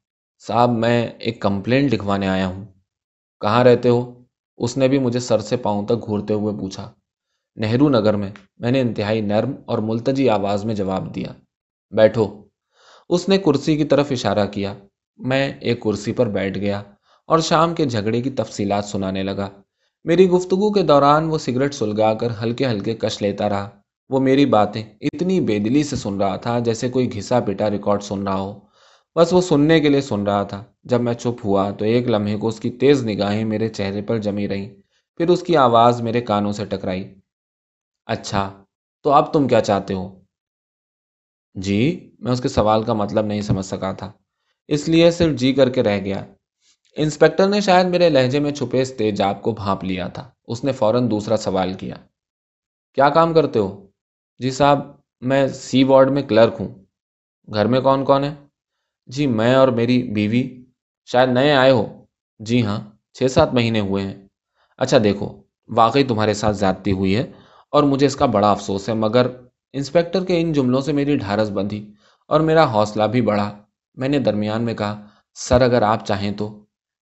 صاحب، 0.48 0.70
میں 0.70 1.08
ایک 1.08 1.42
کمپلینٹ 1.42 1.94
لکھوانے 1.94 2.28
آیا 2.28 2.48
ہوں۔ 2.48 2.66
کہاں 3.42 3.64
رہتے 3.64 3.90
ہو؟ 3.90 4.21
اس 4.62 4.78
نے 4.78 4.88
بھی 4.88 5.00
مجھے 5.00 5.20
سر 5.20 5.40
سے 5.40 5.58
پاؤں 5.58 5.86
تک 5.86 6.06
گھورتے 6.06 6.34
ہوئے 6.34 6.54
پوچھا، 6.60 6.92
نہرو 7.58 7.90
نگر 7.90 8.16
میں 8.16 8.30
میں 8.58 8.72
نے 8.72 8.82
انتہائی 8.82 9.22
نرم 9.22 9.52
اور 9.66 9.78
ملتجی 9.80 10.30
آواز 10.30 10.66
میں 10.66 10.76
جواب 10.76 11.16
دیا، 11.16 11.32
بیٹھو۔ 11.94 12.26
اس 13.10 13.30
نے 13.30 13.38
کرسی 13.38 13.78
کی 13.78 13.84
طرف 13.84 14.12
اشارہ 14.12 14.46
کیا۔ 14.46 14.74
میں 15.20 15.54
ایک 15.62 15.82
کرسی 15.82 16.12
پر 16.14 16.28
بیٹھ 16.28 16.58
گیا 16.58 16.82
اور 17.30 17.40
شام 17.40 17.74
کے 17.76 17.86
جھگڑے 17.86 18.22
کی 18.22 18.30
تفصیلات 18.30 18.86
سنانے 18.86 19.24
لگا۔ 19.24 19.50
میری 20.06 20.30
گفتگو 20.30 20.72
کے 20.72 20.84
دوران 20.84 21.26
وہ 21.26 21.38
سگریٹ 21.38 21.74
سلگا 21.74 22.14
کر 22.14 22.28
ہلکے 22.44 22.66
ہلکے 22.66 22.94
کش 22.94 23.22
لیتا 23.22 23.50
رہا۔ 23.50 23.70
وہ 24.10 24.20
میری 24.20 24.46
باتیں 24.46 24.84
اتنی 25.02 25.40
بے 25.42 25.60
دلی 25.60 25.84
سے 25.84 25.96
سن 25.96 26.22
رہا 26.22 26.36
تھا 26.36 26.60
جیسے 26.60 26.90
کوئی 26.90 27.14
گھسا 27.14 27.40
پٹا 27.40 27.70
ریکارڈ 27.70 28.04
سن 28.04 28.24
رہا 28.24 28.36
ہو۔ 28.36 28.60
بس 29.16 29.34
وہ 29.34 29.42
سننے 29.42 29.80
کے 29.80 29.90
لیے 29.90 30.02
سن 30.02 30.24
رہا 30.24 30.44
تھا۔ 30.44 30.64
جب 30.84 31.02
میں 31.02 31.14
چپ 31.14 31.46
ہوا 31.46 31.72
تو 31.72 31.86
ایک 31.86 32.08
لمحے 32.08 32.38
کو 32.38 32.48
اس 32.48 32.60
کی 32.60 32.70
تیز 32.70 33.06
نگاہیں 33.06 33.46
میرے 33.46 33.70
چہرے 33.70 34.02
پر 34.02 34.18
جمی 34.18 34.48
رہیں۔ 34.48 34.70
پھر 35.18 35.30
اس 35.30 35.44
کی 35.44 35.58
آواز 35.58 36.02
میرے 36.02 36.22
کانوں 36.22 36.52
سے 36.52 36.66
ٹکرائی۔ 36.66 37.14
اچھا 38.06 38.64
تو 39.04 39.12
اب 39.12 39.34
تم 39.34 39.48
کیا 39.48 39.62
چاہتے 39.62 39.94
ہو؟ 39.94 40.20
جی 41.54 42.12
میں 42.20 42.32
اس 42.32 42.42
کے 42.42 42.48
سوال 42.48 42.84
کا 42.84 42.94
مطلب 42.94 43.26
نہیں 43.26 43.42
سمجھ 43.42 43.66
سکا 43.66 43.92
تھا۔ 43.92 44.12
اس 44.68 44.90
لیے 44.90 45.12
صرف 45.12 45.36
جی 45.36 45.54
کر 45.54 45.70
کے 45.70 45.84
رہ 45.84 46.00
گیا۔ 46.00 46.26
انسپیکٹر 46.96 47.48
نے 47.48 47.62
شاید 47.62 47.88
میرے 47.88 48.10
لہجے 48.10 48.40
میں 48.40 48.52
چھپے 48.52 48.82
اس 48.82 48.94
تیجاب 48.94 49.42
کو 49.42 49.52
بھانپ 49.52 49.84
لیا 49.84 50.08
تھا۔ 50.08 50.32
اس 50.48 50.64
نے 50.64 50.72
فوراً 50.72 51.12
دوسرا 51.12 51.38
سوال 51.38 51.74
کیا۔ 51.74 51.96
کیا 52.94 53.10
کام 53.10 53.34
کرتے 53.34 53.60
ہو؟ 53.60 53.88
جی 54.40 54.52
صاحب، 54.52 54.80
میں 55.22 55.48
سی 55.48 55.84
وارڈ 55.84 56.12
میں 56.12 56.22
کلرک 56.22 56.56
ہوں۔ 56.60 56.86
گھر 57.54 57.66
میں 57.66 57.82
کون 57.82 58.06
کون 58.06 58.24
ہے؟ 58.24 58.36
جی 59.12 59.28
میں 59.28 59.56
اور 59.56 59.68
میری 59.68 60.04
بیوی 60.04 60.64
شاید 61.06 61.30
نئے 61.30 61.52
آئے 61.52 61.72
ہو۔ 61.72 61.86
جی 62.40 62.66
ہاں 62.66 62.80
چھ 63.14 63.32
سات 63.32 63.54
مہینے 63.54 63.80
ہوئے 63.80 64.04
ہیں۔ 64.04 64.28
اچھا 64.78 64.98
دیکھو، 65.04 65.42
واقعی 65.70 66.04
تمہارے 66.04 66.34
ساتھ 66.34 66.58
زیادتی 66.58 66.92
ہوئی 66.92 67.16
ہے 67.16 67.32
اور 67.72 67.84
مجھے 67.84 68.06
اس 68.06 68.16
کا 68.16 68.26
بڑا 68.26 68.52
افسوس 68.52 68.90
ہے، 68.90 68.94
مگر 68.94 69.28
انسپیکٹر 69.74 70.26
کے 70.26 70.42
ان 70.42 70.54
جملوں 70.54 70.82
سے 70.82 70.94
میری 70.94 71.18
ڈھارس 71.18 71.50
بندھی 71.50 71.94
اور 72.28 72.40
میرا 72.40 72.74
حوصلہ 72.74 73.04
بھی 73.04 73.22
بڑھا۔ 73.22 73.58
میں 73.96 74.10
نے 74.10 74.20
درمیان 74.20 74.64
میں 74.64 74.74
کہا، 74.74 75.06
سر، 75.36 75.62
اگر 75.62 75.82
آپ 75.82 76.08
چاہیں 76.08 76.32
تو۔ 76.32 76.66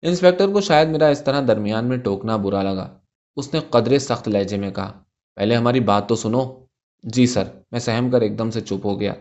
انسپیکٹر 0.02 0.48
کو 0.48 0.62
شاید 0.62 0.88
میرا 0.90 1.08
اس 1.08 1.24
طرح 1.24 1.42
درمیان 1.48 1.86
میں 1.86 1.98
ٹوکنا 1.98 2.36
برا 2.36 2.64
لگا۔ 2.64 2.98
اس 3.36 3.54
نے 3.54 3.60
قدرے 3.70 4.00
سخت 4.00 4.28
لہجے 4.28 4.58
میں 4.58 4.72
کہا، 4.72 4.92
پہلے 5.36 5.56
ہماری 5.56 5.80
بات 5.80 6.10
تو 6.10 6.16
سنو۔ 6.16 6.66
جی 7.04 7.26
سر، 7.26 7.44
میں 7.72 7.80
سہم 7.80 8.10
کر 8.12 8.22
ایک 8.22 8.40
دم 8.40 8.52
سے 8.52 8.62
چپ 8.62 8.86
ہو 8.86 9.00
گیا۔ 9.00 9.14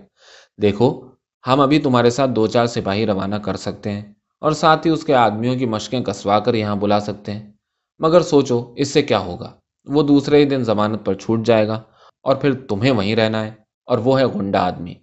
دیکھو 0.62 1.08
ہم 1.46 1.60
ابھی 1.60 1.78
تمہارے 1.78 2.10
ساتھ 2.10 2.30
دو 2.30 2.46
چار 2.46 2.66
سپاہی 2.66 3.06
روانہ 3.06 3.34
کر 3.34 3.56
سکتے 3.56 3.92
ہیں 3.92 4.12
اور 4.40 4.52
ساتھ 4.52 4.86
ہی 4.86 4.92
اس 4.92 5.04
کے 5.04 5.14
آدمیوں 5.14 5.56
کی 5.56 5.66
مشقیں 5.66 6.00
کسوا 6.00 6.40
کر 6.40 6.54
یہاں 6.54 6.76
بلا 6.76 7.00
سکتے 7.00 7.32
ہیں۔ 7.32 7.52
مگر 7.98 8.20
سوچو، 8.20 8.72
اس 8.76 8.88
سے 8.88 9.02
کیا 9.02 9.18
ہوگا؟ 9.18 9.52
وہ 9.86 10.02
دوسرے 10.02 10.36
ہی 10.36 10.44
دن 10.44 10.64
ضمانت 10.64 11.04
پر 11.04 11.14
چھوٹ 11.14 11.46
جائے 11.46 11.68
گا 11.68 11.82
اور 12.22 12.36
پھر 12.36 12.54
تمہیں 12.54 12.90
وہیں 12.90 13.16
رہنا 13.16 13.44
ہے 13.44 13.50
اور 13.86 13.98
وہ 13.98 14.20
ہے 14.20 14.24
گنڈا 14.26 14.66
آدمی۔ 14.66 14.94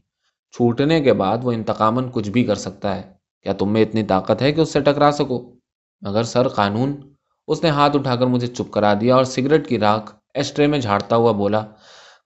چھوٹنے 0.51 1.01
کے 1.01 1.13
بعد 1.13 1.37
وہ 1.43 1.51
انتقامن 1.51 2.09
کچھ 2.11 2.29
بھی 2.29 2.43
کر 2.43 2.55
سکتا 2.55 2.95
ہے۔ 2.95 3.01
کیا 3.43 3.53
تم 3.53 3.73
میں 3.73 3.81
اتنی 3.81 4.03
طاقت 4.03 4.41
ہے 4.41 4.51
کہ 4.51 4.61
اس 4.61 4.73
سے 4.73 4.79
ٹکرا 4.79 5.11
سکو؟ 5.11 5.53
مگر 6.01 6.23
سر، 6.23 6.47
قانون؟ 6.47 7.13
اس 7.47 7.63
نے 7.63 7.69
ہاتھ 7.69 7.95
اٹھا 7.95 8.15
کر 8.15 8.25
مجھے 8.25 8.47
چپ 8.47 8.71
کرا 8.71 8.93
دیا 9.01 9.15
اور 9.15 9.23
سگریٹ 9.23 9.67
کی 9.67 9.79
راکھ 9.79 10.15
ایسٹرے 10.33 10.67
میں 10.67 10.79
جھاڑتا 10.79 11.15
ہوا 11.15 11.31
بولا، 11.31 11.65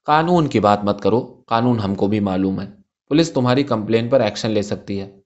قانون 0.06 0.48
کی 0.48 0.60
بات 0.60 0.84
مت 0.84 1.02
کرو، 1.02 1.42
قانون 1.48 1.80
ہم 1.80 1.96
کو 1.96 2.08
بھی 2.08 2.20
معلوم 2.20 2.62
ہے۔ 2.62 2.81
پولیس 3.12 3.32
تمہاری 3.32 3.64
کمپلین 3.64 4.10
پر 4.10 4.22
ایکشن 4.22 4.52
لے 4.52 4.62
سکتی 4.62 5.02
ہے، 5.02 5.20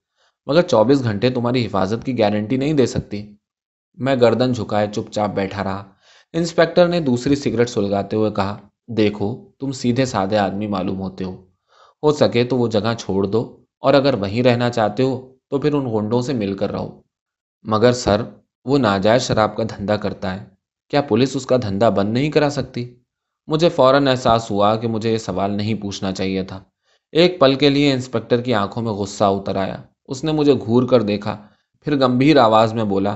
مگر 0.45 0.61
چوبیس 0.61 1.03
گھنٹے 1.03 1.29
تمہاری 1.29 1.65
حفاظت 1.65 2.05
کی 2.05 2.19
گارنٹی 2.19 2.57
نہیں 2.57 2.73
دے 2.73 2.85
سکتی۔ 2.85 3.35
میں 3.93 4.15
گردن 4.21 4.53
جھکائے 4.53 4.87
چپ 4.95 5.11
چاپ 5.11 5.29
بیٹھا 5.29 5.63
رہا۔ 5.63 5.91
انسپیکٹر 6.33 6.87
نے 6.87 6.99
دوسری 6.99 7.35
سگریٹ 7.35 7.69
سلگاتے 7.69 8.15
ہوئے 8.15 8.31
کہا، 8.31 8.57
دیکھو، 8.87 9.51
تم 9.59 9.71
سیدھے 9.71 10.05
سادے 10.05 10.37
آدمی 10.37 10.67
معلوم 10.67 11.01
ہوتے 11.01 11.23
ہو۔ 11.23 11.45
ہو 12.03 12.11
سکے 12.11 12.43
تو 12.43 12.57
وہ 12.57 12.67
جگہ 12.67 12.93
چھوڑ 12.99 13.23
دو، 13.23 13.63
اور 13.79 13.93
اگر 13.93 14.13
وہیں 14.13 14.43
رہنا 14.43 14.69
چاہتے 14.69 15.03
ہو 15.03 15.35
تو 15.49 15.59
پھر 15.59 15.73
ان 15.73 15.85
گنڈوں 15.93 16.21
سے 16.21 16.33
مل 16.33 16.57
کر 16.57 16.71
رہو۔ 16.71 17.01
مگر 17.63 17.91
سر، 17.91 18.21
وہ 18.65 18.77
ناجائز 18.77 19.21
شراب 19.21 19.57
کا 19.57 19.63
دھندا 19.63 19.97
کرتا 19.97 20.41
ہے۔ 20.41 20.45
کیا 20.89 21.01
پولیس 21.01 21.35
اس 21.35 21.45
کا 21.45 21.57
دھندا 21.57 21.89
بند 21.89 22.13
نہیں 22.13 22.31
کرا 22.31 22.49
سکتی؟ 22.49 22.95
مجھے 23.47 23.69
فوراً 23.69 24.07
احساس 24.07 24.51
ہوا 24.51 24.75
کہ 24.75 24.87
مجھے 24.87 25.11
یہ 25.11 25.17
سوال 25.17 25.51
نہیں 25.51 25.73
پوچھنا 25.73 26.11
چاہیے 26.11 26.43
تھا۔ 26.43 26.63
ایک 27.15 27.39
پل 27.39 27.55
کے 27.55 27.69
لیے 27.69 27.91
انسپیکٹر 27.93 28.41
کی 28.41 28.53
آنکھوں 28.53 28.83
میں 28.83 28.91
غصہ 28.91 29.23
اتر 29.23 29.55
آیا۔ 29.55 29.75
اس 30.07 30.23
نے 30.23 30.31
مجھے 30.31 30.53
گھور 30.55 30.87
کر 30.87 31.01
دیکھا، 31.01 31.35
پھر 31.87 31.95
گمبھیر 31.95 32.37
آواز 32.37 32.73
میں 32.73 32.83
بولا، 32.83 33.15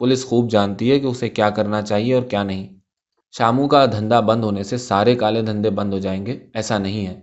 پولیس 0.00 0.24
خوب 0.24 0.50
جانتی 0.50 0.90
ہے 0.90 0.98
کہ 1.00 1.06
اسے 1.06 1.28
کیا 1.28 1.50
کرنا 1.50 1.82
چاہیے 1.82 2.14
اور 2.14 2.22
کیا 2.22 2.42
نہیں۔ 2.42 2.66
شامو 3.34 3.68
کا 3.68 3.84
دھندا 3.86 4.20
بند 4.20 4.44
ہونے 4.44 4.62
سے 4.62 4.76
سارے 4.76 5.14
کالے 5.14 5.42
دھندے 5.42 5.70
بند 5.70 5.92
ہو 5.92 5.98
جائیں 5.98 6.24
گے، 6.26 6.38
ایسا 6.54 6.78
نہیں 6.78 7.06
ہے۔ 7.06 7.14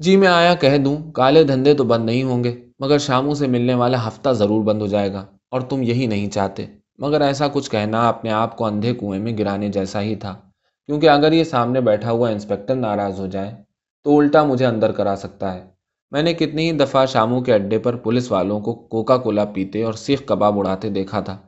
جی 0.00 0.16
میں 0.16 0.28
آیا 0.28 0.54
کہہ 0.54 0.76
دوں، 0.76 0.96
کالے 1.12 1.42
دھندے 1.44 1.74
تو 1.74 1.84
بند 1.84 2.04
نہیں 2.04 2.22
ہوں 2.22 2.44
گے، 2.44 2.54
مگر 2.80 2.98
شامو 2.98 3.34
سے 3.34 3.46
ملنے 3.46 3.74
والا 3.74 4.06
ہفتہ 4.08 4.30
ضرور 4.30 4.62
بند 4.64 4.82
ہو 4.82 4.86
جائے 4.86 5.12
گا، 5.12 5.24
اور 5.50 5.60
تم 5.60 5.82
یہی 5.82 6.06
نہیں 6.06 6.30
چاہتے۔ 6.30 6.66
مگر 6.98 7.20
ایسا 7.20 7.48
کچھ 7.48 7.70
کہنا 7.70 8.08
اپنے 8.08 8.30
آپ 8.30 8.56
کو 8.56 8.64
اندھے 8.64 8.94
کنویں 8.94 9.18
میں 9.18 9.36
گرانے 9.38 9.68
جیسا 9.68 10.02
ہی 10.02 10.14
تھا، 10.14 10.34
کیونکہ 10.88 11.08
اگر 11.08 11.32
یہ 11.32 11.44
سامنے 11.44 11.80
بیٹھا 11.80 12.10
ہوا 12.10 12.28
انسپیکٹر 12.28 12.74
ناراض 12.74 13.20
ہو 13.20 13.26
جائے 13.26 13.52
تو 14.04 14.18
الٹا 14.18 14.44
مجھے 14.44 14.66
اندر 14.66 14.92
کرا 14.92 15.16
سکتا 15.16 15.54
ہے۔ 15.54 15.66
میں 16.10 16.22
نے 16.22 16.34
کتنی 16.34 16.70
ہی 16.70 16.76
دفعہ 16.76 17.06
شاموں 17.06 17.40
کے 17.40 17.54
اڈے 17.54 17.78
پر 17.78 17.96
پولیس 17.96 18.32
والوں 18.32 18.60
کو 18.60 18.74
کوکا 18.74 19.16
کولا 19.16 19.44
پیتے 19.44 19.82
اور 19.82 19.92
سیخ 19.92 20.22
کباب 20.26 20.58
اڑاتے 20.58 20.90
دیکھا 20.90 21.20
تھا۔ 21.20 21.38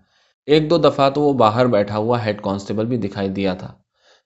ایک 0.46 0.70
دو 0.70 0.78
دفعہ 0.78 1.10
تو 1.10 1.20
وہ 1.20 1.32
باہر 1.32 1.66
بیٹھا 1.66 1.96
ہوا 1.96 2.24
ہیڈ 2.24 2.42
کانسٹیبل 2.42 2.86
بھی 2.86 2.96
دکھائی 2.96 3.28
دیا 3.28 3.54
تھا۔ 3.54 3.72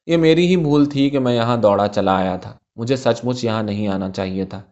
یہ 0.07 0.17
میری 0.17 0.47
ہی 0.47 0.57
بھول 0.57 0.85
تھی 0.85 1.11
کہ 1.11 1.19
میں 1.19 1.37
یہاں 1.37 1.57
دوڑا 1.57 1.89
چلا 1.89 2.17
آیا 2.17 2.37
تھا۔ 2.37 2.57
مجھے 2.77 2.97
سچ 2.97 3.25
مچ 3.25 3.45
یہاں 3.45 3.63
نہیں 3.63 3.89
آنا 3.89 4.11
چاہیے 4.11 4.45
تھا۔ 4.45 4.63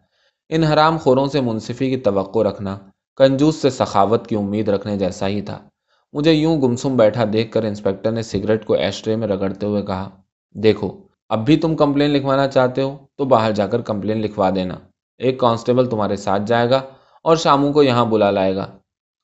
ان 0.49 0.63
حرام 0.63 0.97
خوروں 0.97 1.27
سے 1.27 1.41
منصفی 1.41 1.89
کی 1.89 1.97
توقع 1.97 2.39
رکھنا، 2.39 2.79
کنجوس 3.15 3.55
سے 3.55 3.69
سخاوت 3.69 4.27
کی 4.27 4.35
امید 4.35 4.69
رکھنے 4.69 4.97
جیسا 4.97 5.27
ہی 5.27 5.41
تھا۔ 5.41 5.59
مجھے 6.13 6.33
یوں 6.33 6.61
گمسم 6.61 6.97
بیٹھا 6.97 7.23
دیکھ 7.33 7.51
کر 7.51 7.63
انسپیکٹر 7.63 8.11
نے 8.11 8.21
سگریٹ 8.21 8.65
کو 8.65 8.73
ایشٹرے 8.73 9.15
میں 9.15 9.27
رگڑتے 9.27 9.65
ہوئے 9.65 9.81
کہا، 9.81 10.09
دیکھو 10.53 11.04
اب 11.29 11.45
بھی 11.45 11.57
تم 11.57 11.75
کمپلین 11.75 12.09
لکھوانا 12.09 12.47
چاہتے 12.47 12.81
ہو 12.81 12.97
تو 13.17 13.25
باہر 13.25 13.51
جا 13.51 13.67
کر 13.67 13.81
کمپلین 13.81 14.17
لکھوا 14.17 14.49
دینا۔ 14.55 14.75
ایک 15.17 15.39
کانسٹیبل 15.39 15.89
تمہارے 15.89 16.15
ساتھ 16.15 16.41
جائے 16.45 16.69
گا 16.69 16.81
اور 17.23 17.35
شاموں 17.35 17.73
کو 17.73 17.83
یہاں 17.83 18.05
بلا 18.05 18.31
لائے 18.31 18.55
گا۔ 18.55 18.77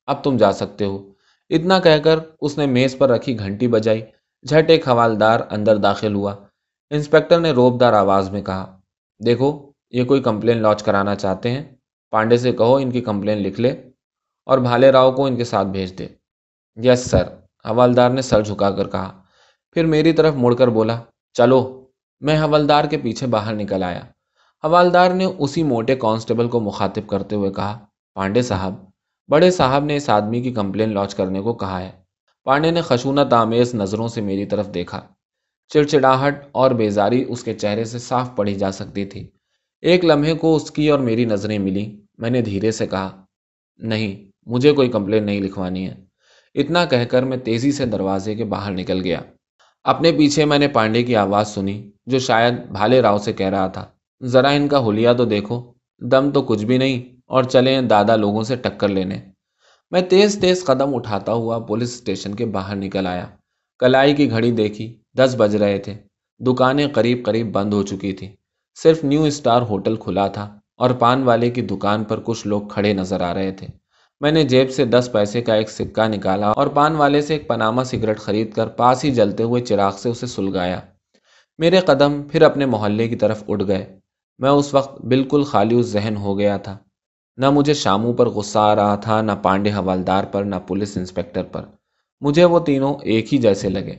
اب 0.06 0.24
تم 0.24 0.38
جا 0.38 0.52
سکتے 0.52 0.86
ہو۔ 0.86 1.12
اتنا 1.50 1.80
کہہ 1.80 1.98
کر 2.04 2.20
اس 2.42 2.58
نے 2.58 2.66
میز 2.66 2.98
پر 2.98 3.10
رکھی 3.10 3.40
گھنٹی 3.40 3.68
بجائی۔ 3.68 4.02
جھٹ 4.50 4.70
ایک 4.70 4.88
حوالدار 4.88 5.40
اندر 5.50 5.78
داخل 5.78 6.16
ہوا۔ 6.16 6.36
انسپیکٹر 6.90 7.40
نے 7.40 7.52
روب 7.52 7.80
دار 7.80 7.94
آواز 7.94 8.30
میں 8.30 8.42
کہا، 8.42 8.80
دیکھو، 9.26 9.72
یہ 9.92 10.04
کوئی 10.04 10.22
کمپلین 10.22 10.62
لانچ 10.62 10.84
کرانا 10.84 11.16
چاہتے 11.16 11.52
ہیں؟ 11.52 11.76
پانڈے 12.12 12.38
سے 12.38 12.52
کہو 12.52 12.76
ان 12.76 12.92
کی 12.92 13.02
کمپلین 13.02 13.38
لکھ 13.38 13.62
لے 13.62 13.70
اور 14.46 14.58
بھالے 14.58 14.92
راؤ 14.92 15.12
کو 15.12 15.26
ان 15.26 15.36
کے 15.36 15.44
ساتھ 15.44 15.68
بھیج 15.68 16.00
دے۔ 16.00 16.08
یس 16.84 17.00
سر، 17.00 17.24
حوالدار 17.70 18.10
نے 18.10 18.22
سر 18.22 18.42
جھکا 18.42 18.72
کر 18.72 18.88
کہا۔ 18.88 19.22
پھر 19.72 19.86
میری 19.86 20.14
طرف 20.14 20.34
مڑ 20.34 20.56
کر 20.56 20.68
بولا، 20.68 21.00
چلو۔ 21.34 21.81
میں 22.22 22.38
حوالدار 22.38 22.86
کے 22.86 22.98
پیچھے 22.98 23.28
باہر 23.28 23.54
نکل 23.54 23.84
آیا۔ 23.84 24.00
حوالدار 24.64 25.12
نے 25.12 25.26
اسی 25.26 25.64
موٹے 25.64 25.96
کانسٹیبل 25.96 26.48
کو 26.48 26.60
مخاطب 26.60 27.08
کرتے 27.08 27.36
ہوئے 27.36 27.52
کہا، 27.52 27.86
پانڈے 28.16 28.42
صاحب، 28.42 28.74
بڑے 29.28 29.52
صاحب 29.52 29.84
نے 29.84 29.96
اس 29.96 30.10
آدمی 30.10 30.42
کی 30.42 30.52
کمپلین 30.52 30.94
لانچ 30.94 31.16
کرنے 31.16 31.42
کو 31.42 31.54
کہا 31.54 31.82
ہے۔ 31.82 31.92
پانڈے 32.44 32.72
نے 32.72 32.82
خشونت 32.82 33.34
آمیز 33.34 33.76
نظروں 33.76 34.08
سے 34.08 34.22
میری 34.22 34.46
طرف 34.46 34.74
دیکھا۔ 34.74 35.02
چڑچڑاہٹ 35.68 36.48
اور 36.52 36.72
بیزاری 36.72 37.26
اس 37.28 37.44
کے 37.44 37.54
چہرے 37.54 37.84
سے 37.84 38.00
صاف 38.00 38.30
پڑھی 38.36 38.56
جا 38.56 38.72
سکتی 38.72 39.06
تھی۔ 39.06 39.28
ایک 39.82 40.06
لمحے 40.06 40.34
کو 40.34 40.56
اس 40.56 40.72
کی 40.72 40.90
اور 40.90 41.00
میری 41.00 41.26
نظریں 41.26 41.60
ملی 41.60 42.02
میں 42.18 42.30
نے 42.30 42.42
دھیرے 42.42 42.72
سے 42.72 42.88
کہا، 42.88 43.26
نہیں، 43.78 44.32
مجھے 44.46 44.72
کوئی 44.72 44.90
کمپلین 44.90 45.24
نہیں 45.24 45.42
لکھوانی 45.42 45.90
ہے۔ 45.90 45.96
اتنا 46.56 46.86
کہہ 46.86 47.06
کر 47.10 47.24
میں 47.24 47.38
تیزی 47.38 47.72
سے 47.72 47.86
دروازے 47.86 48.36
کے 48.36 48.44
باہر 48.44 48.72
نکل 48.72 49.02
گیا۔ 49.04 49.22
اپنے 49.84 50.12
پیچھے 50.12 50.46
میں 50.46 50.60
نے 50.60 50.68
پانڈے 50.68 51.04
کی 51.04 51.16
آواز 51.16 51.48
سنی۔ 51.48 51.92
جو 52.12 52.20
شاید 52.20 52.56
بھالے 52.72 53.02
راؤ 53.02 53.18
سے 53.18 53.34
کہہ 53.34 53.50
رہا 53.50 53.68
تھا۔ 53.68 53.86
ذرا 54.22 54.50
ان 54.50 54.68
کا 54.68 54.80
ہولیا 54.80 55.14
تو 55.14 55.26
دیکھو، 55.26 55.62
دم 56.02 56.30
تو 56.32 56.42
کچھ 56.42 56.66
بھی 56.66 56.78
نہیں، 56.78 57.02
اور 57.26 57.44
چلیں 57.44 57.82
دادا 57.82 58.16
لوگوں 58.16 58.44
سے 58.44 58.56
ٹکر 58.56 58.88
لینے۔ 58.88 59.20
میں 59.92 60.02
تیز 60.10 60.38
تیز 60.42 60.64
قدم 60.66 60.96
اٹھاتا 60.96 61.34
ہوا 61.34 61.58
پولیس 61.68 61.94
اسٹیشن 61.94 62.36
کے 62.36 62.46
باہر 62.56 62.76
نکل 62.76 63.08
آیا۔ 63.08 63.26
کلائی 63.80 64.14
کی 64.14 64.30
گھڑی 64.32 64.52
دیکھی، 64.52 64.94
دس 65.18 65.36
بج 65.38 65.56
رہے 65.56 65.78
تھے۔ 65.78 65.94
دکانیں 66.40 66.88
قریب 66.88 67.26
قریب 67.26 67.52
بند 67.54 67.74
ہو 67.74 67.82
چکی 67.84 68.12
تھی 68.14 68.28
صرف 68.78 69.04
نیو 69.04 69.24
اسٹار 69.24 69.62
ہوٹل 69.62 69.96
کھلا 69.96 70.28
تھا، 70.28 70.46
اور 70.76 70.90
پان 71.00 71.24
والے 71.24 71.50
کی 71.50 71.62
دکان 71.62 72.04
پر 72.04 72.20
کچھ 72.24 72.46
لوگ 72.48 72.62
کھڑے 72.68 72.94
نظر 72.94 73.22
آ 73.22 73.34
رہے 73.34 73.52
تھے۔ 73.52 73.68
میں 74.22 74.32
نے 74.32 74.44
جیب 74.44 74.72
سے 74.72 74.86
دس 74.86 75.10
پیسے 75.14 75.42
کا 75.42 75.54
ایک 75.54 75.70
سکہ 75.70 76.08
نکالا، 76.08 76.50
اور 76.52 76.68
پان 76.68 76.96
والے 76.96 77.22
سے 77.22 77.34
ایک 77.34 77.48
پناما 77.48 77.84
سگریٹ 77.84 78.20
خرید 78.20 78.54
کر 78.54 78.68
پاس 78.80 79.04
ہی 79.04 79.12
جلتے 79.12 79.44
ہوئے 79.44 79.62
چراغ 79.62 79.96
سے 79.98 80.10
اسے 80.10 80.28
سلگایا۔ 80.28 80.80
میرے 81.62 81.80
قدم 81.80 82.24
پھر 82.24 82.42
اپنے 82.42 82.66
محلے 82.66 83.08
کی 83.08 83.16
طرف 83.16 83.44
اٹھ 83.48 83.64
گئے۔ 83.68 84.00
میں 84.40 84.50
اس 84.50 84.74
وقت 84.74 85.02
بالکل 85.02 85.44
خالی 85.44 85.76
اس 85.76 85.86
ذہن 85.86 86.18
ہو 86.18 86.40
گیا 86.40 86.58
تھا۔ 86.58 86.78
نہ 87.38 87.50
مجھے 87.50 87.74
شاموں 87.74 88.14
پر 88.14 88.30
غصہ 88.30 88.60
آ 88.60 88.76
رہا 88.76 88.96
تھا، 88.96 89.22
نہ 89.22 89.32
پانڈے 89.42 89.72
حوالدار 89.72 90.24
پر، 90.24 90.44
نہ 90.44 90.56
پولیس 90.68 90.98
انسپیکٹر 90.98 91.44
پر۔ 91.44 91.66
مجھے 92.22 92.46
وہ 92.46 92.60
تینوں 92.60 92.94
ایک 93.02 93.34
ہی 93.34 93.38
جیسے 93.38 93.70
لگے۔ 93.70 93.96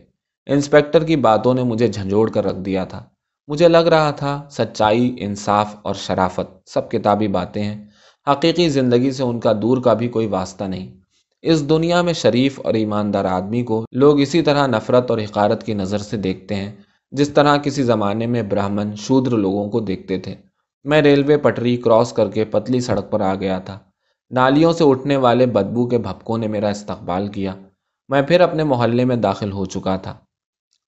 انسپیکٹر 0.47 1.05
کی 1.05 1.17
باتوں 1.17 1.55
نے 1.55 1.63
مجھے 1.63 1.89
جھنجھوڑ 1.89 2.31
کر 2.31 2.45
رکھ 2.45 2.59
دیا 2.59 2.85
تھا۔ 2.85 3.05
مجھے 3.49 3.69
لگ 3.69 3.79
رہا 3.79 4.11
تھا، 4.11 4.47
سچائی، 4.51 5.17
انصاف 5.19 5.77
اور 5.83 5.95
شرافت 5.95 6.71
سب 6.71 6.91
کتابی 6.91 7.29
باتیں 7.29 7.65
ہیں۔ 7.65 7.85
حقیقی 8.31 8.69
زندگی 8.69 9.11
سے 9.11 9.23
ان 9.23 9.41
کا 9.41 9.53
دور 9.63 9.79
کا 9.79 9.95
بھی 9.95 10.09
کوئی 10.09 10.27
واسطہ 10.27 10.65
نہیں۔ 10.65 10.95
اس 11.43 11.69
دنیا 11.69 12.03
میں 12.03 12.13
شریف 12.13 12.61
اور 12.65 12.75
ایماندار 12.75 13.25
آدمی 13.25 13.63
کو 13.63 13.85
لوگ 13.93 14.21
اسی 14.21 14.43
طرح 14.43 14.67
نفرت 14.67 15.11
اور 15.11 15.19
حقارت 15.19 15.67
کی 15.67 15.75
نظر 15.75 15.99
سے 15.99 16.17
دیکھتے 16.17 16.55
ہیں۔ 16.55 16.73
جس 17.13 17.29
طرح 17.29 17.57
کسی 17.57 17.83
زمانے 17.83 18.27
میں 18.27 18.43
براہمن 18.43 18.97
شودر 18.97 19.31
لوگوں 19.31 19.71
کو 19.71 19.81
دیکھتے 19.81 20.19
تھے، 20.19 20.35
میں 20.85 21.03
ریلوے 21.03 21.37
پٹری 21.37 21.77
کراس 21.77 22.13
کر 22.13 22.31
کے 22.31 22.45
پتلی 22.45 22.81
سڑک 22.81 23.11
پر 23.11 23.21
آ 23.21 23.35
گیا 23.35 23.59
تھا۔ 23.59 23.79
نالیوں 24.31 24.73
سے 24.73 24.85
اٹھنے 24.85 25.17
والے 25.17 25.47
بدبو 25.47 25.89
کے 25.89 25.99
بھپکوں 25.99 26.39
نے 26.39 26.49
میرا 26.49 26.69
استقبال 26.69 27.29
کیا۔ 27.29 27.55
میں 28.09 28.23
پھر 28.23 28.41
اپنے 28.41 28.65
محلے 28.65 29.05
میں 29.05 29.17
داخل 29.17 29.53
ہو 29.53 29.65
چکا 29.65 29.97
تھا۔ 29.97 30.15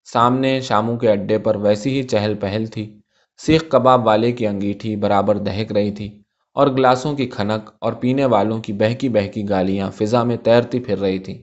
سامنے 0.05 0.61
شاموں 0.61 0.97
کے 0.97 1.11
اڈے 1.11 1.39
پر 1.39 1.57
ویسی 1.57 1.91
ہی 1.91 2.03
چہل 2.03 2.35
پہل 2.41 2.67
تھی۔ 2.67 3.01
سیخ 3.37 3.65
کباب 3.69 4.07
والے 4.07 4.33
کی 4.33 4.47
انگیٹھی 4.47 4.97
برابر 4.97 5.39
دہک 5.39 5.73
رہی 5.73 5.91
تھی 5.91 6.23
اور 6.55 6.67
گلاسوں 6.67 7.17
کی 7.17 7.27
کھنک 7.27 7.71
اور 7.79 7.93
پینے 7.93 8.25
والوں 8.25 8.61
کی 8.61 8.73
بہکی 8.73 9.09
بہکی 9.09 9.49
گالیاں 9.49 9.91
فضا 9.91 10.23
میں 10.23 10.37
تیرتی 10.37 10.81
پھر 10.81 10.99
رہی 10.99 11.19
تھیں 11.19 11.39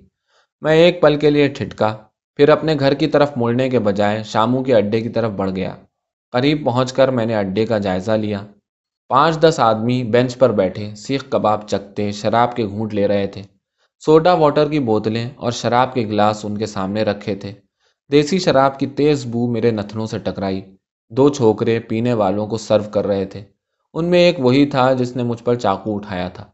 میں 0.61 0.75
ایک 0.75 1.01
پل 1.01 1.19
کے 1.19 1.29
لیے 1.29 1.47
ٹھٹکا 1.47 1.97
پھر 2.35 2.49
اپنے 2.49 2.75
گھر 2.79 2.93
کی 2.93 3.07
طرف 3.07 3.31
مڑنے 3.35 3.69
کے 3.69 3.79
بجائے 3.79 4.23
شاموں 4.23 4.63
کے 4.63 4.75
اڈے 4.75 5.01
کی 5.01 5.09
طرف 5.09 5.31
بڑھ 5.31 5.51
گیا۔ 5.51 5.75
قریب 6.31 6.65
پہنچ 6.65 6.93
کر 6.93 7.07
میں 7.07 7.25
نے 7.25 7.35
اڈے 7.35 7.65
کا 7.65 7.77
جائزہ 7.77 8.11
لیا۔ 8.11 8.45
پانچ 9.09 9.39
دس 9.39 9.59
آدمی 9.59 10.03
بینچ 10.03 10.37
پر 10.37 10.51
بیٹھے، 10.51 10.95
سیخ 10.95 11.25
کباب 11.29 11.67
چکتے 11.67 12.11
شراب 12.11 12.55
کے 12.55 12.67
گھونٹ 12.67 12.93
لے 12.93 13.07
رہے 13.07 13.27
تھے۔ 13.27 13.41
سوڈا 13.99 14.33
واٹر 14.33 14.69
کی 14.69 14.79
بوتلیں 14.79 15.29
اور 15.35 15.51
شراب 15.51 15.93
کے 15.93 16.01
گلاس 16.01 16.45
ان 16.45 16.57
کے 16.57 16.65
سامنے 16.65 17.03
رکھے 17.03 17.35
تھے۔ 17.35 17.53
دیسی 18.11 18.39
شراب 18.39 18.79
کی 18.79 18.87
تیز 18.87 19.25
بو 19.25 19.51
میرے 19.51 19.71
نتنوں 19.71 20.05
سے 20.05 20.19
ٹکرائی۔ 20.19 20.61
دو 21.09 21.29
چھوکرے 21.29 21.79
پینے 21.79 22.13
والوں 22.13 22.47
کو 22.47 22.57
سرو 22.57 22.89
کر 22.91 23.07
رہے 23.07 23.25
تھے۔ 23.25 23.43
ان 23.93 24.05
میں 24.05 24.19
ایک 24.19 24.39
وہی 24.39 24.65
تھا 24.65 24.93
جس 24.93 25.15
نے 25.15 25.23
مجھ 25.23 25.43
پر 25.43 25.55
چاقو 25.55 25.95
اٹھایا 25.95 26.27
تھا۔ 26.27 26.45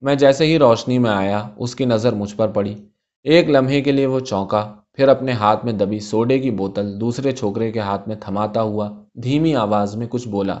میں 0.00 0.14
جیسے 0.14 0.46
ہی 0.46 0.58
روشنی 0.58 0.98
میں 0.98 1.10
آیا، 1.10 1.48
اس 1.56 1.74
کی 1.74 1.84
نظر 1.84 2.12
مجھ 2.12 2.34
پر 2.34 2.48
پڑی۔ 2.48 2.74
ایک 3.22 3.50
لمحے 3.50 3.80
کے 3.80 3.92
لیے 3.92 4.06
وہ 4.06 4.20
چونکا 4.20 4.74
پھر 4.94 5.08
اپنے 5.08 5.32
ہاتھ 5.32 5.64
میں 5.64 5.72
دبی 5.72 5.98
سوڈے 5.98 6.38
کی 6.38 6.50
بوتل 6.50 7.00
دوسرے 7.00 7.32
چھوکرے 7.32 7.72
کے 7.72 7.80
ہاتھ 7.80 8.08
میں 8.08 8.16
تھماتا 8.20 8.62
ہوا 8.62 8.90
دھیمی 9.14 9.56
آواز 9.56 9.96
میں 9.96 10.06
کچھ 10.10 10.28
بولا۔ 10.28 10.58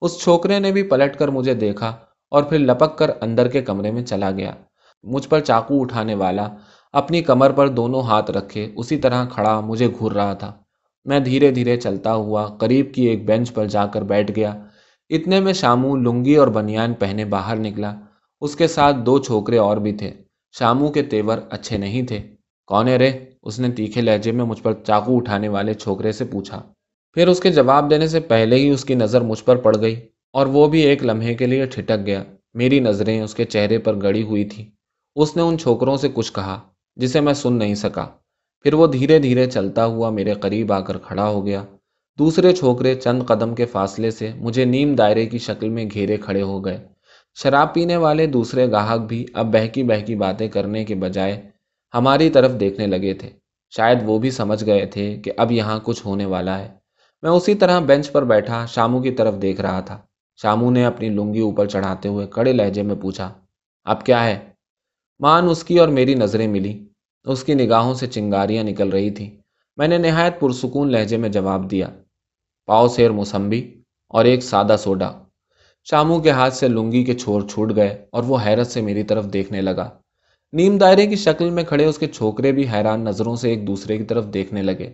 اس 0.00 0.20
چھوکرے 0.20 0.58
نے 0.58 0.72
بھی 0.72 0.82
پلٹ 0.82 1.16
کر 1.16 1.28
مجھے 1.28 1.54
دیکھا 1.54 1.96
اور 2.30 2.42
پھر 2.42 2.58
لپک 2.58 2.98
کر 2.98 3.10
اندر 3.20 3.48
کے 3.48 3.62
کمرے 3.62 3.90
میں 3.90 4.02
چلا 4.02 4.30
گیا۔ 4.30 4.52
مجھ 5.02 5.28
پر 5.28 5.40
چاقو 5.40 5.80
اٹھانے 5.80 6.14
والا 6.14 6.48
اپنی 6.92 7.22
کمر 7.22 7.50
پر 7.50 7.68
دونوں 7.68 8.02
ہاتھ 8.02 8.30
رکھے 8.30 8.72
اسی 8.76 8.96
طرح 8.96 9.24
کھڑا 9.24 9.60
مجھے 9.60 9.88
گھور 9.98 10.12
رہا 10.12 10.34
تھا۔ 10.34 10.52
میں 11.04 11.20
دھیرے 11.20 11.50
دھیرے 11.50 11.76
چلتا 11.76 12.14
ہوا 12.14 12.46
قریب 12.46 12.94
کی 12.94 13.02
ایک 13.06 13.26
بینچ 13.26 13.54
پر 13.54 13.66
جا 13.66 13.86
کر 13.86 14.02
بیٹھ 14.02 14.32
گیا۔ 14.36 14.66
اتنے 15.10 15.40
میں 15.40 15.52
شامو 15.52 15.96
لنگی 15.96 16.34
اور 16.34 16.48
بنیان 16.48 16.94
پہنے 16.94 17.24
باہر 17.24 17.56
نکلا۔ 17.56 17.94
اس 18.40 18.56
کے 18.56 18.66
ساتھ 18.66 18.96
دو 18.96 19.18
چھوکرے 19.18 19.58
اور 19.58 19.76
بھی 19.76 19.92
تھے۔ 19.92 20.14
شامو 20.58 20.88
کے 20.88 21.02
تیور 21.02 21.38
اچھے 21.50 21.78
نہیں 21.78 22.02
تھے۔ 22.02 22.20
کون 22.66 22.88
رے؟ 22.88 23.29
اس 23.42 23.58
نے 23.60 23.70
تیکھے 23.70 24.00
لہجے 24.00 24.32
میں 24.32 24.44
مجھ 24.44 24.62
پر 24.62 24.72
چاقو 24.72 25.16
اٹھانے 25.16 25.48
والے 25.48 25.74
چھوکرے 25.74 26.12
سے 26.12 26.24
پوچھا۔ 26.24 26.62
پھر 27.12 27.28
اس 27.28 27.40
کے 27.40 27.50
جواب 27.50 27.90
دینے 27.90 28.06
سے 28.06 28.20
پہلے 28.20 28.56
ہی 28.56 28.68
اس 28.70 28.84
کی 28.84 28.94
نظر 28.94 29.20
مجھ 29.20 29.44
پر 29.44 29.56
پڑ 29.56 29.76
گئی 29.80 30.00
اور 30.32 30.46
وہ 30.46 30.68
بھی 30.68 30.80
ایک 30.80 31.04
لمحے 31.04 31.34
کے 31.34 31.46
لیے 31.46 31.66
ٹھٹک 31.66 32.06
گیا۔ 32.06 32.22
میری 32.54 32.80
نظریں 32.80 33.20
اس 33.20 33.34
کے 33.34 33.44
چہرے 33.44 33.78
پر 33.78 34.02
گڑی 34.02 34.22
ہوئی 34.22 34.44
تھی 34.44 34.70
اس 35.16 35.36
نے 35.36 35.42
ان 35.42 35.58
چھوکروں 35.58 35.96
سے 35.96 36.08
کچھ 36.14 36.32
کہا 36.32 36.60
جسے 36.96 37.20
میں 37.20 37.32
سن 37.32 37.52
نہیں 37.52 37.74
سکا۔ 37.74 38.06
پھر 38.62 38.74
وہ 38.74 38.86
دھیرے 38.86 39.18
دھیرے 39.18 39.46
چلتا 39.46 39.84
ہوا 39.84 40.10
میرے 40.10 40.34
قریب 40.34 40.72
آ 40.72 40.80
کر 40.80 40.98
کھڑا 40.98 41.28
ہو 41.28 41.46
گیا۔ 41.46 41.64
دوسرے 42.18 42.52
چھوکرے 42.52 42.94
چند 42.94 43.22
قدم 43.22 43.54
کے 43.54 43.64
فاصلے 43.64 44.10
سے 44.10 44.30
مجھے 44.36 44.64
نیم 44.64 44.94
دائرے 44.94 45.26
کی 45.26 45.38
شکل 45.38 45.68
میں 45.68 45.84
گھیرے 45.94 46.16
کھڑے 46.16 46.42
ہو 46.42 46.64
گئے۔ 46.64 46.78
شراب 47.42 47.74
پینے 47.74 47.96
والے 47.96 48.26
دوسرے 48.26 48.70
گاہک 48.70 49.00
بھی 49.00 49.26
اب 49.34 49.52
بہکی 49.52 49.82
بہکی 49.82 50.14
باتیں 50.14 50.48
کرنے 50.48 50.84
کے 50.84 50.94
بجائے 50.94 51.42
ہماری 51.94 52.30
طرف 52.30 52.52
دیکھنے 52.60 52.86
لگے 52.86 53.14
تھے۔ 53.14 53.30
شاید 53.76 53.98
وہ 54.04 54.18
بھی 54.18 54.30
سمجھ 54.30 54.64
گئے 54.64 54.86
تھے 54.86 55.16
کہ 55.24 55.32
اب 55.36 55.52
یہاں 55.52 55.78
کچھ 55.82 56.06
ہونے 56.06 56.24
والا 56.24 56.58
ہے۔ 56.58 56.68
میں 57.22 57.30
اسی 57.30 57.54
طرح 57.54 57.80
بینچ 57.80 58.12
پر 58.12 58.24
بیٹھا 58.24 58.66
شامو 58.66 59.02
کی 59.02 59.10
طرف 59.10 59.34
دیکھ 59.42 59.60
رہا 59.60 59.80
تھا۔ 59.80 60.00
شامو 60.42 60.70
نے 60.70 60.84
اپنی 60.84 61.08
لنگی 61.08 61.40
اوپر 61.40 61.66
چڑھاتے 61.66 62.08
ہوئے 62.08 62.26
کڑے 62.26 62.52
لہجے 62.52 62.82
میں 62.82 62.94
پوچھا، 63.02 63.32
اب 63.84 64.04
کیا 64.06 64.24
ہے؟ 64.24 64.38
مان 65.18 65.48
اس 65.48 65.64
کی 65.64 65.78
اور 65.78 65.88
میری 65.88 66.14
نظریں 66.14 66.48
ملی۔ 66.48 66.84
اس 67.24 67.44
کی 67.44 67.54
نگاہوں 67.54 67.94
سے 67.94 68.06
چنگاریاں 68.06 68.64
نکل 68.64 68.88
رہی 68.88 69.10
تھیں۔ 69.10 69.30
میں 69.76 69.88
نے 69.88 69.98
نہایت 69.98 70.40
پرسکون 70.40 70.92
لہجے 70.92 71.16
میں 71.16 71.28
جواب 71.28 71.70
دیا، 71.70 71.88
پاؤ 72.66 72.88
سیر 72.88 73.10
موسمبی 73.10 73.82
اور 74.08 74.24
ایک 74.24 74.42
سادہ 74.42 74.76
سوڈا۔ 74.78 75.10
شامو 75.84 76.20
کے 76.20 76.30
ہاتھ 76.30 76.54
سے 76.54 76.68
لنگی 76.68 77.04
کے 77.04 77.14
چھوڑ 77.14 77.46
چھوٹ 77.46 77.76
گئے 77.76 78.06
اور 78.10 78.22
وہ 78.22 78.38
حیرت 78.46 78.66
سے 78.66 78.80
میری 78.80 79.02
طرف 79.02 79.24
دیکھنے 79.32 79.60
لگا۔ 79.60 79.99
نیم 80.52 80.78
دائرے 80.78 81.06
کی 81.06 81.16
شکل 81.16 81.50
میں 81.50 81.64
کھڑے 81.64 81.84
اس 81.84 81.98
کے 81.98 82.06
چھوکرے 82.06 82.52
بھی 82.52 82.68
حیران 82.68 83.00
نظروں 83.00 83.36
سے 83.36 83.50
ایک 83.50 83.66
دوسرے 83.66 83.98
کی 83.98 84.04
طرف 84.04 84.26
دیکھنے 84.26 84.62
لگے۔ 84.62 84.90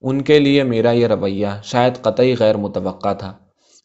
ان 0.00 0.22
کے 0.22 0.38
لیے 0.38 0.62
میرا 0.62 0.90
یہ 0.90 1.06
رویہ 1.06 1.46
شاید 1.64 2.02
قطعی 2.02 2.34
غیر 2.38 2.56
متوقع 2.56 3.12
تھا۔ 3.12 3.38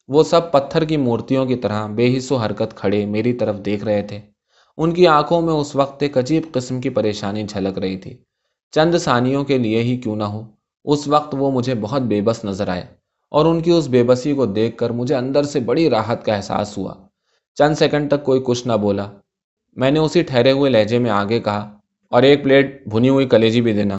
وہ 0.07 0.23
سب 0.23 0.51
پتھر 0.51 0.85
کی 0.85 0.97
مورتیوں 0.97 1.45
کی 1.45 1.55
طرح 1.55 1.87
بے 1.87 2.17
حص 2.17 2.31
و 2.31 2.35
حرکت 2.35 2.75
کھڑے 2.75 3.05
میری 3.05 3.33
طرف 3.33 3.55
دیکھ 3.65 3.83
رہے 3.83 4.01
تھے۔ 4.01 4.19
ان 4.77 4.93
کی 4.93 5.07
آنکھوں 5.07 5.41
میں 5.41 5.53
اس 5.53 5.75
وقت 5.75 6.03
ایک 6.03 6.17
عجیب 6.17 6.43
قسم 6.51 6.81
کی 6.81 6.89
پریشانی 6.89 7.43
جھلک 7.43 7.77
رہی 7.77 7.97
تھی۔ 7.97 8.17
چند 8.71 8.95
ثانیوں 8.95 9.43
کے 9.43 9.57
لیے 9.57 9.83
ہی 9.83 9.97
کیوں 9.97 10.15
نہ 10.15 10.23
ہو، 10.23 10.43
اس 10.85 11.07
وقت 11.07 11.35
وہ 11.37 11.51
مجھے 11.51 11.75
بہت 11.75 12.01
بے 12.01 12.21
بس 12.21 12.45
نظر 12.45 12.67
آئے 12.67 12.85
اور 13.31 13.45
ان 13.45 13.61
کی 13.61 13.71
اس 13.71 13.87
بے 13.87 14.03
بسی 14.03 14.33
کو 14.33 14.45
دیکھ 14.45 14.77
کر 14.77 14.89
مجھے 14.89 15.15
اندر 15.15 15.43
سے 15.43 15.59
بڑی 15.59 15.89
راحت 15.89 16.25
کا 16.25 16.35
احساس 16.35 16.77
ہوا۔ 16.77 16.93
چند 17.55 17.75
سیکنڈ 17.75 18.09
تک 18.09 18.23
کوئی 18.23 18.41
کچھ 18.45 18.67
نہ 18.67 18.73
بولا۔ 18.73 19.11
میں 19.77 19.91
نے 19.91 19.99
اسی 19.99 20.21
ٹھہرے 20.21 20.51
ہوئے 20.51 20.69
لہجے 20.71 20.99
میں 20.99 21.11
آگے 21.11 21.39
کہا 21.39 21.77
اور 22.09 22.23
ایک 22.23 22.43
پلیٹ 22.43 22.87
بھنی 22.87 23.09
ہوئی 23.09 23.27
کلیجی 23.27 23.61
بھی 23.61 23.73
دینا۔ 23.73 23.95